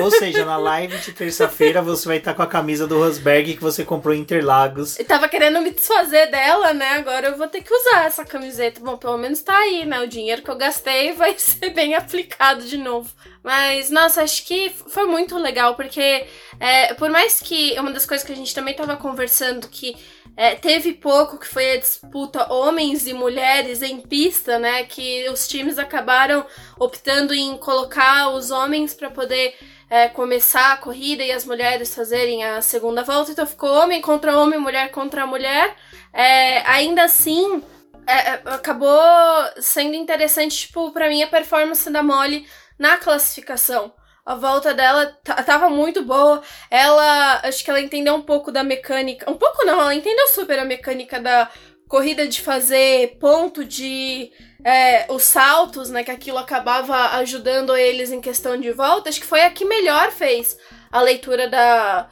Ou 0.01 0.11
seja, 0.11 0.43
na 0.43 0.57
live 0.57 0.97
de 0.97 1.13
terça-feira 1.13 1.81
você 1.81 2.07
vai 2.07 2.17
estar 2.17 2.33
com 2.33 2.41
a 2.41 2.47
camisa 2.47 2.87
do 2.87 2.97
Rosberg 2.97 3.55
que 3.55 3.61
você 3.61 3.83
comprou 3.83 4.13
em 4.13 4.19
Interlagos. 4.19 4.97
Eu 4.99 5.05
tava 5.05 5.29
querendo 5.29 5.61
me 5.61 5.71
desfazer 5.71 6.29
dela, 6.31 6.73
né? 6.73 6.93
Agora 6.93 7.27
eu 7.27 7.37
vou 7.37 7.47
ter 7.47 7.61
que 7.61 7.73
usar 7.73 8.05
essa 8.05 8.25
camiseta. 8.25 8.79
Bom, 8.79 8.97
pelo 8.97 9.17
menos 9.17 9.41
tá 9.41 9.57
aí, 9.57 9.85
né? 9.85 10.01
O 10.01 10.07
dinheiro 10.07 10.41
que 10.41 10.49
eu 10.49 10.57
gastei 10.57 11.13
vai 11.13 11.35
ser 11.39 11.69
bem 11.69 11.95
aplicado 11.95 12.63
de 12.65 12.77
novo. 12.77 13.09
Mas, 13.43 13.91
nossa, 13.91 14.23
acho 14.23 14.43
que 14.43 14.71
foi 14.87 15.05
muito 15.05 15.37
legal, 15.37 15.75
porque 15.75 16.25
é, 16.59 16.95
por 16.95 17.11
mais 17.11 17.39
que 17.39 17.79
uma 17.79 17.91
das 17.91 18.05
coisas 18.05 18.25
que 18.25 18.33
a 18.33 18.35
gente 18.35 18.55
também 18.55 18.73
tava 18.73 18.97
conversando, 18.97 19.67
que 19.67 19.95
é, 20.37 20.53
teve 20.55 20.93
pouco, 20.93 21.37
que 21.37 21.47
foi 21.47 21.71
a 21.71 21.79
disputa 21.79 22.51
homens 22.51 23.07
e 23.07 23.13
mulheres 23.13 23.81
em 23.81 24.01
pista, 24.01 24.59
né? 24.59 24.83
Que 24.83 25.29
os 25.29 25.47
times 25.47 25.79
acabaram 25.79 26.45
optando 26.77 27.33
em 27.33 27.57
colocar 27.57 28.29
os 28.29 28.51
homens 28.51 28.93
para 28.93 29.09
poder 29.09 29.55
é, 29.89 30.09
começar 30.09 30.73
a 30.73 30.77
corrida 30.77 31.23
e 31.23 31.31
as 31.31 31.45
mulheres 31.45 31.95
fazerem 31.95 32.43
a 32.43 32.61
segunda 32.61 33.01
volta. 33.01 33.31
Então 33.31 33.45
ficou 33.45 33.69
homem 33.69 34.01
contra 34.01 34.37
homem, 34.37 34.59
mulher 34.59 34.91
contra 34.91 35.25
mulher. 35.25 35.75
É, 36.11 36.59
ainda 36.69 37.03
assim, 37.05 37.63
é, 38.05 38.13
é 38.13 38.41
acabou 38.45 38.99
sendo 39.59 39.95
interessante, 39.95 40.67
tipo, 40.67 40.91
pra 40.91 41.07
mim, 41.07 41.23
a 41.23 41.27
performance 41.27 41.89
da 41.89 42.03
Molly 42.03 42.45
na 42.77 42.97
classificação. 42.97 43.93
A 44.25 44.33
volta 44.35 44.73
dela 44.73 45.05
tava 45.45 45.69
muito 45.69 46.03
boa. 46.03 46.41
Ela, 46.71 47.41
acho 47.43 47.63
que 47.63 47.69
ela 47.69 47.81
entendeu 47.81 48.15
um 48.15 48.21
pouco 48.21 48.51
da 48.51 48.63
mecânica. 48.63 49.29
Um 49.29 49.35
pouco 49.35 49.63
não, 49.65 49.79
ela 49.79 49.93
entendeu 49.93 50.27
super 50.29 50.57
a 50.57 50.65
mecânica 50.65 51.19
da 51.19 51.49
corrida 51.87 52.27
de 52.27 52.41
fazer 52.41 53.17
ponto 53.19 53.63
de 53.63 54.31
é, 54.63 55.05
os 55.09 55.23
saltos, 55.23 55.91
né? 55.91 56.03
Que 56.03 56.09
aquilo 56.09 56.39
acabava 56.39 57.17
ajudando 57.17 57.77
eles 57.77 58.11
em 58.11 58.19
questão 58.19 58.59
de 58.59 58.71
volta. 58.71 59.09
Acho 59.09 59.21
que 59.21 59.27
foi 59.27 59.43
a 59.43 59.51
que 59.51 59.63
melhor 59.63 60.11
fez 60.11 60.57
a 60.91 61.01
leitura 61.01 61.47
da, 61.47 62.09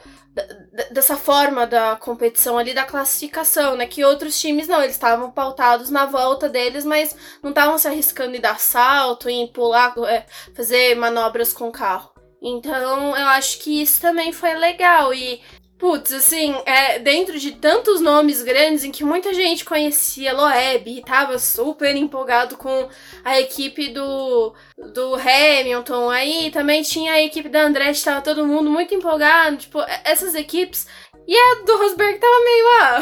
dessa 0.92 1.16
forma 1.16 1.68
da 1.68 1.96
competição 1.96 2.58
ali 2.58 2.74
da 2.74 2.84
classificação, 2.84 3.76
né? 3.76 3.86
Que 3.86 4.04
outros 4.04 4.40
times 4.40 4.68
não, 4.68 4.82
eles 4.82 4.96
estavam 4.96 5.30
pautados 5.32 5.90
na 5.90 6.06
volta 6.06 6.50
deles, 6.50 6.84
mas 6.84 7.16
não 7.42 7.52
estavam 7.52 7.78
se 7.78 7.88
arriscando 7.88 8.36
em 8.36 8.42
dar 8.42 8.60
salto, 8.60 9.30
em 9.30 9.48
pular, 9.48 9.94
é, 10.08 10.26
fazer 10.56 10.96
manobras 10.96 11.54
com 11.54 11.68
o 11.68 11.72
carro. 11.72 12.12
Então 12.42 13.16
eu 13.16 13.28
acho 13.28 13.60
que 13.60 13.82
isso 13.82 14.02
também 14.02 14.34
foi 14.34 14.54
legal. 14.56 15.14
E 15.14 15.40
Putz, 15.78 16.14
assim, 16.14 16.56
é, 16.66 17.00
dentro 17.00 17.38
de 17.38 17.52
tantos 17.52 18.00
nomes 18.00 18.42
grandes 18.42 18.84
em 18.84 18.92
que 18.92 19.04
muita 19.04 19.34
gente 19.34 19.66
conhecia 19.66 20.34
Loeb 20.34 20.88
e 20.88 21.02
tava 21.02 21.38
super 21.38 21.94
empolgado 21.96 22.56
com 22.56 22.88
a 23.24 23.40
equipe 23.42 23.90
do, 23.90 24.54
do 24.78 25.16
Hamilton, 25.16 26.10
aí 26.10 26.52
também 26.52 26.84
tinha 26.84 27.14
a 27.14 27.22
equipe 27.22 27.50
da 27.50 27.64
Andretti, 27.64 28.04
tava 28.04 28.22
todo 28.22 28.48
mundo 28.48 28.70
muito 28.70 28.96
empolgado, 28.96 29.58
tipo, 29.58 29.80
essas 30.06 30.36
equipes. 30.36 30.88
E 31.28 31.36
a 31.36 31.64
do 31.66 31.78
Rosberg 31.78 32.20
tava 32.20 32.44
meio, 32.44 32.66
ah, 32.82 33.00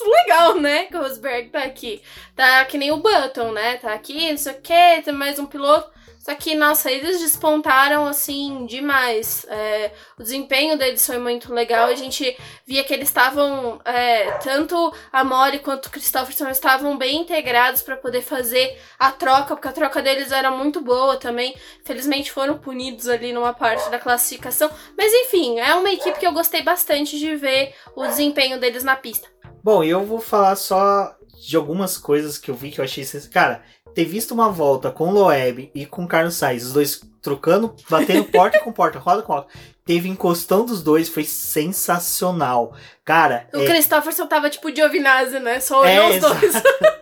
legal, 0.22 0.60
né, 0.60 0.84
que 0.84 0.96
o 0.96 1.02
Rosberg 1.02 1.50
tá 1.50 1.62
aqui. 1.62 2.02
Tá 2.34 2.64
que 2.64 2.78
nem 2.78 2.90
o 2.90 2.98
Button, 2.98 3.52
né, 3.52 3.76
tá 3.78 3.92
aqui, 3.92 4.30
não 4.30 4.38
sei 4.38 4.52
o 4.52 4.60
que, 4.60 5.02
tem 5.02 5.14
mais 5.14 5.38
um 5.38 5.46
piloto. 5.46 5.93
Só 6.24 6.34
que, 6.34 6.54
nossa, 6.54 6.90
eles 6.90 7.20
despontaram 7.20 8.06
assim 8.06 8.64
demais. 8.64 9.44
É, 9.46 9.92
o 10.18 10.22
desempenho 10.22 10.78
deles 10.78 11.04
foi 11.04 11.18
muito 11.18 11.52
legal. 11.52 11.86
A 11.86 11.94
gente 11.94 12.34
via 12.66 12.82
que 12.82 12.94
eles 12.94 13.08
estavam, 13.08 13.78
é, 13.84 14.30
tanto 14.38 14.90
a 15.12 15.22
Molly 15.22 15.58
quanto 15.58 15.86
o 15.86 15.90
Christopherson 15.90 16.48
estavam 16.48 16.96
bem 16.96 17.20
integrados 17.20 17.82
para 17.82 17.98
poder 17.98 18.22
fazer 18.22 18.80
a 18.98 19.12
troca, 19.12 19.54
porque 19.54 19.68
a 19.68 19.72
troca 19.72 20.00
deles 20.00 20.32
era 20.32 20.50
muito 20.50 20.80
boa 20.80 21.18
também. 21.18 21.54
Felizmente 21.84 22.32
foram 22.32 22.56
punidos 22.56 23.06
ali 23.06 23.30
numa 23.30 23.52
parte 23.52 23.90
da 23.90 23.98
classificação. 23.98 24.70
Mas 24.96 25.12
enfim, 25.12 25.60
é 25.60 25.74
uma 25.74 25.90
equipe 25.90 26.18
que 26.18 26.26
eu 26.26 26.32
gostei 26.32 26.62
bastante 26.62 27.18
de 27.18 27.36
ver 27.36 27.74
o 27.94 28.06
desempenho 28.06 28.58
deles 28.58 28.82
na 28.82 28.96
pista. 28.96 29.28
Bom, 29.62 29.84
eu 29.84 30.02
vou 30.06 30.20
falar 30.20 30.56
só 30.56 31.14
de 31.46 31.54
algumas 31.54 31.98
coisas 31.98 32.38
que 32.38 32.50
eu 32.50 32.54
vi 32.54 32.70
que 32.70 32.80
eu 32.80 32.84
achei. 32.84 33.04
Cara, 33.30 33.62
ter 33.94 34.04
visto 34.04 34.32
uma 34.32 34.50
volta 34.50 34.90
com 34.90 35.10
Loeb 35.10 35.70
e 35.74 35.86
com 35.86 36.06
Carlos 36.06 36.34
Sainz, 36.34 36.64
os 36.64 36.72
dois 36.72 37.00
trocando, 37.22 37.74
batendo 37.88 38.24
porta 38.24 38.60
com 38.60 38.72
porta, 38.72 38.98
roda 38.98 39.22
com 39.22 39.32
roda. 39.32 39.46
Teve 39.84 40.08
encostão 40.08 40.64
dos 40.64 40.82
dois, 40.82 41.08
foi 41.08 41.24
sensacional. 41.24 42.74
Cara. 43.04 43.48
O 43.52 43.60
é... 43.60 43.66
Christopherson 43.66 44.26
tava 44.26 44.50
tipo 44.50 44.70
de 44.70 44.80
Giovinazzi, 44.80 45.38
né? 45.38 45.60
Só 45.60 45.80
olhou 45.80 45.92
é, 45.92 46.10
os 46.10 46.20
dois. 46.20 46.54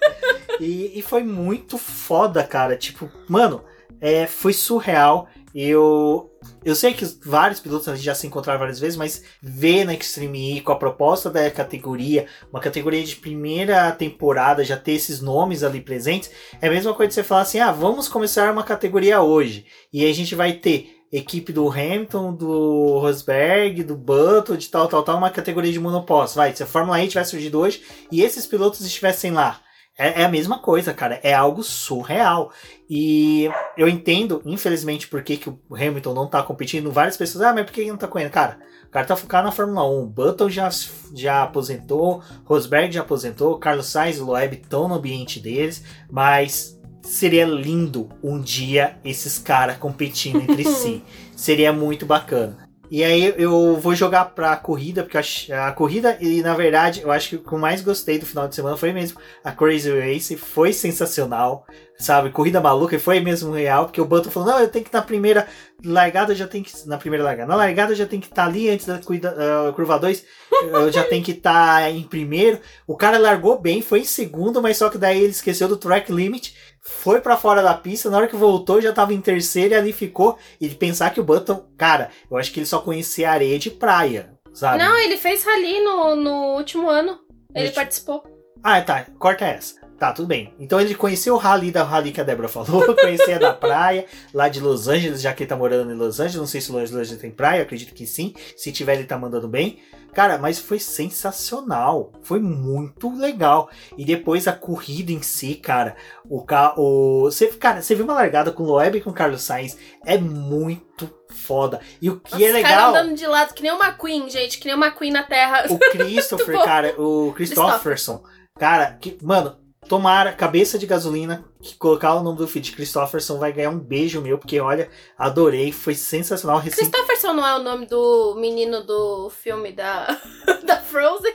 e, 0.60 0.98
e 0.98 1.02
foi 1.02 1.22
muito 1.22 1.78
foda, 1.78 2.42
cara. 2.44 2.76
Tipo, 2.76 3.10
mano, 3.28 3.64
é, 4.00 4.26
foi 4.26 4.52
surreal. 4.52 5.28
Eu, 5.54 6.31
eu 6.64 6.74
sei 6.74 6.94
que 6.94 7.04
vários 7.24 7.60
pilotos 7.60 8.00
já 8.00 8.14
se 8.14 8.26
encontraram 8.26 8.60
várias 8.60 8.78
vezes, 8.78 8.96
mas 8.96 9.22
ver 9.42 9.84
na 9.84 9.94
Extreme 9.94 10.56
E 10.56 10.60
com 10.60 10.72
a 10.72 10.76
proposta 10.76 11.28
da 11.28 11.50
categoria, 11.50 12.26
uma 12.52 12.60
categoria 12.60 13.02
de 13.02 13.16
primeira 13.16 13.90
temporada, 13.92 14.64
já 14.64 14.76
ter 14.76 14.92
esses 14.92 15.20
nomes 15.20 15.62
ali 15.62 15.80
presentes, 15.80 16.30
é 16.60 16.68
a 16.68 16.70
mesma 16.70 16.94
coisa 16.94 17.08
de 17.08 17.14
você 17.14 17.22
falar 17.22 17.42
assim: 17.42 17.58
ah, 17.58 17.72
vamos 17.72 18.08
começar 18.08 18.52
uma 18.52 18.62
categoria 18.62 19.20
hoje. 19.20 19.66
E 19.92 20.04
aí 20.04 20.10
a 20.10 20.14
gente 20.14 20.34
vai 20.34 20.52
ter 20.52 21.02
equipe 21.12 21.52
do 21.52 21.68
Hamilton, 21.68 22.34
do 22.34 22.98
Rosberg, 22.98 23.82
do 23.82 23.94
Button, 23.94 24.56
de 24.56 24.68
tal, 24.68 24.88
tal, 24.88 25.02
tal, 25.02 25.18
uma 25.18 25.30
categoria 25.30 25.70
de 25.70 25.78
monoposto. 25.78 26.36
Vai, 26.36 26.54
se 26.56 26.62
a 26.62 26.66
Fórmula 26.66 27.02
E 27.02 27.08
tivesse 27.08 27.32
surgido 27.32 27.58
hoje 27.58 27.82
e 28.10 28.22
esses 28.22 28.46
pilotos 28.46 28.80
estivessem 28.80 29.30
lá 29.30 29.60
é, 29.96 30.22
é, 30.22 30.24
a 30.24 30.28
mesma 30.28 30.58
coisa, 30.58 30.94
cara. 30.94 31.20
É 31.22 31.34
algo 31.34 31.62
surreal. 31.62 32.52
E 32.88 33.50
eu 33.76 33.88
entendo, 33.88 34.42
infelizmente, 34.44 35.08
por 35.08 35.22
que, 35.22 35.36
que 35.36 35.48
o 35.48 35.58
Hamilton 35.70 36.14
não 36.14 36.26
tá 36.26 36.42
competindo. 36.42 36.90
Várias 36.90 37.16
pessoas, 37.16 37.44
ah, 37.44 37.52
mas 37.52 37.64
por 37.64 37.72
que 37.72 37.82
ele 37.82 37.90
não 37.90 37.96
tá 37.98 38.08
correndo? 38.08 38.30
Cara, 38.30 38.58
o 38.86 38.90
cara 38.90 39.06
tá 39.06 39.16
focado 39.16 39.46
na 39.46 39.52
Fórmula 39.52 39.88
1. 39.88 40.06
Button 40.06 40.48
já, 40.48 40.68
já 41.14 41.42
aposentou, 41.42 42.22
Rosberg 42.44 42.92
já 42.92 43.00
aposentou, 43.00 43.58
Carlos 43.58 43.86
Sainz 43.86 44.18
e 44.18 44.20
Loeb 44.20 44.54
estão 44.54 44.88
no 44.88 44.94
ambiente 44.94 45.40
deles, 45.40 45.82
mas 46.10 46.78
seria 47.02 47.44
lindo 47.44 48.08
um 48.22 48.40
dia 48.40 48.96
esses 49.04 49.38
caras 49.38 49.76
competindo 49.76 50.40
entre 50.40 50.64
si. 50.68 51.02
Seria 51.36 51.72
muito 51.72 52.06
bacana. 52.06 52.61
E 52.92 53.02
aí 53.02 53.32
eu 53.38 53.78
vou 53.80 53.94
jogar 53.94 54.26
pra 54.26 54.54
corrida, 54.54 55.02
porque 55.02 55.16
a, 55.50 55.72
corrida, 55.72 56.18
e 56.20 56.42
na 56.42 56.54
verdade, 56.54 57.00
eu 57.00 57.10
acho 57.10 57.30
que 57.30 57.36
o 57.36 57.38
que 57.38 57.50
eu 57.50 57.58
mais 57.58 57.80
gostei 57.80 58.18
do 58.18 58.26
final 58.26 58.46
de 58.46 58.54
semana 58.54 58.76
foi 58.76 58.92
mesmo 58.92 59.18
a 59.42 59.50
Crazy 59.50 59.90
Race, 59.98 60.36
foi 60.36 60.74
sensacional, 60.74 61.66
sabe? 61.98 62.28
Corrida 62.28 62.60
maluca, 62.60 62.94
e 62.94 62.98
foi 62.98 63.18
mesmo 63.18 63.50
real, 63.50 63.86
porque 63.86 63.98
o 63.98 64.04
Button 64.04 64.30
falou, 64.30 64.50
não, 64.50 64.60
eu 64.60 64.68
tenho 64.68 64.84
que 64.84 64.92
na 64.92 65.00
primeira 65.00 65.48
largada, 65.82 66.32
eu 66.32 66.36
já 66.36 66.46
tenho 66.46 66.62
que. 66.62 66.86
Na 66.86 66.98
primeira 66.98 67.24
largada. 67.24 67.48
Na 67.48 67.56
largada 67.56 67.92
eu 67.92 67.96
já 67.96 68.04
tenho 68.04 68.20
que 68.20 68.28
estar 68.28 68.44
ali 68.44 68.68
antes 68.68 68.84
da 68.84 68.98
cuida, 68.98 69.34
uh, 69.38 69.72
curva 69.72 69.98
2, 69.98 70.26
eu 70.64 70.92
já 70.92 71.02
tenho 71.02 71.24
que 71.24 71.32
estar 71.32 71.90
em 71.90 72.02
primeiro. 72.02 72.60
O 72.86 72.94
cara 72.94 73.16
largou 73.16 73.58
bem, 73.58 73.80
foi 73.80 74.00
em 74.00 74.04
segundo, 74.04 74.60
mas 74.60 74.76
só 74.76 74.90
que 74.90 74.98
daí 74.98 75.18
ele 75.18 75.30
esqueceu 75.30 75.66
do 75.66 75.78
track 75.78 76.12
limit 76.12 76.54
foi 76.82 77.20
para 77.20 77.36
fora 77.36 77.62
da 77.62 77.74
pista, 77.74 78.10
na 78.10 78.16
hora 78.16 78.26
que 78.26 78.34
voltou 78.34 78.80
já 78.80 78.92
tava 78.92 79.14
em 79.14 79.20
terceiro 79.20 79.72
e 79.72 79.76
ali 79.76 79.92
ficou. 79.92 80.36
E 80.60 80.68
de 80.68 80.74
pensar 80.74 81.10
que 81.10 81.20
o 81.20 81.24
Button, 81.24 81.64
cara, 81.78 82.10
eu 82.28 82.36
acho 82.36 82.52
que 82.52 82.58
ele 82.58 82.66
só 82.66 82.80
conhecia 82.80 83.30
areia 83.30 83.58
de 83.58 83.70
praia, 83.70 84.34
sabe? 84.52 84.78
Não, 84.78 84.98
ele 84.98 85.16
fez 85.16 85.44
rally 85.44 85.80
no, 85.80 86.16
no 86.16 86.56
último 86.56 86.88
ano. 86.90 87.20
Ele 87.54 87.70
participou. 87.70 88.24
Ah, 88.62 88.80
tá, 88.80 89.06
corta 89.18 89.44
essa. 89.44 89.80
Tá, 90.02 90.12
tudo 90.12 90.26
bem. 90.26 90.52
Então 90.58 90.80
ele 90.80 90.96
conheceu 90.96 91.36
o 91.36 91.38
rally 91.38 91.70
da 91.70 91.84
rally 91.84 92.10
que 92.10 92.20
a 92.20 92.24
Débora 92.24 92.48
falou, 92.48 92.82
conhecia 93.00 93.38
da 93.38 93.52
praia, 93.52 94.04
lá 94.34 94.48
de 94.48 94.58
Los 94.58 94.88
Angeles, 94.88 95.22
já 95.22 95.32
que 95.32 95.44
ele 95.44 95.48
tá 95.48 95.54
morando 95.54 95.92
em 95.92 95.94
Los 95.94 96.18
Angeles. 96.18 96.40
Não 96.40 96.46
sei 96.46 96.60
se 96.60 96.72
Los 96.72 96.92
Angeles 96.92 97.20
tem 97.20 97.30
praia, 97.30 97.62
acredito 97.62 97.94
que 97.94 98.04
sim. 98.04 98.34
Se 98.56 98.72
tiver, 98.72 98.94
ele 98.94 99.04
tá 99.04 99.16
mandando 99.16 99.46
bem. 99.46 99.78
Cara, 100.12 100.38
mas 100.38 100.58
foi 100.58 100.80
sensacional. 100.80 102.10
Foi 102.20 102.40
muito 102.40 103.16
legal. 103.16 103.70
E 103.96 104.04
depois 104.04 104.48
a 104.48 104.52
corrida 104.52 105.12
em 105.12 105.22
si, 105.22 105.54
cara. 105.54 105.94
O 106.28 106.42
carro. 106.42 107.20
Você, 107.30 107.46
cara, 107.46 107.80
você 107.80 107.94
viu 107.94 108.04
uma 108.04 108.14
largada 108.14 108.50
com 108.50 108.64
o 108.64 108.66
Loeb 108.66 108.98
e 108.98 109.00
com 109.00 109.10
o 109.10 109.14
Carlos 109.14 109.42
Sainz. 109.42 109.78
É 110.04 110.18
muito 110.18 111.08
foda. 111.30 111.78
E 112.00 112.10
o 112.10 112.18
que 112.18 112.32
Nossa, 112.32 112.44
é 112.44 112.52
legal. 112.52 112.72
Cara 112.72 112.88
andando 112.88 113.16
de 113.16 113.26
lado, 113.28 113.54
que 113.54 113.62
nem 113.62 113.70
uma 113.70 113.92
Queen, 113.92 114.28
gente. 114.28 114.58
Que 114.58 114.66
nem 114.66 114.74
uma 114.74 114.90
Queen 114.90 115.12
na 115.12 115.22
Terra. 115.22 115.66
O 115.70 115.78
Christopher, 115.96 116.64
cara. 116.64 117.00
O 117.00 117.32
Christopherson. 117.36 118.24
Cara, 118.58 118.98
que, 119.00 119.16
mano, 119.22 119.61
Tomara, 119.88 120.32
cabeça 120.32 120.78
de 120.78 120.86
gasolina, 120.86 121.44
que 121.60 121.76
colocar 121.76 122.14
o 122.14 122.22
nome 122.22 122.38
do 122.38 122.46
feed 122.46 122.72
Christopherson 122.72 123.38
vai 123.38 123.52
ganhar 123.52 123.70
um 123.70 123.78
beijo 123.78 124.20
meu, 124.20 124.38
porque 124.38 124.60
olha, 124.60 124.88
adorei, 125.18 125.72
foi 125.72 125.94
sensacional. 125.94 126.58
Recém... 126.58 126.88
Christopherson 126.88 127.32
não 127.34 127.46
é 127.46 127.56
o 127.56 127.62
nome 127.62 127.86
do 127.86 128.34
menino 128.36 128.84
do 128.84 129.28
filme 129.30 129.72
da, 129.72 130.06
da 130.64 130.80
Frozen? 130.80 131.34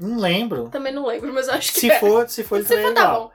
Não 0.00 0.18
lembro. 0.18 0.68
Também 0.70 0.92
não 0.92 1.06
lembro, 1.06 1.32
mas 1.32 1.48
acho 1.48 1.72
que 1.72 1.80
se 1.80 1.90
é. 1.90 2.00
for, 2.00 2.28
se 2.28 2.42
for, 2.42 2.64
se 2.64 2.82
for, 2.82 2.94
tá 2.94 3.14
bom. 3.14 3.30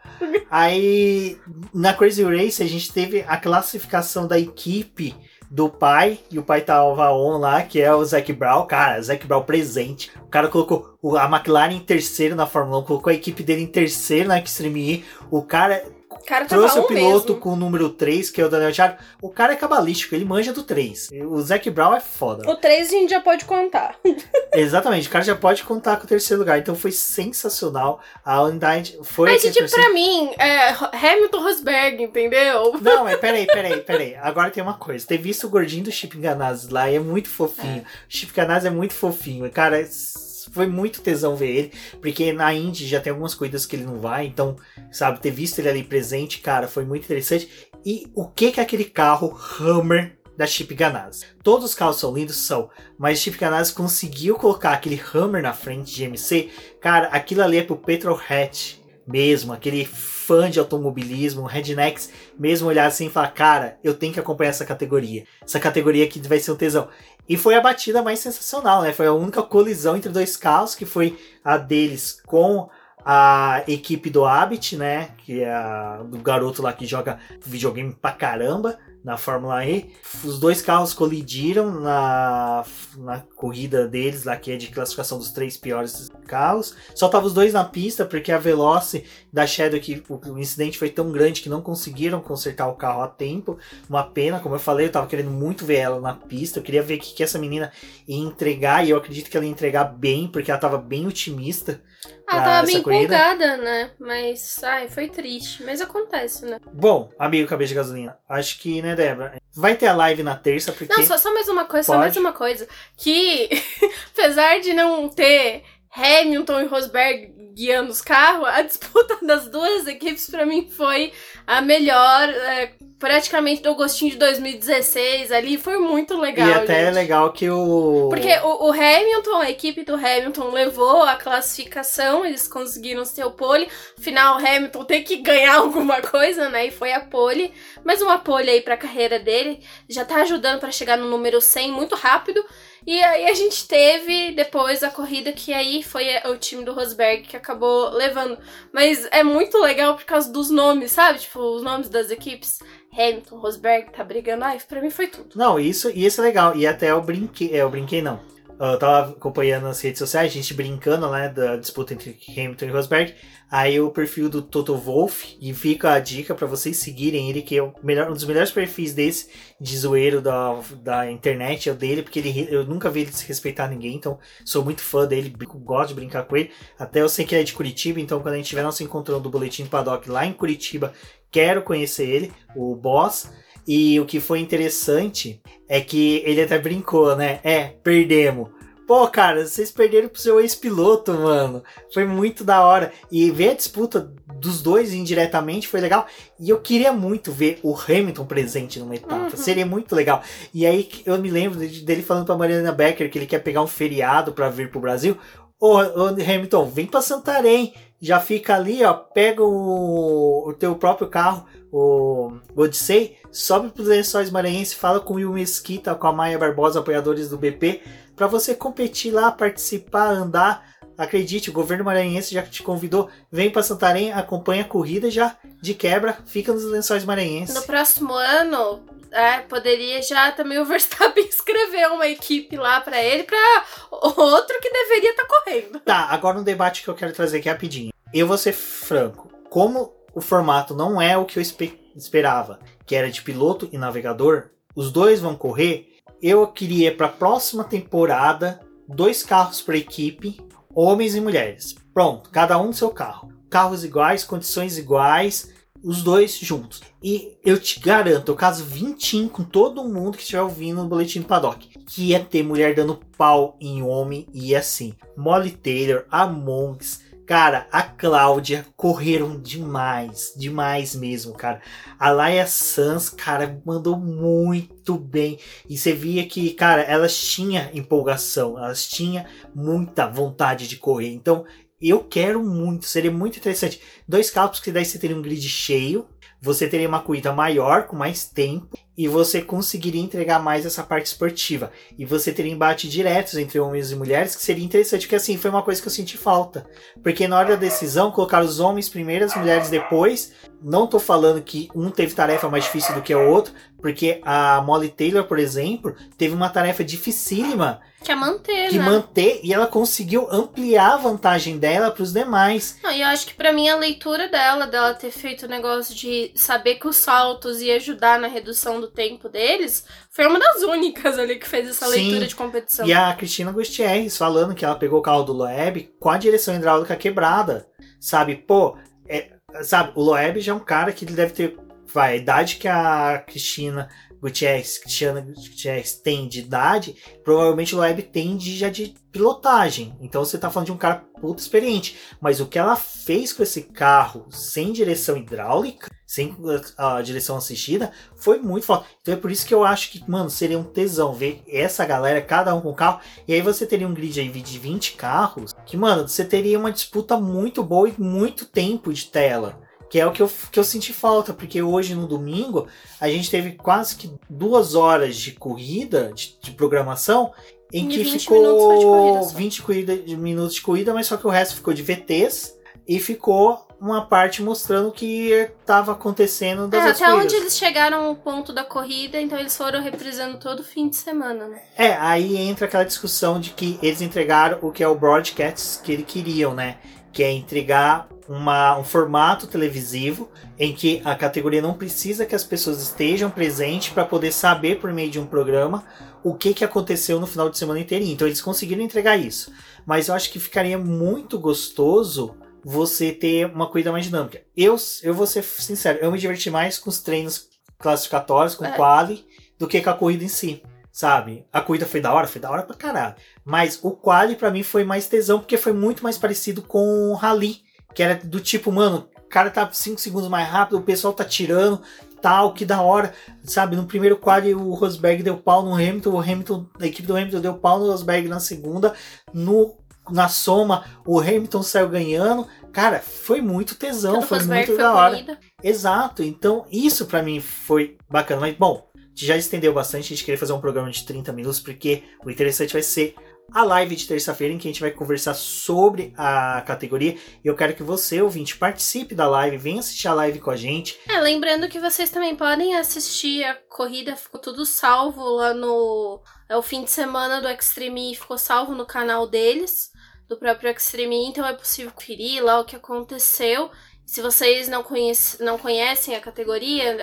Aí, 0.50 1.40
na 1.74 1.94
Crazy 1.94 2.24
Race, 2.24 2.62
a 2.62 2.68
gente 2.68 2.92
teve 2.92 3.24
a 3.28 3.38
classificação 3.38 4.28
da 4.28 4.40
equipe 4.40 5.16
do 5.50 5.70
pai, 5.70 6.20
e 6.30 6.38
o 6.38 6.44
pai 6.44 6.62
tava 6.62 7.12
on 7.12 7.38
lá, 7.38 7.62
que 7.62 7.82
é 7.82 7.94
o 7.94 8.04
Zac 8.04 8.32
Brown. 8.34 8.66
Cara, 8.66 9.02
Zac 9.02 9.26
Brown 9.26 9.44
presente. 9.44 10.12
O 10.22 10.28
cara 10.28 10.48
colocou 10.48 10.98
a 11.18 11.26
McLaren 11.26 11.74
em 11.74 11.80
terceiro 11.80 12.36
na 12.36 12.46
Fórmula 12.46 12.80
1, 12.80 12.84
colocou 12.84 13.12
a 13.12 13.16
equipe 13.16 13.44
dele 13.44 13.62
em 13.62 13.68
terceiro 13.68 14.28
na 14.28 14.40
Extreme 14.40 14.94
E. 14.94 15.06
O 15.32 15.42
cara 15.42 15.84
Cara, 16.26 16.46
trouxe 16.46 16.80
o 16.80 16.84
piloto 16.84 17.28
mesmo. 17.34 17.40
com 17.42 17.54
o 17.54 17.56
número 17.56 17.90
3, 17.90 18.30
que 18.30 18.42
é 18.42 18.46
o 18.46 18.50
Daniel 18.50 18.72
Thiago. 18.72 18.98
O 19.22 19.30
cara 19.30 19.54
é 19.54 19.56
cabalístico, 19.56 20.16
ele 20.16 20.26
manja 20.26 20.52
do 20.54 20.64
3. 20.64 21.10
O 21.28 21.42
Zac 21.42 21.70
Brown 21.70 21.94
é 21.96 22.00
foda. 22.00 22.50
O 22.50 22.56
3 22.56 22.88
a 22.88 22.92
gente 22.92 23.10
já 23.10 23.22
pode 23.22 23.46
contar. 23.46 23.96
Exatamente, 24.54 25.08
o 25.08 25.12
cara 25.12 25.24
já 25.24 25.36
pode 25.36 25.64
contar 25.64 25.98
com 25.98 26.06
o 26.06 26.08
terceiro 26.08 26.42
lugar. 26.42 26.58
Então 26.60 26.76
foi 26.76 26.92
sensacional. 26.92 28.00
A 28.24 28.42
unidade 28.44 28.98
foi. 29.04 29.32
Mas, 29.32 29.44
100%. 29.44 29.70
pra 29.72 29.90
mim, 29.94 30.32
é 30.40 30.70
Hamilton 30.70 31.42
Rosberg, 31.44 32.04
entendeu? 32.04 32.80
Não, 32.82 33.04
mas 33.04 33.18
peraí, 33.20 33.46
peraí, 33.48 33.82
peraí. 33.82 34.16
Agora 34.16 34.50
tem 34.50 34.64
uma 34.64 34.76
coisa. 34.76 35.06
Ter 35.06 35.18
visto 35.18 35.46
o 35.48 35.50
gordinho 35.50 35.84
do 35.84 35.92
Chip 35.92 36.18
Ganazzi 36.18 36.72
lá 36.72 36.90
e 36.90 36.96
é 36.96 37.00
muito 37.00 37.30
fofinho. 37.30 37.82
O 37.82 37.86
Chip 38.10 38.34
Ganazzi 38.34 38.68
é 38.68 38.72
muito 38.72 38.94
fofinho. 38.94 39.50
Cara, 39.52 39.80
s- 39.80 40.37
foi 40.52 40.68
muito 40.68 41.02
tesão 41.02 41.36
ver 41.36 41.56
ele. 41.56 41.72
Porque 42.02 42.32
na 42.34 42.54
Indy 42.54 42.88
já 42.88 43.00
tem 43.00 43.12
algumas 43.12 43.34
coisas 43.34 43.66
que 43.66 43.76
ele 43.76 43.86
não 43.86 44.00
vai. 44.00 44.26
Então, 44.26 44.56
sabe, 44.92 45.20
ter 45.20 45.32
visto 45.32 45.60
ele 45.60 45.70
ali 45.70 45.84
presente, 45.84 46.40
cara, 46.40 46.68
foi 46.68 46.86
muito 46.86 47.04
interessante. 47.04 47.50
E 47.86 48.12
o 48.16 48.28
que 48.28 48.52
que 48.52 48.60
é 48.60 48.64
aquele 48.64 48.86
carro 48.86 49.38
Hammer 49.60 50.18
da 50.36 50.46
Chip 50.46 50.74
Ganazzi? 50.76 51.26
Todos 51.44 51.66
os 51.66 51.76
carros 51.76 52.00
são 52.00 52.14
lindos, 52.14 52.38
são. 52.38 52.70
Mas 52.98 53.20
Chip 53.20 53.38
Ganazzi 53.38 53.74
conseguiu 53.74 54.36
colocar 54.36 54.72
aquele 54.74 55.02
Hammer 55.14 55.42
na 55.42 55.54
frente 55.54 55.94
de 55.94 56.04
MC. 56.04 56.50
Cara, 56.82 57.08
aquilo 57.08 57.44
ali 57.44 57.58
é 57.58 57.64
pro 57.64 57.78
Petrolhead 57.78 58.82
mesmo, 59.08 59.54
aquele 59.54 59.86
fã 59.86 60.50
de 60.50 60.60
automobilismo, 60.60 61.46
rednecks, 61.46 62.12
mesmo 62.38 62.68
olhar 62.68 62.86
assim 62.86 63.08
e 63.08 63.10
falar, 63.10 63.30
cara, 63.30 63.80
eu 63.84 63.94
tenho 63.94 64.14
que 64.14 64.20
acompanhar 64.20 64.50
essa 64.50 64.66
categoria. 64.66 65.26
Essa 65.42 65.60
categoria 65.60 66.04
aqui 66.04 66.20
vai 66.28 66.40
ser 66.40 66.52
um 66.52 66.56
tesão. 66.56 66.90
E 67.28 67.38
foi 67.38 67.56
a 67.56 67.62
batida 67.62 68.02
mais 68.04 68.20
sensacional, 68.20 68.82
né? 68.82 68.92
Foi 68.92 69.08
a 69.08 69.14
única 69.14 69.42
colisão 69.42 69.96
entre 69.96 70.12
dois 70.12 70.36
carros, 70.36 70.76
que 70.76 70.86
foi 70.86 71.18
a 71.44 71.58
deles 71.58 72.22
com 72.26 72.70
a 73.06 73.64
equipe 73.68 74.10
do 74.10 74.26
Habit, 74.26 74.76
né? 74.76 75.12
Que 75.20 75.44
é 75.44 75.54
a, 75.54 76.04
do 76.04 76.18
garoto 76.20 76.62
lá 76.62 76.74
que 76.74 76.86
joga 76.86 77.20
videogame 77.42 77.94
pra 77.94 78.12
caramba 78.12 78.78
na 79.08 79.16
Fórmula 79.16 79.66
E. 79.66 79.90
Os 80.26 80.38
dois 80.38 80.62
carros 80.62 80.94
colidiram 80.94 81.80
na, 81.80 82.66
na 82.98 83.22
corrida 83.38 83.88
deles, 83.88 84.26
lá 84.26 84.36
que 84.36 84.52
é 84.52 84.58
de 84.58 84.68
classificação 84.68 85.18
dos 85.18 85.32
três 85.32 85.56
piores 85.56 86.10
carros. 86.28 86.76
Só 86.94 87.08
tava 87.08 87.26
os 87.26 87.34
dois 87.34 87.54
na 87.54 87.64
pista, 87.64 88.04
porque 88.04 88.34
a 88.34 88.38
Veloce 88.38 89.06
da 89.32 89.48
Shadow, 89.48 89.80
que 89.80 90.04
o, 90.10 90.34
o 90.34 90.38
incidente 90.38 90.78
foi 90.78 90.90
tão 90.90 91.10
grande 91.10 91.42
que 91.42 91.48
não 91.48 91.62
conseguiram 91.62 92.20
consertar 92.20 92.68
o 92.68 92.76
carro 92.76 93.02
a 93.02 93.08
tempo. 93.08 93.58
Uma 93.90 94.04
pena, 94.04 94.42
como 94.42 94.56
eu 94.56 94.60
falei, 94.60 94.88
eu 94.88 94.92
tava 94.92 95.08
querendo 95.08 95.32
muito 95.32 95.66
ver 95.66 95.78
ela 95.78 96.02
na 96.02 96.14
pista. 96.14 96.60
Eu 96.60 96.64
queria 96.64 96.84
ver 96.84 96.96
o 96.96 97.00
que, 97.00 97.14
que 97.14 97.24
essa 97.24 97.40
menina 97.40 97.72
ia 98.06 98.18
entregar, 98.18 98.86
e 98.86 98.90
eu 98.90 98.98
acredito 98.98 99.30
que 99.30 99.38
ela 99.38 99.46
ia 99.46 99.52
entregar 99.52 99.86
bem, 99.86 100.28
porque 100.28 100.52
ela 100.52 100.60
tava 100.60 100.78
bem 100.78 101.08
otimista. 101.08 101.82
Ah, 102.28 102.36
pra 102.36 102.44
tava 102.44 102.68
bem 102.68 102.78
empolgada, 102.78 103.56
né? 103.58 103.92
Mas, 103.98 104.62
ai, 104.62 104.90
foi 104.90 105.08
triste. 105.08 105.64
Mas 105.64 105.80
acontece, 105.80 106.46
né? 106.46 106.60
Bom, 106.74 107.10
amigo 107.18 107.48
cabeça 107.48 107.70
de 107.70 107.76
gasolina, 107.76 108.18
acho 108.28 108.60
que, 108.60 108.82
né, 108.82 108.96
Débora? 108.96 109.42
Vai 109.56 109.76
ter 109.76 109.88
a 109.88 109.96
live 109.96 110.24
na 110.24 110.36
terça, 110.36 110.74
porque. 110.74 110.94
Não, 110.94 111.06
só, 111.06 111.18
só 111.18 111.34
mais 111.34 111.48
uma 111.48 111.64
coisa, 111.64 111.86
só 111.86 111.94
Pode. 111.94 112.02
mais 112.02 112.18
uma 112.18 112.34
coisa. 112.34 112.68
Que, 112.98 113.50
apesar 114.14 114.60
de 114.60 114.74
não 114.74 115.08
ter 115.08 115.64
Hamilton 115.96 116.62
e 116.62 116.66
Rosberg 116.66 117.34
guiando 117.54 117.92
os 117.92 118.02
carros, 118.02 118.48
a 118.48 118.62
disputa 118.62 119.18
das 119.26 119.48
duas 119.48 119.88
equipes 119.88 120.30
pra 120.30 120.46
mim 120.46 120.70
foi 120.70 121.12
a 121.46 121.60
melhor. 121.60 122.30
é, 122.30 122.72
praticamente 123.00 123.62
deu 123.62 123.76
gostinho 123.76 124.12
de 124.12 124.18
2016 124.18 125.32
ali, 125.32 125.58
foi 125.58 125.78
muito 125.78 126.20
legal. 126.20 126.48
e 126.48 126.54
até 126.54 126.82
é 126.82 126.86
gente. 126.86 126.96
legal 126.96 127.32
que 127.32 127.50
o. 127.50 128.08
Porque 128.10 128.32
o, 128.44 128.68
o 128.68 128.72
Hamilton, 128.72 129.38
a 129.38 129.50
equipe 129.50 129.84
do 129.84 129.96
Hamilton 129.96 130.50
levou 130.50 131.04
a 131.04 131.16
classificação, 131.16 132.26
eles 132.26 132.48
conseguiram 132.48 133.06
ser 133.06 133.24
o 133.24 133.32
pole. 133.32 133.68
Afinal, 133.98 134.36
o 134.36 134.46
Hamilton 134.46 134.84
tem 134.86 135.04
que 135.04 135.18
ganhar 135.18 135.58
alguma 135.58 136.02
coisa, 136.02 136.50
né? 136.50 136.68
E 136.68 136.72
foi 136.72 136.94
a 136.94 137.00
pole. 137.00 137.54
Mas 137.84 138.02
uma 138.02 138.18
pole 138.20 138.50
aí 138.50 138.62
pra 138.62 138.78
carreira 138.78 139.20
dele 139.20 139.62
já 139.90 140.04
tá 140.04 140.18
ajudando 140.18 140.60
pra 140.60 140.72
chegar 140.72 140.98
no 140.98 141.10
número 141.10 141.40
100 141.40 141.72
muito 141.72 141.96
rápido. 141.96 142.44
E 142.88 143.04
aí 143.04 143.26
a 143.26 143.34
gente 143.34 143.68
teve 143.68 144.32
depois 144.32 144.82
a 144.82 144.90
corrida 144.90 145.34
que 145.34 145.54
aí 145.54 145.84
foi 145.84 146.08
o 146.26 146.38
time 146.38 146.64
do 146.64 146.72
Rosberg 146.72 147.24
que 147.24 147.36
acabou 147.36 147.90
levando. 147.90 148.38
Mas 148.72 149.06
é 149.12 149.24
muito 149.24 149.58
legal 149.60 149.96
por 149.98 150.06
causa 150.06 150.32
dos 150.32 150.50
nomes, 150.50 150.94
sabe? 150.94 151.20
Tipo, 151.20 151.42
os 151.42 151.62
nomes 151.62 151.90
das 151.90 152.10
equipes. 152.10 152.60
Hamilton, 152.94 153.40
Rosberg 153.40 153.92
tá 153.92 154.06
brigando. 154.06 154.46
Ai, 154.46 154.58
pra 154.66 154.82
mim 154.82 154.90
foi 154.90 155.08
tudo. 155.08 155.36
Não, 155.36 155.60
isso, 155.60 155.90
isso 155.90 156.22
é 156.22 156.24
legal. 156.24 156.56
E 156.56 156.66
até 156.66 156.92
eu 156.92 157.02
brinquei, 157.02 157.52
é, 157.54 157.58
eu 157.58 157.70
brinquei 157.70 158.02
não. 158.02 158.22
Eu 158.60 158.80
tava 158.80 159.12
acompanhando 159.12 159.64
nas 159.64 159.80
redes 159.82 160.00
sociais, 160.00 160.32
a 160.32 160.34
gente 160.34 160.54
brincando, 160.54 161.10
né, 161.12 161.30
da 161.30 161.58
disputa 161.58 161.94
entre 161.94 162.18
Hamilton 162.30 162.66
e 162.66 162.70
Rosberg. 162.70 163.16
Aí 163.50 163.80
o 163.80 163.92
perfil 163.92 164.30
do 164.30 164.42
Toto 164.42 164.76
Wolff, 164.76 165.38
e 165.40 165.54
fica 165.54 165.94
a 165.94 166.00
dica 166.00 166.36
pra 166.36 166.48
vocês 166.48 166.78
seguirem 166.78 167.30
ele, 167.30 167.42
que 167.42 167.58
é 167.58 167.72
melhor, 167.82 168.10
um 168.10 168.14
dos 168.14 168.26
melhores 168.26 168.52
perfis 168.52 168.94
desse 168.94 169.30
de 169.62 169.78
zoeiro 169.78 170.22
da, 170.22 170.60
da 170.82 171.10
internet, 171.10 171.70
é 171.70 171.72
o 171.72 171.76
dele, 171.76 172.02
porque 172.02 172.20
ele, 172.20 172.48
eu 172.52 172.66
nunca 172.66 172.90
vi 172.90 173.02
ele 173.02 173.12
desrespeitar 173.12 173.70
ninguém, 173.70 173.96
então 173.96 174.20
sou 174.44 174.66
muito 174.66 174.82
fã 174.82 175.06
dele, 175.06 175.34
gosto 175.40 175.90
de 175.90 175.96
brincar 175.96 176.24
com 176.26 176.36
ele. 176.36 176.52
Até 176.78 177.02
eu 177.02 177.08
sei 177.08 177.26
que 177.26 177.36
ele 177.36 177.42
é 177.42 177.46
de 177.46 177.54
Curitiba, 177.54 178.02
então 178.02 178.20
quando 178.20 178.34
a 178.34 178.38
gente 178.38 178.50
tiver 178.50 178.64
nosso 178.64 178.84
encontrão 178.84 179.22
do 179.22 179.30
Boletim 179.30 179.64
do 179.64 179.70
Paddock 179.70 180.10
lá 180.10 180.26
em 180.26 180.34
Curitiba, 180.34 180.92
quero 181.32 181.62
conhecer 181.62 182.10
ele, 182.10 182.34
o 182.56 182.76
boss. 182.76 183.32
E 183.68 184.00
o 184.00 184.06
que 184.06 184.20
foi 184.20 184.40
interessante 184.40 185.42
é 185.68 185.82
que 185.82 186.22
ele 186.26 186.42
até 186.42 186.58
brincou, 186.58 187.16
né? 187.16 187.40
É, 187.44 187.66
perdemos. 187.84 188.50
Pô, 188.88 189.06
cara, 189.10 189.46
vocês 189.46 189.70
perderam 189.70 190.08
pro 190.08 190.22
seu 190.22 190.40
ex-piloto, 190.40 191.12
mano. 191.12 191.62
Foi 191.94 192.06
muito 192.06 192.46
da 192.46 192.64
hora. 192.66 192.94
E 193.12 193.30
ver 193.30 193.50
a 193.50 193.54
disputa 193.54 194.14
dos 194.40 194.62
dois 194.62 194.94
indiretamente 194.94 195.68
foi 195.68 195.82
legal. 195.82 196.08
E 196.40 196.50
eu 196.50 196.62
queria 196.62 196.94
muito 196.94 197.30
ver 197.34 197.60
o 197.62 197.76
Hamilton 197.76 198.26
presente 198.26 198.80
numa 198.80 198.96
etapa. 198.96 199.24
Uhum. 199.24 199.30
Seria 199.36 199.66
muito 199.66 199.94
legal. 199.94 200.24
E 200.54 200.66
aí 200.66 200.88
eu 201.06 201.18
me 201.18 201.30
lembro 201.30 201.60
de- 201.68 201.84
dele 201.84 202.02
falando 202.02 202.26
pra 202.26 202.38
Mariana 202.38 202.72
Becker 202.72 203.12
que 203.12 203.20
ele 203.20 203.26
quer 203.28 203.40
pegar 203.40 203.62
um 203.62 203.68
feriado 203.68 204.32
pra 204.32 204.50
vir 204.50 204.72
pro 204.72 204.80
Brasil. 204.80 205.18
Ô, 205.60 205.76
ô 205.76 206.06
Hamilton, 206.08 206.66
vem 206.70 206.86
pra 206.86 207.02
Santarém. 207.02 207.74
Já 208.00 208.22
fica 208.22 208.56
ali, 208.56 208.86
ó. 208.86 208.94
Pega 208.94 209.44
o, 209.44 210.48
o 210.48 210.54
teu 210.54 210.76
próprio 210.76 211.10
carro, 211.10 211.46
o 211.78 212.40
Odyssey, 212.56 213.18
sobe 213.32 213.70
pros 213.70 213.88
lençóis 213.88 214.30
maranhenses, 214.30 214.74
fala 214.74 215.00
com 215.00 215.14
o 215.14 215.18
Will 215.18 215.34
Mesquita, 215.34 215.94
com 215.94 216.08
a 216.08 216.14
Maia 216.14 216.38
Barbosa, 216.38 216.80
apoiadores 216.80 217.30
do 217.30 217.38
BP, 217.38 217.82
pra 218.16 218.28
você 218.28 218.56
competir 218.56 219.14
lá, 219.14 219.32
participar, 219.32 220.10
andar. 220.10 220.78
Acredite, 220.98 221.52
o 221.52 221.54
governo 221.54 221.86
maranhense 221.86 222.34
já 222.34 222.42
te 222.42 222.64
convidou. 222.64 223.08
Vem 223.32 223.52
pra 223.52 223.62
Santarém, 223.62 224.12
acompanha 224.12 224.64
a 224.64 224.68
corrida 224.68 225.12
já 225.12 225.38
de 225.62 225.76
quebra, 225.76 226.18
fica 226.26 226.52
nos 226.52 226.64
lençóis 226.64 227.06
maranhenses. 227.06 227.54
No 227.54 227.62
próximo 227.62 228.14
ano, 228.16 228.84
é, 229.12 229.40
poderia 229.42 230.02
já 230.02 230.32
também 230.32 230.58
o 230.58 230.66
Verstappen 230.66 231.24
escrever 231.30 231.92
uma 231.92 232.08
equipe 232.08 232.56
lá 232.56 232.82
pra 232.82 233.00
ele, 233.00 233.24
pra 233.24 233.66
outro 233.92 234.60
que 234.60 234.72
deveria 234.72 235.12
estar 235.12 235.26
correndo. 235.26 235.80
Tá, 235.82 236.08
agora 236.10 236.40
um 236.40 236.44
debate 236.44 236.82
que 236.82 236.88
eu 236.88 236.96
quero 236.96 237.14
trazer 237.14 237.38
aqui 237.38 237.50
rapidinho. 237.50 237.92
Eu 238.12 238.26
vou 238.26 238.38
ser 238.38 238.54
franco. 238.54 239.30
Como 239.50 239.97
o 240.18 240.22
formato 240.22 240.74
não 240.74 241.00
é 241.00 241.16
o 241.16 241.26
que 241.26 241.38
eu 241.38 241.42
espe- 241.44 241.80
esperava, 241.96 242.58
que 242.88 242.96
era 242.96 243.12
de 243.12 243.22
piloto 243.22 243.70
e 243.72 243.78
navegador, 243.78 244.50
os 244.76 244.92
dois 244.92 245.22
vão 245.22 245.36
correr. 245.36 245.96
Eu 246.20 246.48
queria 246.48 246.92
para 246.92 247.06
a 247.06 247.10
próxima 247.10 247.64
temporada 247.64 248.60
dois 248.88 249.22
carros 249.22 249.62
por 249.62 249.76
equipe, 249.76 250.40
homens 250.74 251.14
e 251.14 251.22
mulheres. 251.22 251.76
Pronto, 251.94 252.32
cada 252.32 252.58
um 252.60 252.68
no 252.68 252.74
seu 252.74 252.90
carro. 252.90 253.32
Carros 253.48 253.84
iguais, 253.84 254.24
condições 254.24 254.76
iguais, 254.80 255.54
os 255.84 256.02
dois 256.02 256.36
juntos. 256.40 256.82
E 257.04 257.38
eu 257.46 257.60
te 257.60 257.80
garanto, 257.80 258.32
eu 258.32 258.36
caso 258.36 258.64
20 258.64 259.30
com 259.30 259.44
todo 259.44 259.88
mundo 259.88 260.18
que 260.18 260.24
estiver 260.24 260.42
ouvindo 260.42 260.82
no 260.82 260.90
Boletim 260.90 261.22
do 261.22 261.28
Paddock, 261.28 261.70
que 261.86 262.06
ia 262.06 262.20
ter 262.20 262.42
mulher 262.42 262.74
dando 262.74 263.00
pau 263.16 263.56
em 263.62 263.84
homem 263.84 264.26
e 264.34 264.56
assim. 264.56 264.96
Molly 265.16 265.52
Taylor, 265.52 266.06
a 266.10 266.26
Monks, 266.26 267.02
cara, 267.28 267.68
a 267.70 267.84
Cláudia 267.84 268.66
correram 268.78 269.40
demais, 269.40 270.34
demais 270.38 270.96
mesmo, 270.96 271.34
cara. 271.34 271.62
A 272.00 272.10
Laia 272.10 272.48
Sans, 272.48 273.10
cara, 273.10 273.62
mandou 273.66 273.98
muito 273.98 274.98
bem. 274.98 275.38
E 275.70 275.78
você 275.78 275.92
via 275.92 276.26
que, 276.26 276.52
cara, 276.54 276.82
elas 276.84 277.16
tinham 277.20 277.70
empolgação, 277.74 278.58
elas 278.58 278.88
tinham 278.88 279.26
muita 279.54 280.08
vontade 280.08 280.70
de 280.70 280.78
correr. 280.78 281.12
Então, 281.12 281.46
eu 281.82 282.00
quero 282.02 282.42
muito, 282.42 282.86
seria 282.86 283.12
muito 283.12 283.38
interessante. 283.38 283.82
Dois 284.08 284.32
carros 284.32 284.62
que 284.62 284.72
daí 284.72 284.86
você 284.86 284.98
teria 284.98 285.16
um 285.16 285.22
grid 285.22 285.48
cheio, 285.50 286.08
você 286.42 286.66
teria 286.66 286.88
uma 286.88 287.02
corrida 287.02 287.34
maior, 287.34 287.88
com 287.88 287.96
mais 287.98 288.26
tempo, 288.26 288.78
e 288.98 289.08
você 289.08 289.42
conseguiria 289.42 290.02
entregar 290.02 290.40
mais 290.40 290.66
essa 290.66 290.82
parte 290.82 291.06
esportiva. 291.06 291.72
E 291.98 292.04
você 292.04 292.34
teria 292.34 292.52
embate 292.52 292.90
diretos 292.90 293.36
entre 293.36 293.60
homens 293.60 293.92
e 293.92 293.96
mulheres, 293.96 294.36
que 294.36 294.42
seria 294.42 294.66
interessante, 294.66 295.02
porque 295.02 295.16
assim, 295.16 295.38
foi 295.38 295.52
uma 295.52 295.62
coisa 295.62 295.80
que 295.80 295.88
eu 295.88 295.92
senti 295.92 296.18
falta. 296.18 296.66
Porque 297.04 297.28
na 297.28 297.38
hora 297.38 297.50
da 297.50 297.56
decisão, 297.56 298.12
colocar 298.12 298.44
os 298.44 298.60
homens 298.60 298.90
primeiro, 298.90 299.26
as 299.26 299.36
mulheres 299.36 299.70
depois. 299.70 300.34
Não 300.60 300.88
tô 300.88 300.98
falando 300.98 301.42
que 301.42 301.70
um 301.76 301.92
teve 301.92 302.16
tarefa 302.16 302.50
mais 302.50 302.64
difícil 302.64 302.96
do 302.96 303.02
que 303.04 303.14
o 303.14 303.30
outro, 303.30 303.54
porque 303.80 304.20
a 304.24 304.62
Molly 304.62 304.90
Taylor, 304.90 305.26
por 305.26 305.38
exemplo, 305.38 305.96
teve 306.18 306.34
uma 306.34 306.50
tarefa 306.50 306.84
dificílima 306.84 307.80
que 308.04 308.12
é 308.12 308.16
manter, 308.16 308.70
de 308.70 308.78
né? 308.78 308.86
manter 308.86 309.40
e 309.44 309.52
ela 309.52 309.66
conseguiu 309.66 310.28
ampliar 310.32 310.94
a 310.94 310.98
vantagem 310.98 311.58
dela 311.58 311.90
para 311.90 312.04
os 312.04 312.14
demais. 312.14 312.78
Não, 312.84 312.92
e 312.92 313.02
eu 313.02 313.08
acho 313.08 313.26
que 313.26 313.34
para 313.34 313.52
mim 313.52 313.68
a 313.70 313.76
leitura 313.76 314.30
dela, 314.30 314.68
dela 314.68 314.94
ter 314.94 315.10
feito 315.10 315.46
o 315.46 315.50
negócio 315.50 315.96
de 315.96 316.32
saber 316.36 316.76
que 316.76 316.88
os 316.88 316.96
saltos 316.96 317.60
ia 317.60 317.76
ajudar 317.76 318.20
na 318.20 318.28
redução 318.28 318.80
do 318.80 318.87
tempo 318.88 319.30
deles, 319.30 319.86
foi 320.10 320.26
uma 320.28 320.40
das 320.40 320.62
únicas 320.64 321.18
ali 321.18 321.38
que 321.38 321.48
fez 321.48 321.70
essa 321.70 321.88
Sim. 321.88 321.92
leitura 321.92 322.28
de 322.28 322.36
competição. 322.36 322.86
E 322.86 322.94
a 322.94 323.14
Cristina 323.14 323.52
Gutierrez 323.52 324.18
falando 324.18 324.56
que 324.56 324.66
ela 324.66 324.76
pegou 324.76 325.00
o 325.00 325.04
carro 325.04 325.24
do 325.24 325.34
Loeb 325.34 325.94
com 326.00 326.10
a 326.10 326.18
direção 326.18 326.56
hidráulica 326.56 326.96
quebrada. 326.96 327.68
Sabe, 328.00 328.36
pô, 328.36 328.78
é, 329.08 329.32
sabe, 329.64 329.92
o 329.96 330.02
Loeb 330.02 330.40
já 330.40 330.52
é 330.52 330.56
um 330.56 330.60
cara 330.60 330.92
que 330.92 331.06
ele 331.06 331.14
deve 331.14 331.34
ter 331.34 331.58
vai, 331.94 332.14
a 332.14 332.16
idade 332.18 332.58
que 332.58 332.68
a 332.68 333.24
Cristina 333.26 333.90
Gutierrez, 334.22 334.78
Cristiana 334.78 335.22
Gutierrez 335.22 335.94
tem 335.94 336.28
de 336.28 336.40
idade, 336.40 336.96
provavelmente 337.24 337.76
o 337.76 337.78
Loeb 337.78 338.02
tem 338.04 338.36
de, 338.36 338.58
já 338.58 338.70
de 338.70 338.96
pilotagem. 339.12 339.96
Então 340.02 340.24
você 340.24 340.38
tá 340.38 340.50
falando 340.50 340.68
de 340.68 340.72
um 340.72 340.78
cara 340.78 341.06
puta 341.20 341.42
experiente. 341.42 341.98
Mas 342.20 342.40
o 342.40 342.48
que 342.48 342.60
ela 342.60 342.76
fez 342.76 343.32
com 343.32 343.44
esse 343.44 343.64
carro 343.64 344.28
sem 344.32 344.72
direção 344.72 345.18
hidráulica, 345.18 345.90
sem 346.08 346.34
a 346.78 347.02
direção 347.02 347.36
assistida, 347.36 347.92
foi 348.16 348.40
muito 348.40 348.66
foda. 348.66 348.86
Então 349.02 349.14
é 349.14 349.18
por 349.18 349.30
isso 349.30 349.46
que 349.46 349.54
eu 349.54 349.66
acho 349.66 349.92
que, 349.92 350.10
mano, 350.10 350.30
seria 350.30 350.58
um 350.58 350.64
tesão 350.64 351.14
ver 351.14 351.44
essa 351.46 351.86
galera, 351.86 352.22
cada 352.22 352.56
um 352.56 352.62
com 352.62 352.74
carro. 352.74 353.02
E 353.28 353.34
aí 353.34 353.42
você 353.42 353.66
teria 353.66 353.86
um 353.86 353.94
grid 353.94 354.18
aí 354.18 354.30
de 354.30 354.58
20 354.58 354.94
carros, 354.94 355.54
que, 355.66 355.76
mano, 355.76 356.08
você 356.08 356.24
teria 356.24 356.58
uma 356.58 356.72
disputa 356.72 357.20
muito 357.20 357.62
boa 357.62 357.90
e 357.90 358.02
muito 358.02 358.46
tempo 358.46 358.94
de 358.94 359.08
tela. 359.08 359.60
Que 359.90 360.00
é 360.00 360.06
o 360.06 360.12
que 360.12 360.22
eu, 360.22 360.32
que 360.52 360.60
eu 360.60 360.64
senti 360.64 360.94
falta, 360.94 361.34
porque 361.34 361.62
hoje 361.62 361.94
no 361.94 362.08
domingo 362.08 362.68
a 363.00 363.10
gente 363.10 363.30
teve 363.30 363.52
quase 363.52 363.96
que 363.96 364.12
duas 364.30 364.76
horas 364.76 365.16
de 365.16 365.34
corrida, 365.34 366.12
de, 366.14 366.38
de 366.42 366.52
programação, 366.52 367.34
em 367.72 367.86
E 367.86 367.90
que 367.90 368.04
20 368.04 368.32
minutos 368.32 368.64
foi 368.64 368.78
de 368.78 368.82
ficou 368.82 368.98
corrida 368.98 369.24
só. 369.24 369.36
20 369.36 369.62
corrida, 369.62 369.98
de 369.98 370.18
minutos 370.18 370.56
de 370.56 370.62
corrida, 370.62 370.94
mas 370.94 371.08
só 371.08 371.18
que 371.18 371.28
o 371.28 371.30
resto 371.30 371.56
ficou 371.56 371.74
de 371.74 371.84
VTs 371.84 372.58
e 372.88 373.00
ficou 373.00 373.67
uma 373.80 374.06
parte 374.06 374.42
mostrando 374.42 374.90
o 374.90 374.92
que 374.92 375.30
estava 375.62 375.92
acontecendo 375.92 376.68
das 376.68 376.84
É, 376.84 376.90
até 376.90 377.06
corridas. 377.06 377.26
onde 377.26 377.36
eles 377.36 377.58
chegaram 377.58 378.06
ao 378.06 378.16
ponto 378.16 378.52
da 378.52 378.64
corrida, 378.64 379.22
então 379.22 379.38
eles 379.38 379.56
foram 379.56 379.82
reprisando 379.82 380.38
todo 380.38 380.64
fim 380.64 380.90
de 380.90 380.96
semana, 380.96 381.48
né? 381.48 381.62
É, 381.78 381.94
aí 381.94 382.38
entra 382.38 382.66
aquela 382.66 382.84
discussão 382.84 383.40
de 383.40 383.52
que 383.52 383.78
eles 383.84 384.02
entregaram 384.02 384.58
o 384.62 384.72
que 384.72 384.84
é 384.84 384.88
o 384.88 384.96
broadcast 384.96 385.82
que 385.84 385.92
eles 385.92 386.06
queriam, 386.08 386.54
né? 386.56 386.78
Que 387.14 387.22
é 387.24 387.32
entregar 387.32 388.08
uma, 388.28 388.78
um 388.78 388.84
formato 388.84 389.46
televisivo 389.48 390.30
em 390.60 390.74
que 390.74 391.02
a 391.06 391.16
categoria 391.16 391.62
não 391.62 391.74
precisa 391.76 392.26
que 392.26 392.36
as 392.36 392.44
pessoas 392.44 392.82
estejam 392.82 393.30
presentes 393.30 393.90
para 393.90 394.04
poder 394.04 394.32
saber 394.34 394.80
por 394.80 394.92
meio 394.92 395.10
de 395.12 395.20
um 395.20 395.26
programa 395.26 395.86
o 396.24 396.34
que, 396.34 396.54
que 396.54 396.66
aconteceu 396.66 397.20
no 397.20 397.28
final 397.28 397.48
de 397.50 397.58
semana 397.58 397.80
inteirinho. 397.80 398.14
Então 398.14 398.28
eles 398.28 398.42
conseguiram 398.42 398.82
entregar 398.82 399.16
isso. 399.18 399.52
Mas 399.86 400.08
eu 400.10 400.16
acho 400.16 400.32
que 400.32 400.40
ficaria 400.40 400.78
muito 400.78 401.40
gostoso 401.40 402.36
você 402.70 403.14
ter 403.14 403.46
uma 403.46 403.66
corrida 403.68 403.94
mais 403.94 404.04
dinâmica. 404.04 404.42
Eu, 404.56 404.76
eu 405.02 405.14
vou 405.14 405.26
ser 405.26 405.42
sincero, 405.42 406.00
eu 406.02 406.12
me 406.12 406.20
diverti 406.20 406.50
mais 406.50 406.78
com 406.78 406.90
os 406.90 407.00
treinos 407.00 407.48
classificatórios, 407.80 408.56
com 408.56 408.66
É. 408.66 408.72
quali, 408.74 409.26
do 409.58 409.68
que 409.70 409.80
com 409.82 409.90
a 409.90 409.94
corrida 409.94 410.26
em 410.26 410.28
si. 410.28 410.62
Sabe? 410.92 411.46
A 411.54 411.62
corrida 411.62 411.86
foi 411.86 412.02
da 412.02 412.12
hora, 412.14 412.28
foi 412.28 412.42
da 412.42 412.52
hora 412.52 412.64
pra 412.64 412.76
caralho. 412.76 413.16
Mas 413.46 413.80
o 413.82 413.92
quali 413.92 414.36
pra 414.36 414.52
mim 414.52 414.64
foi 414.64 414.84
mais 414.84 415.08
tesão, 415.08 415.40
porque 415.40 415.56
foi 415.56 415.72
muito 415.72 416.04
mais 416.04 416.18
parecido 416.18 416.62
com 416.62 417.10
o 417.10 417.14
rally. 417.14 417.62
Que 417.96 418.04
era 418.04 418.16
do 418.16 418.42
tipo, 418.42 418.70
mano, 418.70 419.08
o 419.16 419.30
cara 419.30 419.50
tá 419.50 419.70
5 419.72 420.02
segundos 420.02 420.28
mais 420.28 420.50
rápido, 420.50 420.78
o 420.78 420.84
pessoal 420.84 421.14
tá 421.14 421.24
tirando, 421.24 421.82
tal, 422.22 422.54
que 422.54 422.66
da 422.66 422.82
hora. 422.82 423.14
Sabe, 423.44 423.78
no 423.78 423.86
primeiro 423.86 424.18
quali 424.18 424.54
o 424.54 424.74
Rosberg 424.74 425.24
deu 425.24 425.38
pau 425.38 425.64
no 425.64 425.74
Hamilton, 425.74 426.10
o 426.10 426.20
Hamilton, 426.20 426.66
a 426.82 426.86
equipe 426.88 427.08
do 427.08 427.16
Hamilton 427.16 427.40
deu 427.40 427.54
pau 427.54 427.80
no 427.80 427.90
Rosberg 427.90 428.28
na 428.28 428.40
segunda. 428.40 428.94
No, 429.34 429.78
na 430.10 430.28
soma, 430.30 430.86
o 431.06 431.20
Hamilton 431.20 431.62
saiu 431.62 431.90
ganhando. 431.90 432.48
Cara, 432.72 433.00
foi 433.00 433.42
muito 433.42 433.76
tesão, 433.76 434.22
foi 434.22 434.44
muito 434.44 434.78
da 434.78 434.94
hora. 434.94 435.12
corrida. 435.12 435.40
Exato, 435.64 436.24
então 436.24 436.66
isso 436.72 437.06
pra 437.06 437.24
mim 437.24 437.40
foi 437.40 437.98
bacana. 438.10 438.42
Mas 438.42 438.56
bom, 438.56 438.88
a 438.96 439.00
gente 439.10 439.26
já 439.26 439.38
estendeu 439.38 439.74
bastante, 439.74 440.06
a 440.06 440.16
gente 440.16 440.24
queria 440.24 440.38
fazer 440.38 440.54
um 440.54 440.62
programa 440.62 440.92
de 440.92 441.04
30 441.04 441.34
minutos, 441.34 441.60
porque 441.60 442.04
o 442.24 442.30
interessante 442.30 442.74
vai 442.74 442.84
ser 442.84 443.16
a 443.52 443.64
live 443.64 443.96
de 443.96 444.08
terça-feira 444.08 444.54
em 444.54 444.58
que 444.58 444.68
a 444.68 444.72
gente 444.72 444.82
vai 444.82 444.92
conversar 444.92 445.34
sobre 445.34 446.14
a 446.18 446.62
categoria. 446.66 447.18
E 447.44 447.48
eu 447.48 447.56
quero 447.56 447.74
que 447.74 447.84
você, 447.84 448.22
ouvinte, 448.22 448.58
participe 448.58 449.16
da 449.16 449.28
live, 449.28 449.58
venha 449.58 449.80
assistir 449.80 450.08
a 450.08 450.14
live 450.14 450.40
com 450.40 450.52
a 450.52 450.56
gente. 450.56 451.00
É, 451.08 451.20
lembrando 451.20 451.70
que 451.70 451.80
vocês 451.80 452.10
também 452.10 452.36
podem 452.36 452.76
assistir 452.76 453.44
a 453.44 453.56
corrida, 453.70 454.16
ficou 454.16 454.40
tudo 454.40 454.66
salvo 454.66 455.22
lá 455.24 455.54
no. 455.54 456.22
É 456.50 456.56
o 456.56 456.62
fim 456.62 456.84
de 456.84 456.92
semana 456.92 457.42
do 457.42 457.48
Extreme, 457.48 458.16
ficou 458.16 458.38
salvo 458.38 458.74
no 458.74 458.86
canal 458.86 459.28
deles, 459.28 459.92
do 460.28 460.38
próprio 460.38 460.70
Extreme, 460.70 461.26
então 461.26 461.46
é 461.46 461.54
possível 461.54 461.92
conferir 461.92 462.44
lá 462.44 462.60
o 462.60 462.66
que 462.66 462.76
aconteceu. 462.76 463.72
Se 464.06 464.22
vocês 464.22 464.70
não, 464.70 464.84
conhece, 464.84 465.44
não 465.44 465.58
conhecem 465.58 466.16
a 466.16 466.22
categoria, 466.22 466.98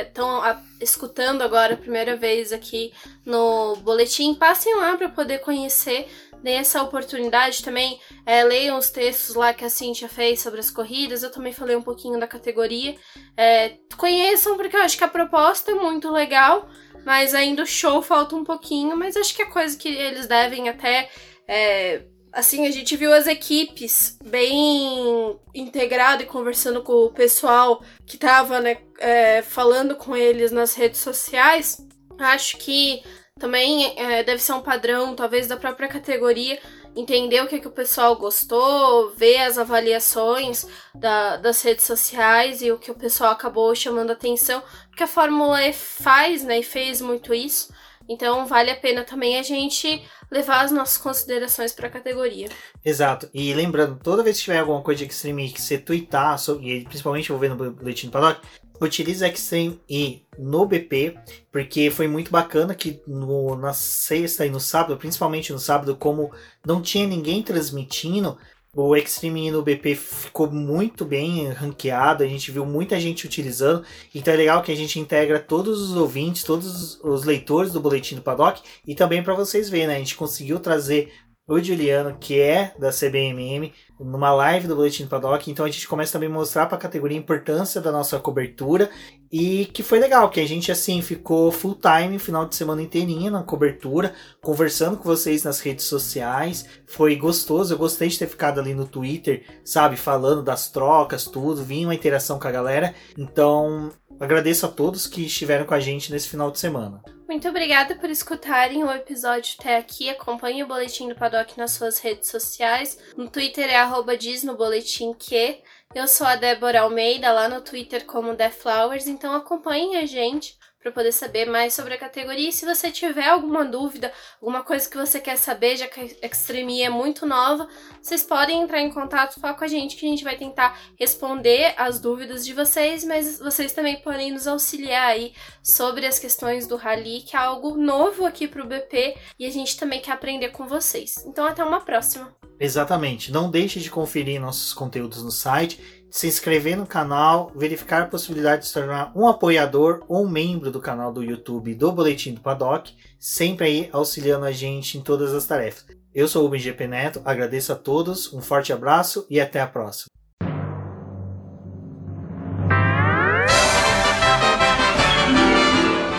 estão 0.00 0.40
escutando 0.80 1.42
agora 1.42 1.74
a 1.74 1.76
primeira 1.76 2.16
vez 2.16 2.50
aqui 2.50 2.94
no 3.26 3.76
boletim, 3.76 4.34
passem 4.34 4.74
lá 4.74 4.96
para 4.96 5.10
poder 5.10 5.40
conhecer, 5.40 6.08
deem 6.42 6.56
essa 6.56 6.82
oportunidade 6.82 7.62
também. 7.62 8.00
É, 8.24 8.42
leiam 8.42 8.78
os 8.78 8.88
textos 8.88 9.34
lá 9.34 9.52
que 9.52 9.66
a 9.66 9.68
Cintia 9.68 10.08
fez 10.08 10.40
sobre 10.40 10.60
as 10.60 10.70
corridas. 10.70 11.22
Eu 11.22 11.30
também 11.30 11.52
falei 11.52 11.76
um 11.76 11.82
pouquinho 11.82 12.18
da 12.18 12.26
categoria. 12.26 12.96
É, 13.36 13.76
conheçam, 13.98 14.56
porque 14.56 14.76
eu 14.76 14.80
acho 14.80 14.96
que 14.96 15.04
a 15.04 15.08
proposta 15.08 15.72
é 15.72 15.74
muito 15.74 16.10
legal, 16.10 16.68
mas 17.04 17.34
ainda 17.34 17.64
o 17.64 17.66
show 17.66 18.00
falta 18.00 18.34
um 18.34 18.44
pouquinho. 18.44 18.96
Mas 18.96 19.14
acho 19.14 19.34
que 19.34 19.42
é 19.42 19.46
coisa 19.46 19.76
que 19.76 19.88
eles 19.88 20.26
devem 20.26 20.70
até. 20.70 21.10
é, 21.46 22.04
assim, 22.36 22.66
a 22.66 22.70
gente 22.70 22.96
viu 22.96 23.12
as 23.12 23.26
equipes 23.26 24.18
bem 24.24 25.36
integrado 25.54 26.22
e 26.22 26.26
conversando 26.26 26.82
com 26.82 26.92
o 26.92 27.10
pessoal 27.10 27.82
que 28.06 28.16
tava, 28.18 28.60
né, 28.60 28.78
é, 28.98 29.42
falando 29.42 29.96
com 29.96 30.14
eles 30.16 30.52
nas 30.52 30.74
redes 30.74 31.00
sociais. 31.00 31.78
Acho 32.18 32.56
que 32.58 33.02
também 33.38 33.98
é, 33.98 34.22
deve 34.22 34.40
ser 34.42 34.52
um 34.52 34.60
padrão, 34.62 35.14
talvez, 35.14 35.46
da 35.46 35.56
própria 35.56 35.88
categoria, 35.88 36.58
entender 36.94 37.42
o 37.42 37.46
que, 37.46 37.60
que 37.60 37.68
o 37.68 37.70
pessoal 37.72 38.16
gostou, 38.16 39.10
ver 39.10 39.38
as 39.42 39.58
avaliações 39.58 40.66
da- 40.94 41.36
das 41.36 41.60
redes 41.62 41.84
sociais 41.84 42.62
e 42.62 42.70
o 42.72 42.78
que 42.78 42.90
o 42.90 42.94
pessoal 42.94 43.32
acabou 43.32 43.74
chamando 43.74 44.12
atenção, 44.12 44.62
porque 44.88 45.02
a 45.02 45.06
Fórmula 45.06 45.62
E 45.66 45.72
faz, 45.74 46.42
né, 46.42 46.60
e 46.60 46.62
fez 46.62 47.00
muito 47.02 47.34
isso. 47.34 47.70
Então 48.08 48.46
vale 48.46 48.70
a 48.70 48.76
pena 48.76 49.04
também 49.04 49.38
a 49.38 49.42
gente 49.42 50.02
levar 50.30 50.64
as 50.64 50.70
nossas 50.70 50.98
considerações 50.98 51.72
para 51.72 51.88
a 51.88 51.90
categoria. 51.90 52.48
Exato. 52.84 53.28
E 53.32 53.52
lembrando, 53.52 53.98
toda 54.02 54.22
vez 54.22 54.38
que 54.38 54.44
tiver 54.44 54.58
alguma 54.58 54.82
coisa 54.82 55.04
de 55.04 55.10
Extreme 55.10 55.50
que 55.50 55.60
você 55.60 55.78
tweetar, 55.78 56.38
sobre, 56.38 56.84
principalmente 56.84 57.30
envolvendo 57.30 57.62
o 57.62 57.70
boletim 57.70 58.06
do 58.06 58.12
paddock, 58.12 58.40
utilize 58.80 59.24
Extreme 59.24 59.80
E 59.88 60.22
no 60.38 60.66
BP, 60.66 61.16
porque 61.50 61.90
foi 61.90 62.06
muito 62.06 62.30
bacana 62.30 62.74
que 62.74 63.00
no, 63.06 63.56
na 63.56 63.72
sexta 63.72 64.44
e 64.44 64.50
no 64.50 64.60
sábado, 64.60 64.96
principalmente 64.96 65.52
no 65.52 65.58
sábado, 65.58 65.96
como 65.96 66.30
não 66.64 66.82
tinha 66.82 67.06
ninguém 67.06 67.42
transmitindo, 67.42 68.36
o 68.76 68.94
Extreme 68.94 69.50
no 69.50 69.62
BP 69.62 69.94
ficou 69.94 70.50
muito 70.50 71.04
bem 71.04 71.48
ranqueado, 71.48 72.22
a 72.22 72.26
gente 72.26 72.50
viu 72.50 72.66
muita 72.66 73.00
gente 73.00 73.24
utilizando, 73.24 73.82
então 74.14 74.34
é 74.34 74.36
legal 74.36 74.62
que 74.62 74.70
a 74.70 74.76
gente 74.76 75.00
integra 75.00 75.40
todos 75.40 75.80
os 75.80 75.96
ouvintes, 75.96 76.44
todos 76.44 77.00
os 77.02 77.24
leitores 77.24 77.72
do 77.72 77.80
Boletim 77.80 78.16
do 78.16 78.22
Paddock, 78.22 78.60
e 78.86 78.94
também 78.94 79.22
para 79.22 79.34
vocês 79.34 79.70
verem, 79.70 79.86
né? 79.86 79.96
A 79.96 79.98
gente 79.98 80.14
conseguiu 80.14 80.60
trazer 80.60 81.10
o 81.48 81.62
Juliano, 81.62 82.16
que 82.18 82.40
é 82.40 82.74
da 82.76 82.90
CBMM, 82.90 83.72
numa 84.00 84.32
live 84.34 84.66
do 84.66 84.74
Boletim 84.74 85.04
do 85.04 85.08
Paddock. 85.08 85.48
Então 85.48 85.64
a 85.64 85.70
gente 85.70 85.86
começa 85.86 86.12
também 86.12 86.28
a 86.28 86.32
mostrar 86.32 86.66
para 86.66 86.76
a 86.76 86.80
categoria 86.80 87.16
a 87.16 87.20
importância 87.20 87.80
da 87.80 87.92
nossa 87.92 88.18
cobertura. 88.18 88.90
E 89.30 89.66
que 89.66 89.82
foi 89.82 89.98
legal, 89.98 90.30
que 90.30 90.40
a 90.40 90.46
gente 90.46 90.70
assim 90.70 91.02
ficou 91.02 91.50
full 91.50 91.76
time, 91.76 92.18
final 92.18 92.46
de 92.46 92.54
semana 92.54 92.82
inteirinha 92.82 93.30
na 93.30 93.42
cobertura, 93.42 94.14
conversando 94.40 94.96
com 94.96 95.04
vocês 95.04 95.42
nas 95.42 95.60
redes 95.60 95.84
sociais. 95.84 96.66
Foi 96.86 97.16
gostoso, 97.16 97.74
eu 97.74 97.78
gostei 97.78 98.08
de 98.08 98.18
ter 98.18 98.28
ficado 98.28 98.60
ali 98.60 98.74
no 98.74 98.86
Twitter, 98.86 99.44
sabe, 99.64 99.96
falando 99.96 100.42
das 100.42 100.70
trocas, 100.70 101.24
tudo, 101.24 101.64
vinha 101.64 101.88
uma 101.88 101.94
interação 101.94 102.38
com 102.38 102.48
a 102.48 102.52
galera. 102.52 102.94
Então, 103.18 103.90
agradeço 104.20 104.66
a 104.66 104.68
todos 104.68 105.06
que 105.06 105.26
estiveram 105.26 105.66
com 105.66 105.74
a 105.74 105.80
gente 105.80 106.12
nesse 106.12 106.28
final 106.28 106.50
de 106.50 106.58
semana. 106.58 107.02
Muito 107.28 107.48
obrigada 107.48 107.96
por 107.96 108.08
escutarem 108.08 108.84
o 108.84 108.90
episódio 108.90 109.56
até 109.58 109.76
aqui. 109.76 110.08
Acompanhe 110.08 110.62
o 110.62 110.66
Boletim 110.68 111.08
do 111.08 111.16
Paddock 111.16 111.58
nas 111.58 111.72
suas 111.72 111.98
redes 111.98 112.30
sociais. 112.30 112.96
No 113.16 113.28
Twitter 113.28 113.68
é 113.68 113.76
arroba 113.76 114.16
diz 114.16 114.44
no 114.44 114.56
boletim 114.56 115.12
que. 115.12 115.58
Eu 115.94 116.06
sou 116.06 116.26
a 116.26 116.36
Débora 116.36 116.82
Almeida, 116.82 117.32
lá 117.32 117.48
no 117.48 117.62
Twitter 117.62 118.04
como 118.04 118.36
The 118.36 118.50
Flowers, 118.50 119.06
então 119.06 119.34
acompanhem 119.34 119.96
a 119.96 120.04
gente. 120.04 120.58
Para 120.86 120.92
poder 120.92 121.12
saber 121.12 121.46
mais 121.50 121.74
sobre 121.74 121.94
a 121.94 121.98
categoria. 121.98 122.48
E 122.48 122.52
se 122.52 122.64
você 122.64 122.92
tiver 122.92 123.28
alguma 123.28 123.64
dúvida, 123.64 124.12
alguma 124.40 124.62
coisa 124.62 124.88
que 124.88 124.96
você 124.96 125.18
quer 125.18 125.36
saber, 125.36 125.76
já 125.76 125.88
que 125.88 126.16
a 126.22 126.26
Extreme 126.26 126.82
é 126.82 126.88
muito 126.88 127.26
nova, 127.26 127.68
vocês 128.00 128.22
podem 128.22 128.62
entrar 128.62 128.80
em 128.80 128.90
contato 128.90 129.40
com 129.40 129.64
a 129.64 129.66
gente 129.66 129.96
que 129.96 130.06
a 130.06 130.08
gente 130.08 130.22
vai 130.22 130.36
tentar 130.36 130.78
responder 130.98 131.74
as 131.76 131.98
dúvidas 131.98 132.46
de 132.46 132.52
vocês, 132.52 133.02
mas 133.04 133.40
vocês 133.40 133.72
também 133.72 134.00
podem 134.00 134.30
nos 134.30 134.46
auxiliar 134.46 135.08
aí 135.08 135.32
sobre 135.60 136.06
as 136.06 136.20
questões 136.20 136.68
do 136.68 136.76
rally, 136.76 137.22
que 137.22 137.34
é 137.34 137.40
algo 137.40 137.76
novo 137.76 138.24
aqui 138.24 138.46
para 138.46 138.62
o 138.62 138.66
BP 138.66 139.16
e 139.38 139.46
a 139.46 139.50
gente 139.50 139.76
também 139.76 140.00
quer 140.00 140.12
aprender 140.12 140.50
com 140.50 140.68
vocês. 140.68 141.16
Então 141.26 141.44
até 141.44 141.64
uma 141.64 141.80
próxima. 141.80 142.32
Exatamente. 142.58 143.30
Não 143.30 143.50
deixe 143.50 143.80
de 143.80 143.90
conferir 143.90 144.40
nossos 144.40 144.72
conteúdos 144.72 145.22
no 145.22 145.30
site 145.30 145.95
se 146.10 146.26
inscrever 146.26 146.76
no 146.76 146.86
canal, 146.86 147.52
verificar 147.54 148.02
a 148.02 148.06
possibilidade 148.06 148.62
de 148.62 148.68
se 148.68 148.74
tornar 148.74 149.12
um 149.14 149.26
apoiador 149.26 150.04
ou 150.08 150.24
um 150.24 150.28
membro 150.28 150.70
do 150.70 150.80
canal 150.80 151.12
do 151.12 151.22
YouTube 151.22 151.74
do 151.74 151.92
Boletim 151.92 152.34
do 152.34 152.40
Paddock, 152.40 152.94
sempre 153.18 153.66
aí 153.66 153.88
auxiliando 153.92 154.44
a 154.44 154.52
gente 154.52 154.96
em 154.96 155.00
todas 155.00 155.34
as 155.34 155.46
tarefas. 155.46 155.84
Eu 156.14 156.26
sou 156.26 156.46
o 156.46 156.48
BGP 156.48 156.86
Neto, 156.86 157.20
agradeço 157.24 157.72
a 157.72 157.76
todos, 157.76 158.32
um 158.32 158.40
forte 158.40 158.72
abraço 158.72 159.26
e 159.28 159.38
até 159.38 159.60
a 159.60 159.66
próxima. 159.66 160.15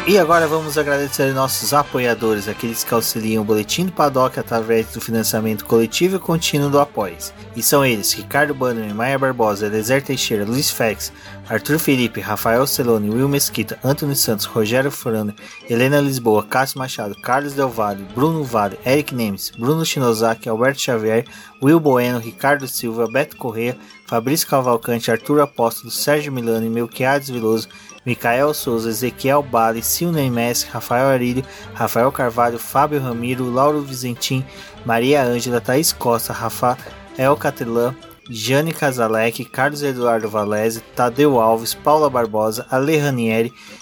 E 0.09 0.17
agora 0.17 0.47
vamos 0.47 0.77
agradecer 0.77 1.33
nossos 1.33 1.73
apoiadores, 1.73 2.47
aqueles 2.47 2.81
que 2.81 2.93
auxiliam 2.93 3.41
o 3.41 3.43
Boletim 3.43 3.87
do 3.87 3.91
Paddock 3.91 4.39
através 4.39 4.87
do 4.93 5.01
financiamento 5.01 5.65
coletivo 5.65 6.15
e 6.15 6.19
contínuo 6.19 6.69
do 6.69 6.79
Apoies. 6.79 7.33
E 7.57 7.61
são 7.61 7.83
eles: 7.83 8.13
Ricardo 8.13 8.53
Bannerman, 8.53 8.93
Maia 8.93 9.19
Barbosa, 9.19 9.65
Elezer 9.65 10.01
Teixeira, 10.01 10.45
Luiz 10.45 10.71
Fex, 10.71 11.11
Arthur 11.49 11.77
Felipe, 11.77 12.21
Rafael 12.21 12.65
Celone, 12.65 13.09
Will 13.09 13.27
Mesquita, 13.27 13.77
Antônio 13.83 14.15
Santos, 14.15 14.45
Rogério 14.45 14.89
Furano, 14.89 15.35
Helena 15.69 15.99
Lisboa, 15.99 16.41
Cássio 16.41 16.79
Machado, 16.79 17.13
Carlos 17.21 17.51
Del 17.51 17.67
Valle, 17.67 18.05
Bruno 18.15 18.45
Vale, 18.45 18.79
Eric 18.85 19.13
Nemes, 19.13 19.51
Bruno 19.59 19.83
Shinozaki, 19.83 20.47
Alberto 20.47 20.79
Xavier, 20.79 21.25
Will 21.61 21.81
Bueno, 21.81 22.19
Ricardo 22.19 22.65
Silva, 22.65 23.09
Beto 23.11 23.35
Corrêa, 23.35 23.75
Fabrício 24.05 24.47
Cavalcante, 24.47 25.11
Arthur 25.11 25.41
Apóstolo, 25.41 25.91
Sérgio 25.91 26.31
Milano 26.31 26.65
e 26.65 26.69
Melquiades 26.69 27.29
Veloso, 27.29 27.67
Micael 28.07 28.53
Souza, 28.53 28.89
Ezequiel 28.89 29.43
Bale, 29.43 29.81
Silney 29.81 30.29
Messi, 30.29 30.65
Rafael 30.71 31.07
Arilho, 31.07 31.43
Rafael 31.73 32.09
Carvalho, 32.09 32.57
Fábio 32.57 33.01
Ramiro, 33.01 33.43
Lauro 33.51 33.81
Vizentim, 33.81 34.45
Maria 34.85 35.23
Ângela, 35.25 35.59
Thaís 35.59 35.91
Costa, 35.91 36.31
Rafael 36.31 37.35
Catelã, 37.37 37.93
Jane 38.29 38.71
Casalec, 38.71 39.43
Carlos 39.51 39.83
Eduardo 39.83 40.29
Valese, 40.29 40.81
Tadeu 40.95 41.37
Alves, 41.37 41.73
Paula 41.73 42.09
Barbosa, 42.09 42.65
Ale 42.71 42.97
Ranieri, 42.97 43.51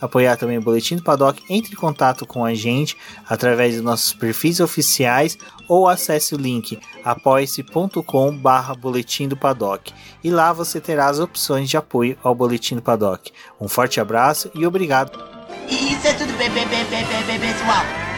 apoiar 0.00 0.36
também 0.36 0.58
o 0.58 0.62
Boletim 0.62 0.96
do 0.96 1.02
Paddock, 1.02 1.42
entre 1.48 1.72
em 1.72 1.76
contato 1.76 2.26
com 2.26 2.44
a 2.44 2.54
gente 2.54 2.96
através 3.28 3.74
dos 3.74 3.84
nossos 3.84 4.12
perfis 4.12 4.60
oficiais 4.60 5.38
ou 5.68 5.88
acesse 5.88 6.34
o 6.34 6.38
link 6.38 6.78
apoia-se.com 7.04 8.36
barra 8.36 8.74
Boletim 8.74 9.28
do 9.28 9.36
Paddock 9.36 9.92
e 10.22 10.30
lá 10.30 10.52
você 10.52 10.80
terá 10.80 11.08
as 11.08 11.18
opções 11.18 11.68
de 11.68 11.76
apoio 11.76 12.16
ao 12.22 12.34
Boletim 12.34 12.76
do 12.76 12.82
Paddock. 12.82 13.32
Um 13.60 13.68
forte 13.68 14.00
abraço 14.00 14.50
e 14.54 14.66
obrigado! 14.66 15.18
Isso 15.68 16.06
é 16.06 16.12
tudo, 16.14 16.32
pessoal! 16.36 18.09